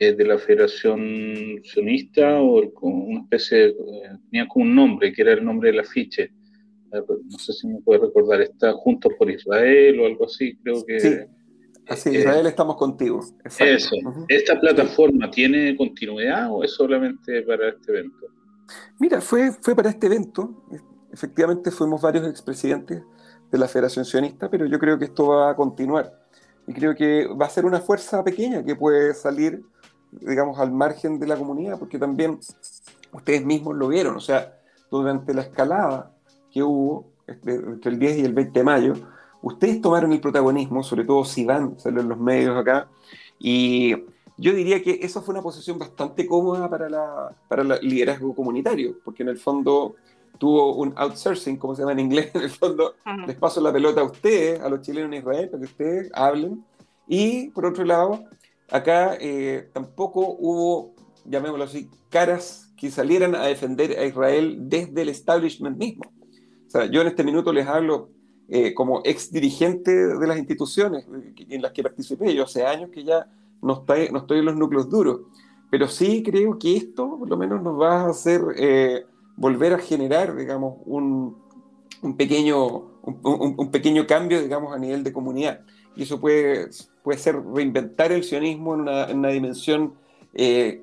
eh, 0.00 0.12
de 0.12 0.24
la 0.24 0.36
Federación 0.36 1.60
Sionista 1.62 2.40
o 2.40 2.60
una 2.82 3.20
especie 3.20 3.56
de, 3.56 3.68
eh, 3.68 4.18
tenía 4.30 4.48
como 4.48 4.64
un 4.64 4.74
nombre, 4.74 5.12
que 5.12 5.22
era 5.22 5.34
el 5.34 5.44
nombre 5.44 5.70
del 5.70 5.78
afiche. 5.80 6.32
No 6.90 7.38
sé 7.38 7.52
si 7.52 7.68
me 7.68 7.80
puede 7.82 8.00
recordar, 8.00 8.40
está 8.40 8.72
Juntos 8.72 9.12
por 9.16 9.30
Israel 9.30 10.00
o 10.00 10.06
algo 10.06 10.24
así, 10.26 10.56
creo 10.56 10.84
que. 10.84 11.28
Así, 11.88 12.10
eh, 12.10 12.20
Israel, 12.20 12.46
estamos 12.46 12.76
contigo. 12.76 13.20
Eso. 13.44 13.96
¿Esta 14.28 14.60
plataforma 14.60 15.30
tiene 15.30 15.76
continuidad 15.76 16.50
o 16.50 16.62
es 16.62 16.72
solamente 16.72 17.42
para 17.42 17.70
este 17.70 17.92
evento? 17.92 18.26
Mira, 18.98 19.20
fue, 19.20 19.52
fue 19.60 19.74
para 19.74 19.90
este 19.90 20.06
evento. 20.06 20.64
Efectivamente, 21.12 21.70
fuimos 21.70 22.00
varios 22.00 22.26
expresidentes 22.28 23.02
de 23.50 23.58
la 23.58 23.66
Federación 23.66 24.04
Sionista, 24.04 24.48
pero 24.48 24.66
yo 24.66 24.78
creo 24.78 24.98
que 24.98 25.06
esto 25.06 25.28
va 25.28 25.50
a 25.50 25.56
continuar. 25.56 26.20
Y 26.66 26.72
creo 26.72 26.94
que 26.94 27.26
va 27.26 27.46
a 27.46 27.50
ser 27.50 27.64
una 27.64 27.80
fuerza 27.80 28.22
pequeña 28.22 28.64
que 28.64 28.76
puede 28.76 29.14
salir, 29.14 29.62
digamos, 30.12 30.58
al 30.58 30.70
margen 30.70 31.18
de 31.18 31.26
la 31.26 31.36
comunidad, 31.36 31.78
porque 31.78 31.98
también 31.98 32.38
ustedes 33.12 33.44
mismos 33.44 33.76
lo 33.76 33.88
vieron. 33.88 34.16
O 34.16 34.20
sea, 34.20 34.56
durante 34.90 35.34
la 35.34 35.42
escalada 35.42 36.14
que 36.52 36.62
hubo 36.62 37.12
entre 37.26 37.92
el 37.92 37.98
10 37.98 38.18
y 38.18 38.24
el 38.24 38.34
20 38.34 38.60
de 38.60 38.64
mayo, 38.64 38.94
ustedes 39.42 39.80
tomaron 39.80 40.12
el 40.12 40.20
protagonismo, 40.20 40.82
sobre 40.82 41.04
todo 41.04 41.24
si 41.24 41.44
van, 41.44 41.78
salen 41.78 42.08
los 42.08 42.18
medios 42.18 42.56
acá, 42.56 42.88
y 43.38 43.94
yo 44.36 44.54
diría 44.54 44.82
que 44.82 45.00
esa 45.02 45.20
fue 45.20 45.34
una 45.34 45.42
posición 45.42 45.78
bastante 45.78 46.26
cómoda 46.26 46.68
para, 46.68 46.88
la, 46.88 47.36
para 47.48 47.62
el 47.62 47.88
liderazgo 47.88 48.34
comunitario, 48.34 48.96
porque 49.04 49.22
en 49.22 49.30
el 49.30 49.38
fondo 49.38 49.96
tuvo 50.38 50.76
un 50.76 50.94
outsourcing, 50.96 51.58
como 51.58 51.74
se 51.74 51.82
llama 51.82 51.92
en 51.92 52.00
inglés, 52.00 52.30
en 52.34 52.42
el 52.42 52.50
fondo 52.50 52.94
les 53.26 53.36
paso 53.36 53.60
la 53.60 53.72
pelota 53.72 54.00
a 54.00 54.04
ustedes, 54.04 54.60
a 54.60 54.68
los 54.68 54.80
chilenos 54.80 55.12
en 55.12 55.18
Israel, 55.18 55.48
para 55.50 55.60
que 55.60 55.66
ustedes 55.66 56.10
hablen, 56.14 56.64
y 57.06 57.50
por 57.50 57.66
otro 57.66 57.84
lado, 57.84 58.24
acá 58.70 59.16
eh, 59.20 59.68
tampoco 59.72 60.36
hubo, 60.38 60.94
llamémoslo 61.24 61.64
así, 61.64 61.90
caras 62.08 62.72
que 62.76 62.90
salieran 62.90 63.34
a 63.34 63.44
defender 63.44 63.98
a 63.98 64.06
Israel 64.06 64.56
desde 64.70 65.02
el 65.02 65.10
establishment 65.10 65.76
mismo. 65.76 66.04
O 66.66 66.70
sea, 66.70 66.86
yo 66.86 67.02
en 67.02 67.08
este 67.08 67.24
minuto 67.24 67.52
les 67.52 67.66
hablo 67.66 68.10
eh, 68.52 68.74
como 68.74 69.00
ex 69.04 69.30
dirigente 69.30 69.92
de 69.94 70.26
las 70.26 70.36
instituciones 70.36 71.06
en 71.48 71.62
las 71.62 71.70
que 71.70 71.84
participé. 71.84 72.34
Yo 72.34 72.42
hace 72.42 72.66
años 72.66 72.90
que 72.90 73.04
ya 73.04 73.24
no 73.62 73.74
estoy, 73.74 74.08
no 74.10 74.18
estoy 74.18 74.40
en 74.40 74.46
los 74.46 74.56
núcleos 74.56 74.90
duros, 74.90 75.20
pero 75.70 75.86
sí 75.86 76.24
creo 76.24 76.58
que 76.58 76.76
esto 76.76 77.16
por 77.16 77.28
lo 77.28 77.36
menos 77.36 77.62
nos 77.62 77.80
va 77.80 78.02
a 78.02 78.10
hacer 78.10 78.42
eh, 78.56 79.04
volver 79.36 79.74
a 79.74 79.78
generar, 79.78 80.34
digamos, 80.34 80.78
un, 80.84 81.36
un, 82.02 82.16
pequeño 82.16 82.90
un, 83.02 83.70
pequeño 83.70 84.04
cambio, 84.04 84.42
digamos, 84.42 84.74
a 84.74 84.78
nivel 84.78 85.04
de 85.04 85.12
comunidad. 85.12 85.60
Y 85.94 86.02
eso 86.02 86.20
puede, 86.20 86.70
puede 87.04 87.18
ser 87.18 87.40
reinventar 87.54 88.10
el 88.10 88.24
sionismo 88.24 88.74
en 88.74 88.80
una, 88.80 89.28
dimensión... 89.28 89.94
Eh, 90.34 90.82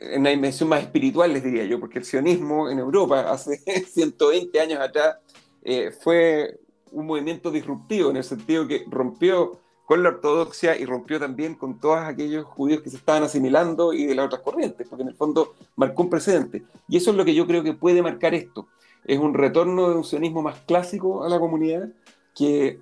en 0.00 0.20
una 0.20 0.30
dimensión 0.30 0.68
más 0.68 0.82
espiritual, 0.82 1.32
les 1.32 1.42
diría 1.42 1.64
yo, 1.64 1.80
porque 1.80 1.98
el 1.98 2.04
sionismo 2.04 2.70
en 2.70 2.78
Europa 2.78 3.22
hace 3.32 3.58
120 3.58 4.60
años 4.60 4.78
atrás 4.78 5.16
eh, 5.64 5.90
fue 5.90 6.60
un 6.92 7.06
movimiento 7.06 7.50
disruptivo 7.50 8.10
en 8.10 8.16
el 8.16 8.24
sentido 8.24 8.66
que 8.66 8.84
rompió 8.88 9.58
con 9.88 10.02
la 10.02 10.10
ortodoxia 10.10 10.76
y 10.76 10.84
rompió 10.84 11.18
también 11.18 11.54
con 11.54 11.80
todos 11.80 12.00
aquellos 12.00 12.44
judíos 12.44 12.82
que 12.82 12.90
se 12.90 12.96
estaban 12.96 13.22
asimilando 13.22 13.94
y 13.94 14.04
de 14.04 14.14
las 14.14 14.26
otras 14.26 14.42
corrientes, 14.42 14.86
porque 14.86 15.02
en 15.02 15.08
el 15.08 15.14
fondo 15.14 15.54
marcó 15.76 16.02
un 16.02 16.10
precedente. 16.10 16.62
Y 16.88 16.98
eso 16.98 17.10
es 17.10 17.16
lo 17.16 17.24
que 17.24 17.34
yo 17.34 17.46
creo 17.46 17.62
que 17.62 17.72
puede 17.72 18.02
marcar 18.02 18.34
esto. 18.34 18.68
Es 19.04 19.18
un 19.18 19.32
retorno 19.32 19.88
de 19.88 19.96
un 19.96 20.04
sionismo 20.04 20.42
más 20.42 20.60
clásico 20.66 21.24
a 21.24 21.30
la 21.30 21.38
comunidad 21.38 21.88
que 22.36 22.78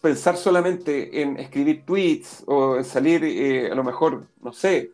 pensar 0.00 0.36
solamente 0.36 1.22
en 1.22 1.38
escribir 1.38 1.84
tweets 1.86 2.42
o 2.46 2.78
en 2.78 2.84
salir 2.84 3.22
eh, 3.22 3.70
a 3.70 3.74
lo 3.76 3.84
mejor, 3.84 4.26
no 4.42 4.52
sé, 4.52 4.90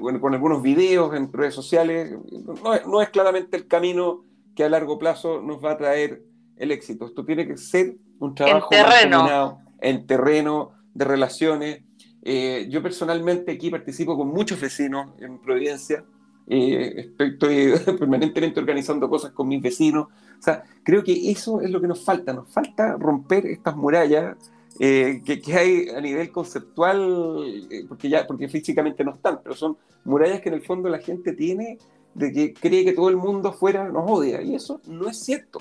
con 0.00 0.34
algunos 0.34 0.62
videos 0.62 1.14
en 1.14 1.30
redes 1.30 1.54
sociales, 1.54 2.16
no 2.62 2.74
es, 2.74 2.86
no 2.86 3.02
es 3.02 3.10
claramente 3.10 3.58
el 3.58 3.68
camino 3.68 4.24
que 4.56 4.64
a 4.64 4.68
largo 4.70 4.98
plazo 4.98 5.42
nos 5.42 5.62
va 5.62 5.72
a 5.72 5.76
traer 5.76 6.22
el 6.58 6.72
éxito. 6.72 7.06
Esto 7.06 7.24
tiene 7.24 7.46
que 7.46 7.56
ser 7.56 7.96
un 8.18 8.34
trabajo 8.34 8.68
en 8.72 8.84
terreno, 8.84 9.60
en 9.80 10.06
terreno 10.06 10.72
de 10.94 11.04
relaciones. 11.04 11.82
Eh, 12.22 12.66
yo 12.68 12.82
personalmente 12.82 13.52
aquí 13.52 13.70
participo 13.70 14.16
con 14.16 14.28
muchos 14.28 14.60
vecinos 14.60 15.10
en 15.20 15.38
Providencia. 15.38 16.04
Eh, 16.46 17.12
estoy, 17.18 17.72
permanentemente 17.98 18.60
organizando 18.60 19.08
cosas 19.08 19.32
con 19.32 19.48
mis 19.48 19.62
vecinos. 19.62 20.08
O 20.38 20.42
sea, 20.42 20.64
creo 20.82 21.02
que 21.02 21.30
eso 21.30 21.60
es 21.60 21.70
lo 21.70 21.80
que 21.80 21.88
nos 21.88 22.04
falta. 22.04 22.32
Nos 22.32 22.52
falta 22.52 22.96
romper 22.98 23.46
estas 23.46 23.76
murallas 23.76 24.36
eh, 24.80 25.22
que, 25.24 25.40
que, 25.40 25.54
hay 25.54 25.88
a 25.88 26.00
nivel 26.00 26.30
conceptual, 26.30 27.66
porque, 27.88 28.08
ya, 28.08 28.26
porque 28.26 28.48
físicamente 28.48 29.02
no 29.04 29.12
están, 29.12 29.40
pero 29.42 29.56
son 29.56 29.76
murallas 30.04 30.40
que 30.40 30.48
en 30.50 30.54
el 30.54 30.62
fondo 30.62 30.88
la 30.88 30.98
gente 30.98 31.32
tiene 31.32 31.78
de 32.14 32.32
que 32.32 32.54
cree 32.54 32.84
que 32.84 32.92
todo 32.92 33.08
el 33.08 33.16
mundo 33.16 33.48
afuera 33.50 33.88
nos 33.88 34.10
odia. 34.10 34.42
Y 34.42 34.54
eso 34.54 34.80
no 34.86 35.08
es 35.08 35.18
cierto. 35.18 35.60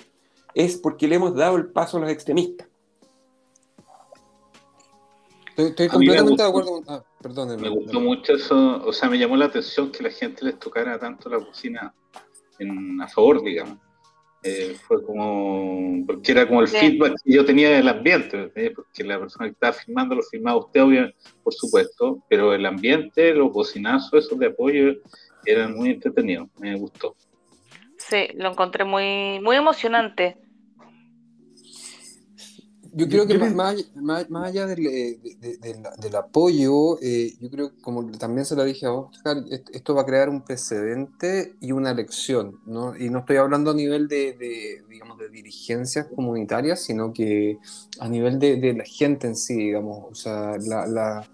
Es 0.57 0.75
porque 0.75 1.07
le 1.07 1.17
hemos 1.17 1.35
dado 1.35 1.55
el 1.55 1.67
paso 1.67 1.97
a 1.97 1.99
los 1.99 2.09
extremistas. 2.09 2.67
Estoy, 5.55 5.87
completamente 5.87 6.41
de 6.41 6.49
acuerdo. 6.49 6.81
Ah, 6.87 7.03
perdón. 7.21 7.61
Me 7.61 7.69
gustó 7.69 7.99
mucho 7.99 8.33
eso, 8.33 8.83
o 8.83 8.91
sea, 8.91 9.07
me 9.07 9.19
llamó 9.19 9.37
la 9.37 9.45
atención 9.45 9.91
que 9.91 10.01
la 10.01 10.09
gente 10.09 10.43
les 10.43 10.57
tocara 10.57 10.97
tanto 10.97 11.29
la 11.29 11.37
cocina 11.45 11.93
en, 12.57 12.99
a 12.99 13.07
favor, 13.07 13.43
digamos. 13.43 13.77
Eh, 14.41 14.75
fue 14.81 15.03
como, 15.03 16.03
porque 16.07 16.31
era 16.31 16.47
como 16.47 16.61
el 16.61 16.67
feedback 16.67 17.21
que 17.23 17.33
yo 17.33 17.45
tenía 17.45 17.69
del 17.69 17.87
ambiente, 17.87 18.51
porque 18.75 19.03
la 19.03 19.19
persona 19.19 19.45
que 19.45 19.51
estaba 19.51 19.73
filmando 19.73 20.15
lo 20.15 20.23
filmaba 20.23 20.57
usted, 20.57 20.81
obviamente, 20.81 21.17
por 21.43 21.53
supuesto, 21.53 22.23
pero 22.27 22.55
el 22.55 22.65
ambiente, 22.65 23.31
los 23.31 23.53
bocinazos, 23.53 24.25
esos 24.25 24.39
de 24.39 24.47
apoyo, 24.47 24.95
eran 25.45 25.75
muy 25.75 25.91
entretenidos, 25.91 26.49
me 26.59 26.75
gustó. 26.77 27.15
Sí, 27.97 28.29
lo 28.35 28.49
encontré 28.49 28.85
muy, 28.85 29.39
muy 29.39 29.55
emocionante. 29.55 30.46
Yo 32.97 33.07
creo 33.07 33.27
que 33.27 33.37
más, 33.37 33.75
más, 33.95 34.25
allá 34.43 34.65
del, 34.65 35.19
del 35.99 36.15
apoyo, 36.15 36.99
eh, 36.99 37.35
yo 37.39 37.49
creo, 37.51 37.71
como 37.81 38.09
también 38.17 38.43
se 38.43 38.55
lo 38.55 38.63
dije 38.63 38.87
a 38.87 38.91
Oscar, 38.91 39.37
esto 39.71 39.93
va 39.93 40.01
a 40.01 40.05
crear 40.05 40.29
un 40.29 40.41
precedente 40.41 41.53
y 41.61 41.73
una 41.73 41.93
lección, 41.93 42.59
¿no? 42.65 42.97
Y 42.97 43.11
no 43.11 43.19
estoy 43.19 43.37
hablando 43.37 43.69
a 43.69 43.75
nivel 43.75 44.07
de, 44.07 44.81
digamos, 44.89 45.19
de 45.19 45.29
dirigencias 45.29 46.07
comunitarias, 46.07 46.81
sino 46.81 47.13
que 47.13 47.59
a 47.99 48.09
nivel 48.09 48.39
de, 48.39 48.73
la 48.73 48.83
gente 48.83 49.27
en 49.27 49.35
sí, 49.35 49.55
digamos, 49.55 50.05
o 50.09 50.15
sea, 50.15 50.57
la, 50.57 50.87
la, 50.87 51.27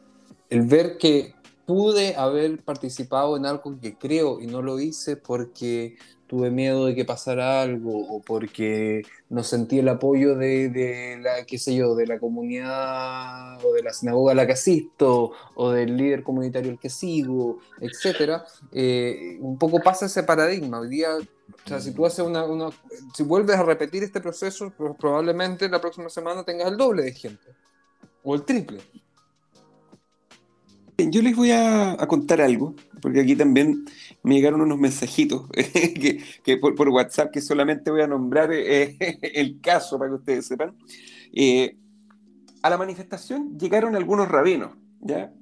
el 0.50 0.64
ver 0.64 0.98
que 0.98 1.34
pude 1.66 2.16
haber 2.18 2.62
participado 2.62 3.38
en 3.38 3.46
algo 3.46 3.80
que 3.80 3.96
creo 3.98 4.42
y 4.42 4.48
no 4.48 4.62
lo 4.62 4.80
hice 4.80 5.16
porque 5.16 5.96
tuve 6.34 6.50
miedo 6.50 6.88
de 6.88 6.96
que 6.96 7.06
pasara 7.06 7.62
algo 7.62 7.92
o 7.96 8.20
porque 8.20 9.04
no 9.30 9.44
sentí 9.44 9.78
el 9.78 9.88
apoyo 9.88 10.36
de, 10.36 11.20
la, 11.22 11.46
qué 11.46 11.60
sé 11.60 11.76
yo, 11.76 11.94
de 11.94 12.08
la 12.08 12.18
comunidad 12.18 13.64
o 13.64 13.72
de 13.72 13.84
la 13.84 13.94
sinagoga 13.94 14.32
a 14.32 14.36
la 14.36 14.48
que 14.48 14.54
asisto 14.54 15.34
o 15.54 15.70
del 15.70 15.96
líder 15.96 16.24
comunitario 16.24 16.72
al 16.72 16.80
que 16.80 16.90
sigo, 16.90 17.60
etcétera, 17.80 18.44
eh, 18.72 19.38
un 19.42 19.60
poco 19.60 19.80
pasa 19.80 20.08
ese 20.08 20.24
paradigma. 20.24 20.80
Hoy 20.80 20.90
día, 20.90 21.10
o 21.18 21.68
sea, 21.68 21.80
si 21.80 21.92
tú 21.92 22.04
haces 22.04 22.26
una, 22.26 22.44
si 23.14 23.22
vuelves 23.22 23.56
a 23.56 23.62
repetir 23.62 24.02
este 24.02 24.20
proceso, 24.20 24.74
pues 24.76 24.94
probablemente 24.98 25.70
la 25.70 25.80
próxima 25.80 26.10
semana 26.10 26.44
tengas 26.44 26.68
el 26.68 26.78
doble 26.78 27.04
de 27.04 27.12
gente 27.12 27.46
o 28.24 28.34
el 28.34 28.42
triple. 28.42 28.80
Yo 30.98 31.22
les 31.22 31.36
voy 31.36 31.52
a, 31.52 31.98
contar 32.08 32.42
algo, 32.42 32.76
porque 33.02 33.22
aquí 33.22 33.36
también 33.36 33.86
me 34.22 34.36
llegaron 34.36 34.62
unos 34.62 34.78
mensajitos 34.78 35.50
que, 36.44 36.58
por, 36.58 36.90
WhatsApp 36.90 37.32
que 37.32 37.42
solamente 37.42 37.90
voy 37.90 38.02
a 38.02 38.08
nombrar 38.08 38.52
eh, 38.54 38.98
el 39.22 39.60
caso 39.60 39.98
para 39.98 40.12
que 40.12 40.16
ustedes 40.16 40.46
sepan. 40.46 40.76
Eh, 41.34 41.78
a 42.62 42.70
la 42.70 42.78
manifestación 42.78 43.58
llegaron 43.58 43.96
algunos 43.96 44.28
rabinos, 44.28 44.72
¿ya? 45.02 45.34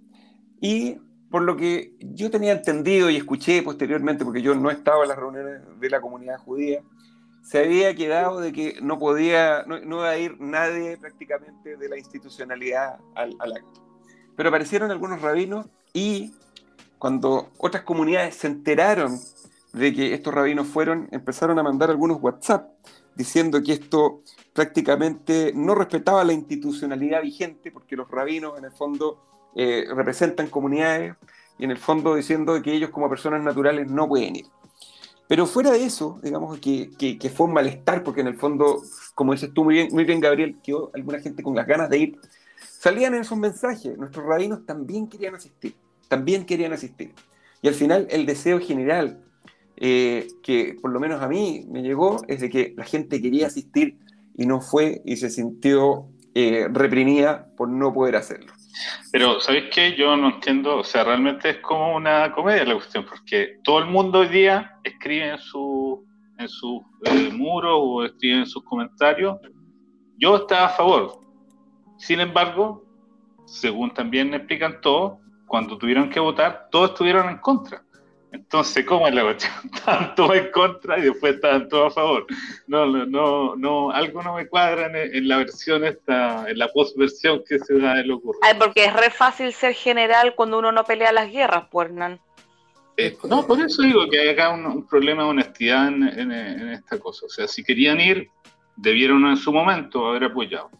Y 0.61 0.97
por 1.29 1.43
lo 1.43 1.57
que 1.57 1.95
yo 1.99 2.31
tenía 2.31 2.53
entendido 2.53 3.09
y 3.09 3.17
escuché 3.17 3.61
posteriormente, 3.61 4.23
porque 4.23 4.41
yo 4.41 4.55
no 4.55 4.71
estaba 4.71 5.03
en 5.03 5.09
las 5.09 5.17
reuniones 5.17 5.61
de 5.79 5.89
la 5.89 6.01
comunidad 6.01 6.37
judía, 6.39 6.81
se 7.43 7.59
había 7.59 7.93
quedado 7.95 8.39
de 8.39 8.53
que 8.53 8.79
no 8.81 8.97
podía, 8.99 9.63
no, 9.65 9.77
iba 9.77 10.09
a 10.09 10.17
ir 10.17 10.39
nadie 10.39 10.97
prácticamente 10.97 11.75
de 11.75 11.89
la 11.89 11.97
institucionalidad 11.97 12.99
al 13.15 13.53
acto. 13.53 13.90
Pero 14.35 14.49
aparecieron 14.49 14.91
algunos 14.91 15.21
rabinos 15.21 15.67
y 15.93 16.33
cuando 16.97 17.49
otras 17.57 17.83
comunidades 17.83 18.35
se 18.35 18.47
enteraron 18.47 19.19
de 19.73 19.93
que 19.93 20.13
estos 20.13 20.33
rabinos 20.33 20.67
fueron, 20.67 21.07
empezaron 21.11 21.57
a 21.59 21.63
mandar 21.63 21.89
algunos 21.89 22.21
WhatsApp 22.21 22.69
diciendo 23.15 23.61
que 23.61 23.73
esto 23.73 24.21
prácticamente 24.53 25.51
no 25.55 25.75
respetaba 25.75 26.23
la 26.23 26.33
institucionalidad 26.33 27.21
vigente, 27.21 27.71
porque 27.71 27.95
los 27.95 28.09
rabinos 28.09 28.57
en 28.57 28.65
el 28.65 28.71
fondo 28.71 29.21
eh, 29.55 29.85
representan 29.93 30.47
comunidades 30.47 31.15
y 31.57 31.65
en 31.65 31.71
el 31.71 31.77
fondo 31.77 32.15
diciendo 32.15 32.61
que 32.61 32.73
ellos 32.73 32.89
como 32.89 33.09
personas 33.09 33.41
naturales 33.43 33.89
no 33.89 34.07
pueden 34.07 34.37
ir. 34.37 34.45
Pero 35.27 35.45
fuera 35.45 35.71
de 35.71 35.85
eso, 35.85 36.19
digamos 36.21 36.59
que, 36.59 36.91
que, 36.97 37.29
fue 37.29 37.47
un 37.47 37.53
malestar, 37.53 38.03
porque 38.03 38.19
en 38.19 38.27
el 38.27 38.35
fondo, 38.35 38.81
como 39.15 39.31
dices 39.31 39.53
tú 39.53 39.63
muy 39.63 39.75
bien, 39.75 39.87
muy 39.93 40.03
bien 40.03 40.19
Gabriel, 40.19 40.57
quedó 40.61 40.91
alguna 40.93 41.19
gente 41.19 41.41
con 41.41 41.55
las 41.55 41.65
ganas 41.65 41.89
de 41.89 41.97
ir, 41.99 42.19
salían 42.81 43.13
en 43.13 43.21
esos 43.21 43.37
mensajes, 43.37 43.95
nuestros 43.95 44.25
rabinos 44.25 44.65
también 44.65 45.07
querían 45.07 45.35
asistir, 45.35 45.75
también 46.07 46.47
querían 46.47 46.73
asistir. 46.73 47.13
Y 47.61 47.67
al 47.67 47.75
final 47.75 48.07
el 48.09 48.25
deseo 48.25 48.59
general 48.59 49.21
eh, 49.77 50.27
que 50.41 50.77
por 50.81 50.91
lo 50.91 50.99
menos 50.99 51.21
a 51.21 51.27
mí 51.27 51.63
me 51.69 51.83
llegó 51.83 52.23
es 52.27 52.41
de 52.41 52.49
que 52.49 52.73
la 52.75 52.83
gente 52.83 53.21
quería 53.21 53.45
asistir 53.45 53.99
y 54.35 54.47
no 54.47 54.61
fue 54.61 55.03
y 55.05 55.17
se 55.17 55.29
sintió 55.29 56.07
eh, 56.33 56.69
reprimida 56.71 57.53
por 57.55 57.69
no 57.69 57.93
poder 57.93 58.15
hacerlo. 58.15 58.51
Pero, 59.11 59.39
¿sabéis 59.39 59.65
qué? 59.71 59.95
Yo 59.95 60.17
no 60.17 60.35
entiendo, 60.35 60.77
o 60.77 60.83
sea, 60.83 61.03
realmente 61.03 61.51
es 61.51 61.57
como 61.57 61.95
una 61.95 62.31
comedia 62.31 62.65
la 62.65 62.73
cuestión, 62.73 63.05
porque 63.05 63.59
todo 63.63 63.77
el 63.77 63.85
mundo 63.85 64.19
hoy 64.19 64.29
día 64.29 64.79
escribe 64.83 65.33
en 65.33 65.37
su, 65.37 66.03
en 66.39 66.49
su 66.49 66.83
eh, 67.03 67.29
muro 67.31 67.77
o 67.77 68.05
escribe 68.05 68.39
en 68.39 68.47
sus 68.47 68.63
comentarios, 68.63 69.37
yo 70.17 70.37
estaba 70.37 70.65
a 70.65 70.69
favor, 70.69 71.20
sin 72.01 72.19
embargo, 72.19 72.83
según 73.45 73.93
también 73.93 74.33
explican 74.33 74.81
todos, 74.81 75.19
cuando 75.45 75.77
tuvieron 75.77 76.09
que 76.09 76.19
votar, 76.19 76.67
todos 76.71 76.91
estuvieron 76.91 77.29
en 77.29 77.37
contra. 77.37 77.83
Entonces, 78.31 78.85
¿cómo 78.85 79.07
es 79.07 79.13
la 79.13 79.21
cuestión? 79.23 79.51
Estaban 79.73 80.15
todos 80.15 80.35
en 80.35 80.51
contra 80.51 80.97
y 80.97 81.03
después 81.03 81.35
estaban 81.35 81.69
todos 81.69 81.91
a 81.91 81.95
favor. 81.95 82.25
No, 82.65 82.87
no, 82.87 83.55
no, 83.55 83.91
algo 83.91 84.23
no 84.23 84.35
me 84.35 84.47
cuadra 84.47 84.87
en, 84.87 85.27
la 85.27 85.37
versión 85.37 85.83
esta, 85.83 86.49
en 86.49 86.57
la 86.57 86.69
postversión 86.69 87.43
que 87.47 87.59
se 87.59 87.77
da 87.77 87.99
el 87.99 88.09
ocurre. 88.11 88.39
Ay, 88.41 88.55
porque 88.57 88.85
es 88.85 88.93
re 88.93 89.11
fácil 89.11 89.53
ser 89.53 89.73
general 89.73 90.33
cuando 90.35 90.57
uno 90.57 90.71
no 90.71 90.83
pelea 90.83 91.11
las 91.11 91.29
guerras, 91.29 91.65
pues, 91.69 91.89
Hernán. 91.89 92.19
Eh, 92.97 93.15
no, 93.25 93.45
por 93.45 93.61
eso 93.61 93.83
digo 93.83 94.09
que 94.09 94.21
hay 94.21 94.29
acá 94.29 94.49
un, 94.49 94.87
problema 94.87 95.23
de 95.23 95.29
honestidad 95.29 95.87
en, 95.87 96.03
en, 96.03 96.69
esta 96.69 96.97
cosa. 96.97 97.27
O 97.27 97.29
sea, 97.29 97.47
si 97.47 97.63
querían 97.63 98.01
ir, 98.01 98.29
debieron 98.75 99.25
en 99.27 99.37
su 99.37 99.51
momento 99.51 100.07
haber 100.07 100.23
apoyado. 100.23 100.71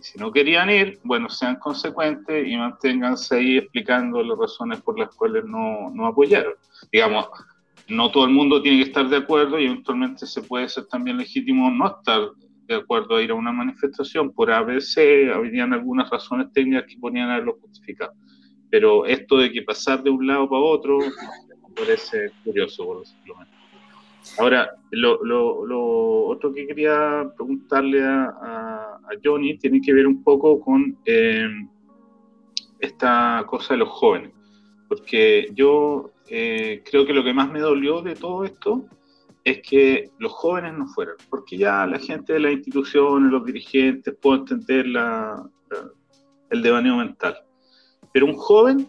Si 0.00 0.18
no 0.18 0.32
querían 0.32 0.70
ir, 0.70 0.98
bueno, 1.04 1.28
sean 1.28 1.56
consecuentes 1.56 2.46
y 2.46 2.56
manténganse 2.56 3.36
ahí 3.36 3.58
explicando 3.58 4.22
las 4.22 4.38
razones 4.38 4.80
por 4.80 4.98
las 4.98 5.14
cuales 5.14 5.44
no, 5.44 5.90
no 5.92 6.06
apoyaron. 6.06 6.54
Digamos, 6.90 7.28
no 7.88 8.10
todo 8.10 8.24
el 8.24 8.30
mundo 8.30 8.62
tiene 8.62 8.78
que 8.78 8.88
estar 8.88 9.08
de 9.08 9.16
acuerdo 9.16 9.58
y 9.58 9.66
eventualmente 9.66 10.26
se 10.26 10.42
puede 10.42 10.68
ser 10.68 10.86
también 10.86 11.18
legítimo 11.18 11.70
no 11.70 11.88
estar 11.88 12.30
de 12.66 12.76
acuerdo 12.76 13.16
a 13.16 13.22
ir 13.22 13.32
a 13.32 13.34
una 13.34 13.52
manifestación 13.52 14.32
por 14.32 14.50
ABC, 14.50 15.32
habrían 15.34 15.72
algunas 15.72 16.08
razones 16.08 16.52
técnicas 16.52 16.84
que 16.88 16.98
ponían 16.98 17.28
a 17.28 17.38
lo 17.38 17.58
justificado. 17.58 18.12
Pero 18.70 19.04
esto 19.06 19.38
de 19.38 19.50
que 19.50 19.62
pasar 19.62 20.02
de 20.04 20.10
un 20.10 20.24
lado 20.24 20.48
para 20.48 20.62
otro 20.62 20.98
me 20.98 21.74
parece 21.74 22.30
curioso, 22.44 22.84
por 22.84 23.00
decirlo 23.00 23.34
Ahora, 24.38 24.70
lo, 24.90 26.26
otro 26.26 26.52
que 26.52 26.66
quería 26.66 27.30
preguntarle 27.36 28.02
a, 28.02 28.98
Johnny 29.24 29.58
tiene 29.58 29.80
que 29.80 29.92
ver 29.92 30.06
un 30.06 30.22
poco 30.22 30.60
con 30.60 30.96
eh, 31.04 31.48
esta 32.78 33.44
cosa 33.46 33.74
de 33.74 33.78
los 33.78 33.88
jóvenes, 33.88 34.30
porque 34.88 35.48
yo 35.52 36.12
eh, 36.28 36.82
creo 36.88 37.04
que 37.04 37.12
lo 37.12 37.24
que 37.24 37.34
más 37.34 37.50
me 37.50 37.58
dolió 37.58 38.02
de 38.02 38.14
todo 38.14 38.44
esto 38.44 38.84
es 39.42 39.60
que 39.62 40.10
los 40.18 40.32
jóvenes 40.32 40.74
no 40.74 40.86
fueran, 40.86 41.16
porque 41.28 41.58
ya 41.58 41.86
la 41.86 41.98
gente 41.98 42.34
de 42.34 42.40
las 42.40 42.52
instituciones, 42.52 43.32
los 43.32 43.44
dirigentes, 43.44 44.14
puedo 44.20 44.36
entender 44.36 44.86
el 44.86 46.62
devaneo 46.62 46.96
mental, 46.96 47.36
pero 48.12 48.26
un 48.26 48.36
joven, 48.36 48.88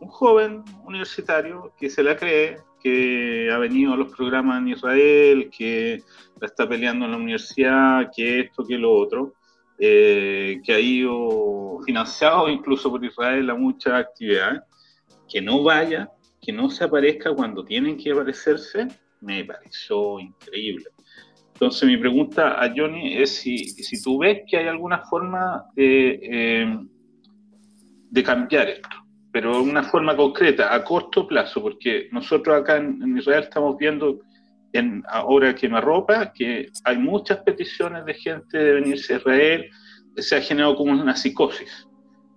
un 0.00 0.08
joven 0.08 0.64
universitario 0.84 1.72
que 1.78 1.88
se 1.88 2.02
la 2.02 2.16
cree, 2.16 2.58
que 2.86 3.50
ha 3.52 3.58
venido 3.58 3.94
a 3.94 3.96
los 3.96 4.14
programas 4.14 4.62
en 4.62 4.68
Israel, 4.68 5.50
que 5.50 6.04
la 6.40 6.46
está 6.46 6.68
peleando 6.68 7.04
en 7.04 7.10
la 7.10 7.16
universidad, 7.16 8.12
que 8.14 8.38
esto, 8.42 8.64
que 8.64 8.78
lo 8.78 8.92
otro, 8.92 9.34
eh, 9.76 10.60
que 10.62 10.72
ha 10.72 10.78
ido 10.78 11.80
financiado 11.84 12.48
incluso 12.48 12.88
por 12.88 13.04
Israel 13.04 13.50
a 13.50 13.56
muchas 13.56 13.94
actividades, 13.94 14.62
que 15.28 15.42
no 15.42 15.64
vaya, 15.64 16.08
que 16.40 16.52
no 16.52 16.70
se 16.70 16.84
aparezca 16.84 17.34
cuando 17.34 17.64
tienen 17.64 17.96
que 17.96 18.12
aparecerse, 18.12 18.86
me 19.20 19.44
pareció 19.44 20.20
increíble. 20.20 20.84
Entonces 21.54 21.88
mi 21.88 21.96
pregunta 21.96 22.62
a 22.62 22.72
Johnny 22.72 23.16
es 23.20 23.34
si, 23.34 23.58
si 23.58 24.00
tú 24.00 24.18
ves 24.18 24.42
que 24.48 24.58
hay 24.58 24.68
alguna 24.68 25.00
forma 25.10 25.64
de, 25.74 26.20
eh, 26.22 26.78
de 28.10 28.22
cambiar 28.22 28.68
esto 28.68 29.05
pero 29.36 29.62
de 29.62 29.68
una 29.68 29.82
forma 29.82 30.16
concreta, 30.16 30.74
a 30.74 30.82
corto 30.82 31.26
plazo, 31.26 31.60
porque 31.60 32.08
nosotros 32.10 32.58
acá 32.58 32.78
en, 32.78 33.18
Israel 33.18 33.42
estamos 33.42 33.76
viendo, 33.76 34.20
en, 34.72 35.02
ahora 35.10 35.54
que 35.54 35.68
me 35.68 35.76
arropa, 35.76 36.32
que 36.32 36.70
hay 36.84 36.96
muchas 36.96 37.40
peticiones 37.40 38.06
de 38.06 38.14
gente 38.14 38.56
de 38.56 38.72
venirse 38.72 39.12
a 39.12 39.16
Israel, 39.18 39.70
se 40.16 40.36
ha 40.36 40.40
generado 40.40 40.74
como 40.74 40.92
una 40.92 41.14
psicosis, 41.14 41.86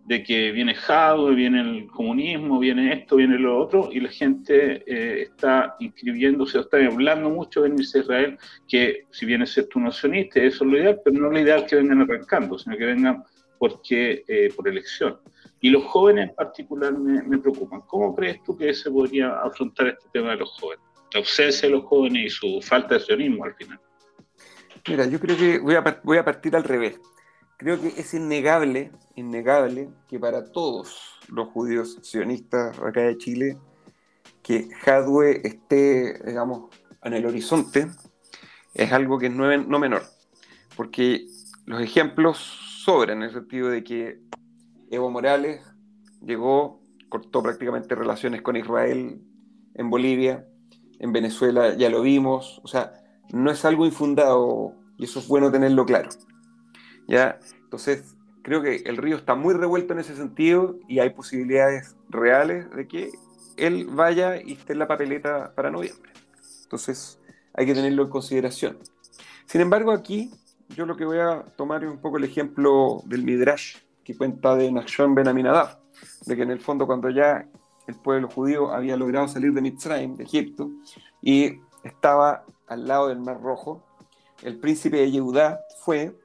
de 0.07 0.21
que 0.21 0.51
viene 0.51 0.75
Jado, 0.75 1.29
viene 1.29 1.61
el 1.61 1.87
comunismo, 1.87 2.59
viene 2.59 2.91
esto, 2.91 3.15
viene 3.15 3.39
lo 3.39 3.57
otro, 3.57 3.89
y 3.93 4.01
la 4.01 4.09
gente 4.09 4.83
eh, 4.85 5.21
está 5.21 5.77
inscribiéndose, 5.79 6.59
está 6.59 6.85
hablando 6.85 7.29
mucho 7.29 7.61
de 7.61 7.69
venirse 7.69 7.99
a 7.99 8.01
Israel, 8.01 8.37
que 8.67 9.05
si 9.09 9.25
bien 9.25 9.41
es 9.41 9.53
cierto 9.53 9.79
nacionista, 9.79 10.41
eso 10.41 10.65
es 10.65 10.69
lo 10.69 10.77
ideal, 10.77 10.99
pero 11.05 11.17
no 11.17 11.29
lo 11.29 11.39
ideal 11.39 11.65
que 11.65 11.77
vengan 11.77 12.01
arrancando, 12.01 12.59
sino 12.59 12.75
que 12.75 12.87
vengan 12.87 13.23
porque, 13.59 14.23
eh, 14.27 14.51
por 14.55 14.67
elección. 14.67 15.19
Y 15.61 15.69
los 15.69 15.83
jóvenes 15.83 16.29
en 16.29 16.35
particular 16.35 16.97
me, 16.97 17.37
preocupan. 17.37 17.81
¿Cómo 17.81 18.15
crees 18.15 18.41
tú 18.43 18.57
que 18.57 18.73
se 18.73 18.89
podría 18.89 19.41
afrontar 19.41 19.87
este 19.87 20.07
tema 20.13 20.31
de 20.31 20.37
los 20.37 20.57
jóvenes? 20.57 20.83
La 21.13 21.19
ausencia 21.19 21.67
de 21.67 21.75
los 21.75 21.83
jóvenes 21.83 22.25
y 22.25 22.29
su 22.29 22.61
falta 22.61 22.95
de 22.95 23.01
sionismo 23.01 23.43
al 23.43 23.53
final. 23.55 23.79
Mira, 24.87 25.05
yo 25.05 25.19
creo 25.19 25.37
que 25.37 25.59
voy 25.59 25.75
a, 25.75 26.23
partir 26.23 26.55
al 26.55 26.63
revés. 26.63 26.99
Creo 27.57 27.79
que 27.79 27.87
es 27.87 28.13
innegable, 28.13 28.91
innegable 29.15 29.89
que 30.07 30.17
para 30.17 30.49
todos 30.49 31.19
los 31.27 31.49
judíos 31.49 31.99
sionistas 32.01 32.79
acá 32.79 33.01
de 33.01 33.17
Chile, 33.17 33.57
que 34.41 34.69
Hadwe 34.85 35.45
esté, 35.45 36.19
digamos, 36.25 36.73
en 37.03 37.13
el 37.13 37.25
horizonte, 37.25 37.87
es 38.73 38.91
algo 38.93 39.19
que 39.19 39.25
es 39.25 39.33
no, 39.33 39.55
no 39.57 39.79
menor. 39.79 40.03
Porque 40.77 41.27
los 41.65 41.81
ejemplos 41.81 42.68
sobran 42.89 43.17
en 43.19 43.25
el 43.25 43.31
sentido 43.31 43.69
de 43.69 43.83
que 43.83 44.19
Evo 44.89 45.11
Morales 45.11 45.61
llegó, 46.25 46.81
cortó 47.07 47.43
prácticamente 47.43 47.93
relaciones 47.93 48.41
con 48.41 48.55
Israel 48.55 49.21
en 49.75 49.89
Bolivia, 49.91 50.47
en 50.97 51.13
Venezuela 51.13 51.75
ya 51.75 51.91
lo 51.91 52.01
vimos, 52.01 52.59
o 52.63 52.67
sea, 52.67 52.93
no 53.31 53.51
es 53.51 53.63
algo 53.63 53.85
infundado 53.85 54.73
y 54.97 55.03
eso 55.03 55.19
es 55.19 55.27
bueno 55.27 55.51
tenerlo 55.51 55.85
claro. 55.85 56.09
¿Ya? 57.07 57.37
Entonces, 57.63 58.17
creo 58.41 58.63
que 58.63 58.77
el 58.77 58.97
río 58.97 59.17
está 59.17 59.35
muy 59.35 59.53
revuelto 59.53 59.93
en 59.93 59.99
ese 59.99 60.15
sentido 60.15 60.79
y 60.87 60.97
hay 60.97 61.11
posibilidades 61.11 61.95
reales 62.09 62.71
de 62.71 62.87
que 62.87 63.11
él 63.57 63.85
vaya 63.85 64.41
y 64.41 64.53
esté 64.53 64.73
en 64.73 64.79
la 64.79 64.87
papeleta 64.87 65.53
para 65.53 65.69
noviembre. 65.69 66.11
Entonces, 66.63 67.19
hay 67.53 67.67
que 67.67 67.75
tenerlo 67.75 68.01
en 68.01 68.09
consideración. 68.09 68.79
Sin 69.45 69.61
embargo, 69.61 69.91
aquí 69.91 70.31
yo 70.75 70.85
lo 70.85 70.95
que 70.95 71.05
voy 71.05 71.19
a 71.19 71.43
tomar 71.55 71.83
es 71.83 71.89
un 71.89 71.99
poco 71.99 72.17
el 72.17 72.23
ejemplo 72.23 73.01
del 73.05 73.23
Midrash 73.23 73.77
que 74.03 74.17
cuenta 74.17 74.55
de 74.55 74.71
Nachshon 74.71 75.13
Ben 75.13 75.27
Aminadab, 75.27 75.79
de 76.25 76.35
que 76.35 76.43
en 76.43 76.51
el 76.51 76.59
fondo 76.59 76.87
cuando 76.87 77.09
ya 77.09 77.47
el 77.87 77.95
pueblo 77.95 78.29
judío 78.29 78.71
había 78.71 78.95
logrado 78.97 79.27
salir 79.27 79.53
de 79.53 79.61
Mitzrayim, 79.61 80.15
de 80.15 80.23
Egipto, 80.23 80.69
y 81.21 81.59
estaba 81.83 82.45
al 82.67 82.87
lado 82.87 83.07
del 83.09 83.19
Mar 83.19 83.41
Rojo, 83.41 83.83
el 84.43 84.57
príncipe 84.57 84.97
de 84.97 85.11
Yehudá 85.11 85.59
fue 85.79 86.17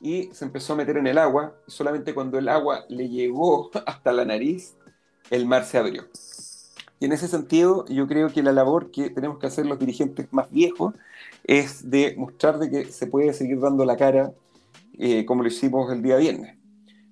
y 0.00 0.24
se 0.32 0.44
empezó 0.44 0.74
a 0.74 0.76
meter 0.76 0.98
en 0.98 1.06
el 1.06 1.18
agua, 1.18 1.54
y 1.66 1.70
solamente 1.70 2.14
cuando 2.14 2.38
el 2.38 2.48
agua 2.48 2.84
le 2.88 3.08
llegó 3.08 3.70
hasta 3.86 4.12
la 4.12 4.24
nariz, 4.24 4.76
el 5.30 5.46
mar 5.46 5.64
se 5.64 5.78
abrió. 5.78 6.04
Y 6.98 7.04
en 7.04 7.12
ese 7.12 7.28
sentido, 7.28 7.84
yo 7.88 8.06
creo 8.06 8.28
que 8.30 8.42
la 8.42 8.52
labor 8.52 8.90
que 8.90 9.10
tenemos 9.10 9.38
que 9.38 9.46
hacer 9.46 9.66
los 9.66 9.78
dirigentes 9.78 10.28
más 10.32 10.50
viejos 10.50 10.94
es 11.44 11.90
de 11.90 12.14
mostrar 12.16 12.58
de 12.58 12.70
que 12.70 12.84
se 12.86 13.06
puede 13.06 13.32
seguir 13.32 13.60
dando 13.60 13.84
la 13.84 13.96
cara 13.96 14.32
eh, 14.98 15.26
como 15.26 15.42
lo 15.42 15.48
hicimos 15.48 15.92
el 15.92 16.02
día 16.02 16.16
viernes 16.16 16.56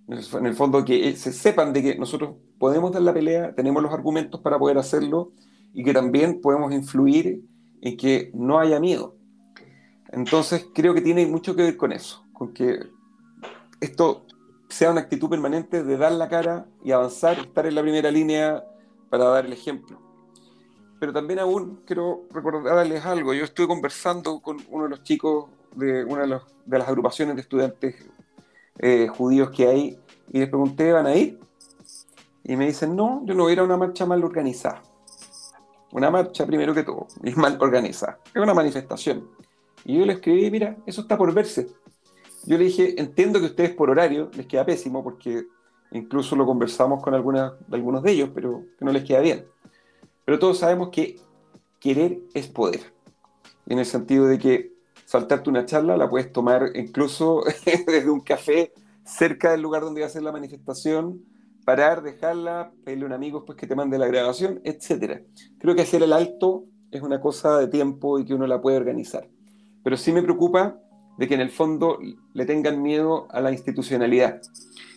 en 0.09 0.47
el 0.47 0.55
fondo 0.55 0.85
que 0.85 1.16
se 1.16 1.32
sepan 1.32 1.72
de 1.72 1.82
que 1.82 1.95
nosotros 1.97 2.35
podemos 2.59 2.93
dar 2.93 3.03
la 3.03 3.14
pelea, 3.14 3.55
tenemos 3.55 3.82
los 3.82 3.93
argumentos 3.93 4.41
para 4.41 4.59
poder 4.59 4.78
hacerlo 4.78 5.32
y 5.72 5.82
que 5.82 5.93
también 5.93 6.41
podemos 6.41 6.72
influir 6.72 7.43
en 7.80 7.97
que 7.97 8.30
no 8.35 8.59
haya 8.59 8.80
miedo. 8.80 9.16
Entonces 10.12 10.66
creo 10.74 10.95
que 10.95 11.01
tiene 11.01 11.26
mucho 11.26 11.57
que 11.57 11.62
ver 11.62 11.76
con 11.76 11.93
eso, 11.93 12.24
con 12.32 12.53
que 12.53 12.80
esto 13.80 14.26
sea 14.68 14.91
una 14.91 15.01
actitud 15.01 15.28
permanente 15.28 15.82
de 15.82 15.97
dar 15.97 16.12
la 16.12 16.28
cara 16.28 16.66
y 16.85 16.93
avanzar, 16.93 17.39
estar 17.39 17.66
en 17.66 17.74
la 17.74 17.82
primera 17.82 18.11
línea 18.11 18.62
para 19.18 19.30
dar 19.30 19.46
el 19.46 19.52
ejemplo. 19.52 19.96
Pero 20.98 21.12
también 21.12 21.38
aún 21.38 21.82
quiero 21.86 22.24
recordarles 22.32 23.04
algo. 23.04 23.32
Yo 23.32 23.44
estuve 23.44 23.68
conversando 23.68 24.40
con 24.40 24.56
uno 24.70 24.84
de 24.84 24.90
los 24.90 25.02
chicos 25.04 25.50
de 25.76 26.04
una 26.04 26.26
de, 26.26 26.40
de 26.66 26.78
las 26.78 26.88
agrupaciones 26.88 27.36
de 27.36 27.42
estudiantes 27.42 27.94
eh, 28.78 29.06
judíos 29.06 29.50
que 29.50 29.68
hay 29.68 29.98
y 30.32 30.40
les 30.40 30.48
pregunté, 30.48 30.92
¿van 30.92 31.06
a 31.06 31.14
ir? 31.14 31.38
Y 32.42 32.56
me 32.56 32.66
dicen, 32.66 32.96
no, 32.96 33.22
yo 33.24 33.34
no 33.34 33.44
voy 33.44 33.50
a 33.50 33.52
ir 33.52 33.58
a 33.60 33.64
una 33.64 33.76
marcha 33.76 34.04
mal 34.04 34.24
organizada. 34.24 34.82
Una 35.92 36.10
marcha, 36.10 36.44
primero 36.44 36.74
que 36.74 36.82
todo, 36.82 37.06
es 37.22 37.36
mal 37.44 37.56
organizada. 37.60 38.18
Es 38.34 38.42
una 38.42 38.52
manifestación. 38.52 39.28
Y 39.84 39.98
yo 39.98 40.06
le 40.06 40.14
escribí, 40.14 40.50
mira, 40.50 40.76
eso 40.86 41.02
está 41.02 41.16
por 41.16 41.32
verse. 41.32 41.68
Yo 42.46 42.58
le 42.58 42.64
dije, 42.64 43.00
entiendo 43.00 43.38
que 43.38 43.46
ustedes 43.46 43.74
por 43.74 43.90
horario 43.90 44.30
les 44.34 44.46
queda 44.46 44.66
pésimo, 44.66 45.04
porque 45.04 45.46
incluso 45.93 46.37
lo 46.37 46.47
conversamos 46.47 47.03
con 47.03 47.14
algunos 47.14 48.03
de 48.03 48.11
ellos, 48.11 48.30
pero 48.35 48.64
que 48.78 48.85
no 48.85 48.93
les 48.93 49.05
queda 49.05 49.20
bien. 49.20 49.47
Pero 50.24 50.39
todos 50.39 50.59
sabemos 50.59 50.89
que 50.91 51.16
querer 51.80 52.18
es 52.35 52.49
poder. 52.49 52.80
En 53.66 53.78
el 53.78 53.87
sentido 53.87 54.26
de 54.26 54.39
que 54.39 54.72
saltarte 55.05 55.51
una 55.51 55.66
charla, 55.66 55.97
la 55.97 56.09
puedes 56.09 56.32
tomar 56.32 56.70
incluso 56.74 57.43
desde 57.87 58.11
un 58.11 58.20
café 58.20 58.72
cerca 59.05 59.53
del 59.53 59.61
lugar 59.61 59.82
donde 59.82 60.01
va 60.01 60.07
a 60.07 60.11
ser 60.11 60.22
la 60.22 60.32
manifestación, 60.32 61.22
parar, 61.64 62.03
dejarla, 62.03 62.72
pedirle 62.85 63.05
a 63.05 63.07
un 63.09 63.12
amigo 63.12 63.45
pues, 63.45 63.59
que 63.59 63.66
te 63.66 63.74
mande 63.74 63.99
la 63.99 64.07
grabación, 64.07 64.61
etc. 64.64 65.22
Creo 65.59 65.74
que 65.74 65.82
hacer 65.82 66.03
el 66.03 66.12
alto 66.12 66.64
es 66.91 67.03
una 67.03 67.20
cosa 67.20 67.59
de 67.59 67.68
tiempo 67.68 68.18
y 68.18 68.24
que 68.24 68.35
uno 68.35 68.47
la 68.47 68.61
puede 68.61 68.76
organizar. 68.76 69.28
Pero 69.82 69.97
sí 69.97 70.12
me 70.12 70.22
preocupa 70.22 70.78
de 71.18 71.28
que 71.28 71.35
en 71.35 71.41
el 71.41 71.51
fondo 71.51 71.99
le 72.32 72.47
tengan 72.47 72.82
miedo 72.82 73.26
a 73.30 73.41
la 73.41 73.53
institucionalidad. 73.53 74.41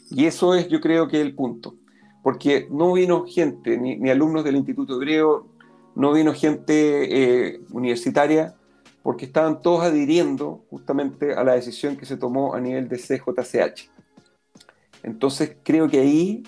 Y 0.10 0.26
eso 0.26 0.56
es, 0.56 0.68
yo 0.68 0.80
creo 0.80 1.08
que 1.08 1.22
el 1.22 1.36
punto. 1.36 1.76
Porque 2.24 2.68
no 2.70 2.94
vino 2.94 3.26
gente, 3.26 3.78
ni, 3.78 4.10
alumnos 4.10 4.44
del 4.44 4.56
Instituto 4.56 4.96
Hebreo, 4.96 5.48
no 5.96 6.14
vino 6.14 6.34
gente 6.34 7.54
eh, 7.54 7.62
universitaria 7.72 8.56
porque 9.08 9.26
estaban 9.26 9.62
todos 9.62 9.84
adhiriendo 9.84 10.66
justamente 10.70 11.34
a 11.34 11.42
la 11.44 11.54
decisión 11.54 11.96
que 11.96 12.06
se 12.06 12.18
tomó 12.18 12.54
a 12.54 12.60
nivel 12.60 12.90
de 12.90 12.98
CJCH. 12.98 13.90
Entonces 15.02 15.56
creo 15.64 15.88
que 15.88 16.02
ahí, 16.02 16.44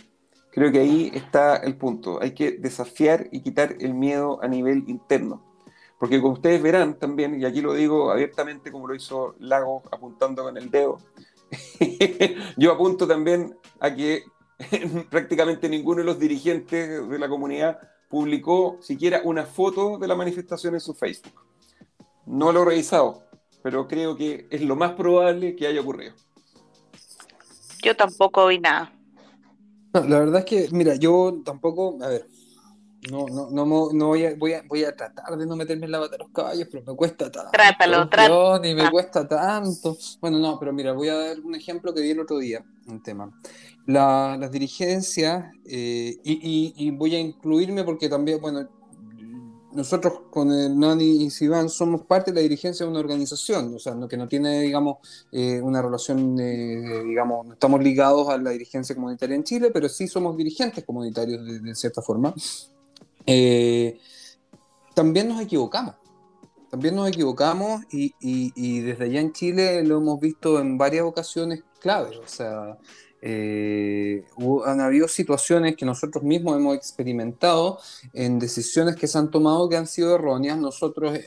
creo 0.52 0.70
que 0.70 0.80
ahí 0.80 1.10
está 1.14 1.56
el 1.56 1.78
punto. 1.78 2.22
Hay 2.22 2.32
que 2.32 2.52
desafiar 2.52 3.30
y 3.32 3.40
quitar 3.40 3.78
el 3.80 3.94
miedo 3.94 4.44
a 4.44 4.48
nivel 4.50 4.84
interno. 4.88 5.42
Porque 5.98 6.20
como 6.20 6.34
ustedes 6.34 6.62
verán 6.62 7.00
también, 7.00 7.40
y 7.40 7.46
aquí 7.46 7.62
lo 7.62 7.74
digo 7.74 8.12
abiertamente 8.12 8.72
como 8.72 8.88
lo 8.88 8.96
hizo 8.96 9.36
Lago 9.40 9.84
apuntando 9.92 10.44
con 10.44 10.58
el 10.58 10.70
dedo, 10.70 11.00
yo 12.58 12.72
apunto 12.72 13.08
también 13.08 13.58
a 13.80 13.94
que 13.94 14.24
prácticamente 15.10 15.70
ninguno 15.70 16.00
de 16.00 16.06
los 16.06 16.20
dirigentes 16.20 17.08
de 17.08 17.20
la 17.20 17.30
comunidad 17.30 17.80
publicó 18.10 18.78
siquiera 18.82 19.22
una 19.24 19.46
foto 19.46 19.98
de 19.98 20.08
la 20.08 20.16
manifestación 20.16 20.74
en 20.74 20.82
su 20.82 20.94
Facebook. 20.94 21.46
No 22.26 22.52
lo 22.52 22.64
he 22.64 22.66
revisado, 22.66 23.24
pero 23.64 23.88
creo 23.88 24.16
que 24.16 24.48
es 24.50 24.62
lo 24.62 24.76
más 24.76 24.94
probable 24.94 25.56
que 25.56 25.68
haya 25.68 25.82
ocurrido. 25.82 26.14
Yo 27.84 27.96
tampoco 27.96 28.48
vi 28.48 28.60
nada. 28.60 28.94
la 29.94 30.20
verdad 30.20 30.40
es 30.40 30.46
que, 30.46 30.68
mira, 30.72 30.96
yo 30.96 31.42
tampoco, 31.46 31.98
a 32.02 32.10
ver, 32.10 32.28
No, 33.10 33.26
no, 33.28 33.50
no, 33.50 33.90
no 33.94 34.08
voy, 34.08 34.26
a, 34.26 34.36
voy, 34.36 34.54
a, 34.54 34.64
voy 34.68 34.84
a 34.84 34.94
tratar 34.94 35.38
de 35.38 35.46
no 35.46 35.56
meterme 35.56 35.86
en 35.86 35.92
la 35.92 36.00
bata 36.00 36.12
de 36.12 36.18
los 36.18 36.30
caballos, 36.30 36.68
pero 36.70 36.84
me 36.86 36.96
cuesta 36.98 37.32
tanto. 37.32 37.52
Trátalo, 37.52 38.10
trátalo. 38.10 38.66
Y 38.66 38.76
me 38.76 38.92
cuesta 38.92 39.28
tanto. 39.28 39.98
Bueno, 40.20 40.38
no, 40.38 40.60
pero 40.60 40.74
mira, 40.74 40.92
voy 40.92 41.08
a 41.08 41.16
dar 41.16 41.40
un 41.40 41.56
ejemplo 41.56 41.94
que 41.94 42.02
di 42.02 42.12
el 42.12 42.20
otro 42.20 42.38
día, 42.40 42.64
un 42.88 43.02
tema. 43.02 43.32
las 43.86 44.52
dirigencias, 44.52 45.46
eh, 45.66 46.18
y, 46.24 46.74
y, 46.76 46.92
voy 46.92 47.16
a 47.16 47.20
incluirme 47.20 47.86
porque 47.86 48.10
también, 48.10 48.42
bueno, 48.42 48.68
nosotros 49.72 50.22
con 50.32 50.52
el 50.52 50.78
Nani 50.78 51.24
y 51.24 51.30
Sivan 51.30 51.70
somos 51.70 52.02
parte 52.02 52.32
de 52.32 52.36
la 52.36 52.42
dirigencia 52.42 52.86
de 52.86 52.92
una 52.92 53.00
organización, 53.00 53.74
o 53.76 53.80
sea, 53.80 53.96
que 54.10 54.18
no 54.18 54.28
tiene, 54.28 54.62
digamos, 54.62 54.98
eh, 55.32 55.62
una 55.62 55.82
relación, 55.82 56.40
eh, 56.40 57.04
digamos, 57.06 57.46
no 57.46 57.54
estamos 57.54 57.82
ligados 57.82 58.30
a 58.30 58.38
la 58.38 58.50
dirigencia 58.50 58.96
comunitaria 58.96 59.36
en 59.36 59.44
Chile, 59.44 59.70
pero 59.72 59.88
sí 59.88 60.08
somos 60.08 60.36
dirigentes 60.36 60.84
comunitarios 60.84 61.46
de, 61.46 61.76
cierta 61.76 62.02
forma. 62.02 62.34
Eh, 63.32 64.00
también 64.96 65.28
nos 65.30 65.40
equivocamos, 65.40 65.96
también 66.72 66.96
nos 66.96 67.08
equivocamos 67.08 67.84
y, 67.92 68.82
desde 68.82 69.04
allá 69.06 69.22
en 69.22 69.34
Chile 69.34 69.84
lo 69.84 69.98
hemos 69.98 70.20
visto 70.20 70.60
en 70.60 70.80
varias 70.80 71.06
ocasiones 71.06 71.64
claves, 71.80 72.18
o 72.18 72.28
sea, 72.28 72.80
eh, 73.22 74.24
han 74.66 74.82
habido 74.82 75.08
situaciones 75.08 75.76
que 75.76 75.86
nosotros 75.86 76.24
mismos 76.24 76.56
hemos 76.56 76.76
experimentado 76.76 77.78
en 78.14 78.40
decisiones 78.40 78.96
que 78.96 79.08
se 79.08 79.18
han 79.18 79.30
tomado 79.30 79.68
que 79.70 79.78
han 79.78 79.88
sido 79.88 80.16
erróneas. 80.16 80.58
Nosotros, 80.58 81.20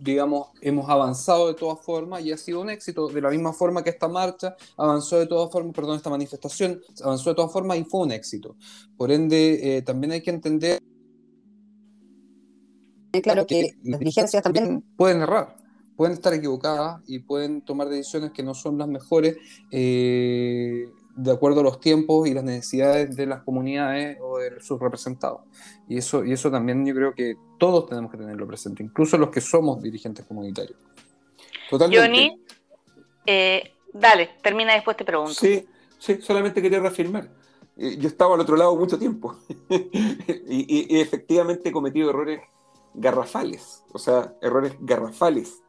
digamos, 0.00 0.48
hemos 0.60 0.88
avanzado 0.88 1.48
de 1.48 1.54
todas 1.54 1.84
formas 1.84 2.22
y 2.24 2.32
ha 2.32 2.36
sido 2.36 2.60
un 2.60 2.70
éxito. 2.70 3.08
De 3.08 3.22
la 3.22 3.30
misma 3.30 3.52
forma 3.52 3.82
que 3.82 3.90
esta 3.90 4.06
marcha 4.06 4.54
avanzó 4.76 5.18
de 5.18 5.26
todas 5.26 5.50
formas, 5.50 5.74
perdón, 5.74 5.96
esta 5.96 6.10
manifestación 6.10 6.80
avanzó 7.02 7.30
de 7.30 7.36
todas 7.36 7.52
formas 7.52 7.78
y 7.78 7.84
fue 7.84 8.02
un 8.02 8.12
éxito. 8.12 8.56
Por 8.96 9.10
ende, 9.10 9.78
eh, 9.78 9.82
también 9.82 10.12
hay 10.12 10.22
que 10.22 10.30
entender. 10.30 10.83
Claro 13.22 13.46
que, 13.46 13.74
las 13.82 13.98
dirigencias 13.98 14.42
también 14.42 14.82
pueden 14.96 15.22
errar 15.22 15.56
pueden 15.96 16.14
estar 16.14 16.34
equivocadas 16.34 17.00
y 17.06 17.20
pueden 17.20 17.62
tomar 17.62 17.88
decisiones 17.88 18.32
que 18.32 18.42
no 18.42 18.54
son 18.54 18.78
las 18.78 18.88
mejores. 18.88 19.36
Eh, 19.70 20.88
de 21.16 21.30
acuerdo 21.30 21.60
a 21.60 21.62
los 21.62 21.80
tiempos 21.80 22.26
y 22.28 22.34
las 22.34 22.42
necesidades 22.42 23.14
de 23.14 23.26
las 23.26 23.42
comunidades 23.42 24.18
o 24.20 24.38
de 24.38 24.60
sus 24.60 24.80
representados. 24.80 25.42
Y 25.88 25.98
eso, 25.98 26.24
y 26.24 26.32
eso 26.32 26.50
también 26.50 26.84
yo 26.84 26.92
creo 26.92 27.14
que 27.14 27.36
todos 27.58 27.86
tenemos 27.86 28.10
que 28.10 28.18
tenerlo 28.18 28.46
presente, 28.46 28.82
incluso 28.82 29.16
los 29.16 29.30
que 29.30 29.40
somos 29.40 29.80
dirigentes 29.80 30.24
comunitarios. 30.24 30.76
Totalmente. 31.70 32.04
Johnny, 32.04 32.42
eh, 33.26 33.74
dale, 33.92 34.30
termina 34.42 34.74
después 34.74 34.96
te 34.96 35.04
pregunto. 35.04 35.34
Sí, 35.34 35.64
sí, 35.98 36.18
solamente 36.20 36.60
quería 36.60 36.80
reafirmar. 36.80 37.28
Eh, 37.76 37.96
yo 37.96 38.08
estaba 38.08 38.34
al 38.34 38.40
otro 38.40 38.56
lado 38.56 38.76
mucho 38.76 38.98
tiempo 38.98 39.36
y, 39.68 40.96
y 40.96 41.00
efectivamente 41.00 41.68
he 41.68 41.72
cometido 41.72 42.10
errores 42.10 42.40
garrafales, 42.94 43.84
o 43.92 43.98
sea, 43.98 44.34
errores 44.40 44.76
garrafales. 44.80 45.62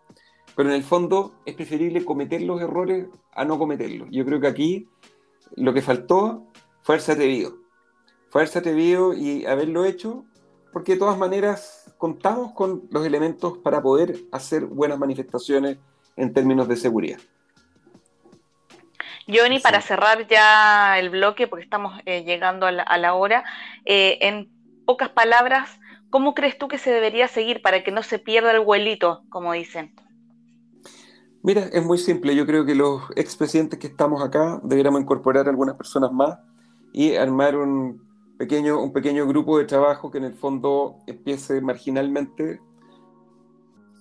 Pero 0.56 0.70
en 0.70 0.76
el 0.76 0.84
fondo 0.84 1.34
es 1.46 1.56
preferible 1.56 2.06
cometer 2.06 2.42
los 2.42 2.62
errores 2.62 3.08
a 3.34 3.44
no 3.44 3.60
cometerlos. 3.60 4.08
Yo 4.12 4.26
creo 4.26 4.40
que 4.40 4.48
aquí 4.48 4.88
lo 5.56 5.74
que 5.74 5.82
faltó 5.82 6.48
fue 6.82 6.96
haberse 6.96 7.12
atrevido. 7.12 7.58
Fue 8.30 8.42
haberse 8.42 8.60
atrevido 8.60 9.14
y 9.14 9.46
haberlo 9.46 9.86
hecho, 9.86 10.24
porque 10.72 10.94
de 10.94 11.00
todas 11.00 11.18
maneras 11.18 11.94
contamos 11.98 12.54
con 12.54 12.88
los 12.92 13.06
elementos 13.06 13.58
para 13.58 13.82
poder 13.82 14.18
hacer 14.32 14.66
buenas 14.66 15.00
manifestaciones 15.00 15.78
en 16.16 16.34
términos 16.34 16.68
de 16.68 16.76
seguridad. 16.78 17.20
Johnny, 19.28 19.60
para 19.60 19.82
cerrar 19.82 20.28
ya 20.28 21.00
el 21.00 21.10
bloque, 21.10 21.48
porque 21.48 21.64
estamos 21.64 22.00
eh, 22.06 22.24
llegando 22.24 22.68
a 22.68 22.98
la, 22.98 23.14
hora, 23.16 23.44
eh, 23.84 24.20
en 24.22 24.50
pocas 24.86 25.10
palabras, 25.10 25.80
¿cómo 26.10 26.34
crees 26.34 26.58
tú 26.58 26.68
que 26.68 26.78
se 26.78 26.92
debería 26.92 27.28
seguir 27.28 27.62
para 27.62 27.84
que 27.84 27.92
no 27.92 28.04
se 28.04 28.20
pierda 28.20 28.52
el 28.52 28.62
vuelito, 28.62 29.24
como 29.30 29.54
dicen? 29.54 29.94
Mira, 31.44 31.70
es 31.72 31.86
muy 31.86 31.98
simple. 31.98 32.36
Yo 32.36 32.46
creo 32.46 32.66
que 32.66 32.74
los 32.74 33.04
expresidentes 33.16 33.78
que 33.78 33.88
estamos 33.88 34.24
acá 34.24 34.60
deberíamos 34.64 35.02
incorporar 35.02 35.48
algunas 35.48 35.76
personas 35.76 36.12
más 36.12 36.40
y 36.92 37.16
armar 37.16 37.56
un 37.56 38.02
pequeño, 38.38 38.82
un 38.82 38.92
pequeño 38.92 39.28
grupo 39.28 39.58
de 39.58 39.66
trabajo 39.66 40.10
que 40.10 40.18
en 40.18 40.24
el 40.24 40.34
fondo 40.34 40.98
empiece 41.06 41.62
marginalmente 41.62 42.60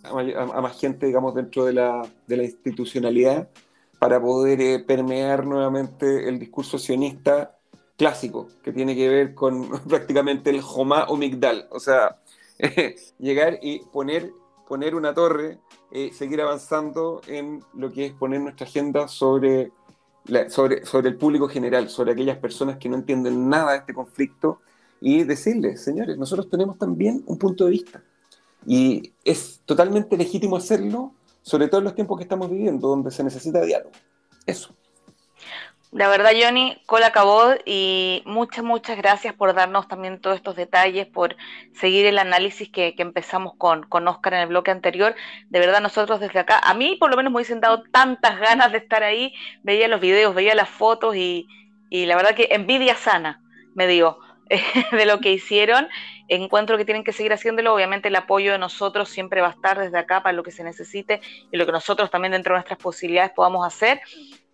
a, 0.05 0.61
más 0.61 0.81
gente, 0.81 1.07
digamos, 1.07 1.35
dentro 1.35 1.65
de 1.65 1.75
la, 1.75 2.03
de 2.27 2.37
la 2.37 2.45
institucionalidad 2.45 3.49
para 3.99 4.21
poder 4.21 4.61
eh, 4.61 4.79
permear 4.81 5.47
nuevamente 5.47 6.29
el 6.29 6.39
discurso 6.39 6.79
sionista 6.79 7.54
clásico, 7.97 8.49
que 8.63 8.73
tiene 8.73 8.95
que 8.95 9.09
ver 9.09 9.35
con 9.35 9.69
prácticamente 9.89 10.51
el 10.51 10.61
Jomá 10.61 11.05
o 11.09 11.17
Migdal. 11.17 11.69
O 11.71 11.81
sea, 11.81 12.21
llegar 13.19 13.59
y 13.63 13.81
poner, 13.93 14.31
poner 14.67 14.95
una 14.95 15.15
torre 15.15 15.59
eh, 15.97 16.13
seguir 16.13 16.41
avanzando 16.41 17.21
en 17.29 17.63
lo 17.73 17.93
que 17.93 18.07
es 18.07 18.13
poner 18.15 18.41
nuestra 18.41 18.67
agenda 18.67 19.07
sobre, 19.07 19.71
sobre, 20.49 20.85
sobre 20.85 21.09
el 21.09 21.17
público 21.17 21.47
general, 21.47 21.89
sobre 21.89 22.11
aquellas 22.11 22.37
personas 22.39 22.79
que 22.79 22.89
no 22.89 22.97
entienden 22.97 23.49
nada 23.49 23.71
de 23.71 23.79
este 23.79 23.95
conflicto 23.95 24.59
y 25.01 25.23
decirles, 25.23 25.85
señores, 25.85 26.19
nosotros 26.19 26.51
tenemos 26.51 26.79
también 26.79 27.23
un 27.27 27.39
punto 27.39 27.67
de 27.67 27.71
vista. 27.71 28.03
Y 28.67 29.13
es 29.25 29.61
totalmente 29.65 30.17
legítimo 30.17 30.57
hacerlo, 30.57 31.13
sobre 31.43 31.69
todo 31.69 31.79
en 31.79 31.85
los 31.85 31.95
tiempos 31.95 32.19
que 32.19 32.25
estamos 32.25 32.51
viviendo, 32.51 32.89
donde 32.89 33.13
se 33.13 33.23
necesita 33.23 33.61
diálogo. 33.61 33.93
Eso. 34.47 34.75
La 35.95 36.09
verdad, 36.09 36.33
Johnny, 36.37 36.77
cola 36.87 37.07
acabó 37.07 37.55
y 37.65 38.21
muchas, 38.27 38.65
muchas 38.65 38.97
gracias 38.97 39.33
por 39.33 39.55
darnos 39.55 39.87
también 39.87 40.21
todos 40.21 40.35
estos 40.35 40.57
detalles, 40.57 41.07
por 41.07 41.37
seguir 41.73 42.05
el 42.07 42.19
análisis 42.19 42.69
que, 42.69 42.97
empezamos 42.99 43.53
con, 43.57 43.85
con 43.85 44.09
Oscar 44.09 44.35
en 44.35 44.41
el 44.41 44.49
bloque 44.49 44.73
anterior. 44.73 45.15
De 45.51 45.61
verdad, 45.61 45.81
nosotros 45.81 46.19
desde 46.19 46.41
acá, 46.41 46.59
a 46.59 46.75
mí 46.75 46.97
por 46.99 47.11
lo 47.13 47.17
menos 47.17 47.31
me 47.31 47.37
hubiesen 47.37 47.61
dado 47.61 47.85
tantas 47.93 48.41
ganas 48.41 48.73
de 48.73 48.79
estar 48.79 49.05
ahí, 49.05 49.35
veía 49.63 49.87
los 49.87 50.01
videos, 50.01 50.35
veía 50.35 50.57
las 50.57 50.69
fotos 50.69 51.15
y, 51.15 51.47
y 51.91 52.07
la 52.07 52.17
verdad 52.17 52.35
que 52.35 52.49
envidia 52.51 52.97
sana 52.97 53.41
me 53.77 53.87
dio 53.87 54.19
de 54.91 55.07
lo 55.07 55.21
que 55.21 55.31
hicieron. 55.31 55.87
Encuentro 56.27 56.77
que 56.77 56.85
tienen 56.85 57.05
que 57.05 57.13
seguir 57.13 57.33
haciéndolo. 57.33 57.73
Obviamente 57.73 58.09
el 58.09 58.17
apoyo 58.17 58.51
de 58.51 58.59
nosotros 58.59 59.09
siempre 59.09 59.43
va 59.43 59.47
a 59.47 59.53
estar 59.53 59.79
desde 59.79 59.99
acá 59.99 60.25
para 60.25 60.33
lo 60.33 60.43
que 60.43 60.51
se 60.51 60.65
necesite 60.65 61.21
y 61.53 61.57
lo 61.57 61.67
que 61.67 61.73
nosotros 61.73 62.11
también 62.11 62.33
dentro 62.33 62.55
de 62.55 62.57
nuestras 62.57 62.81
posibilidades 62.81 63.31
podamos 63.31 63.65
hacer 63.65 64.01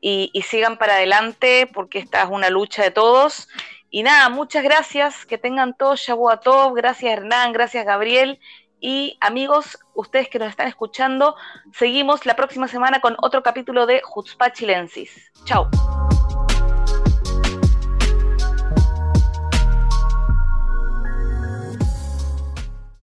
y, 0.00 0.30
sigan 0.42 0.78
para 0.78 0.94
adelante 0.94 1.68
porque 1.72 1.98
esta 1.98 2.22
es 2.22 2.28
una 2.30 2.50
lucha 2.50 2.82
de 2.82 2.90
todos. 2.90 3.48
Y 3.90 4.02
nada, 4.02 4.28
muchas 4.28 4.62
gracias, 4.62 5.26
que 5.26 5.36
tengan 5.36 5.76
todos 5.76 6.00
Shabuatov, 6.00 6.74
gracias 6.74 7.12
Hernán, 7.12 7.52
gracias 7.52 7.84
Gabriel 7.84 8.38
y 8.80 9.18
amigos, 9.20 9.78
ustedes 9.94 10.28
que 10.28 10.38
nos 10.38 10.48
están 10.48 10.66
escuchando, 10.66 11.36
seguimos 11.72 12.24
la 12.24 12.34
próxima 12.34 12.66
semana 12.66 13.00
con 13.00 13.16
otro 13.20 13.42
capítulo 13.42 13.86
de 13.86 14.00
Jutzpah 14.02 14.52
Chilensis. 14.52 15.30
Chao. 15.44 15.68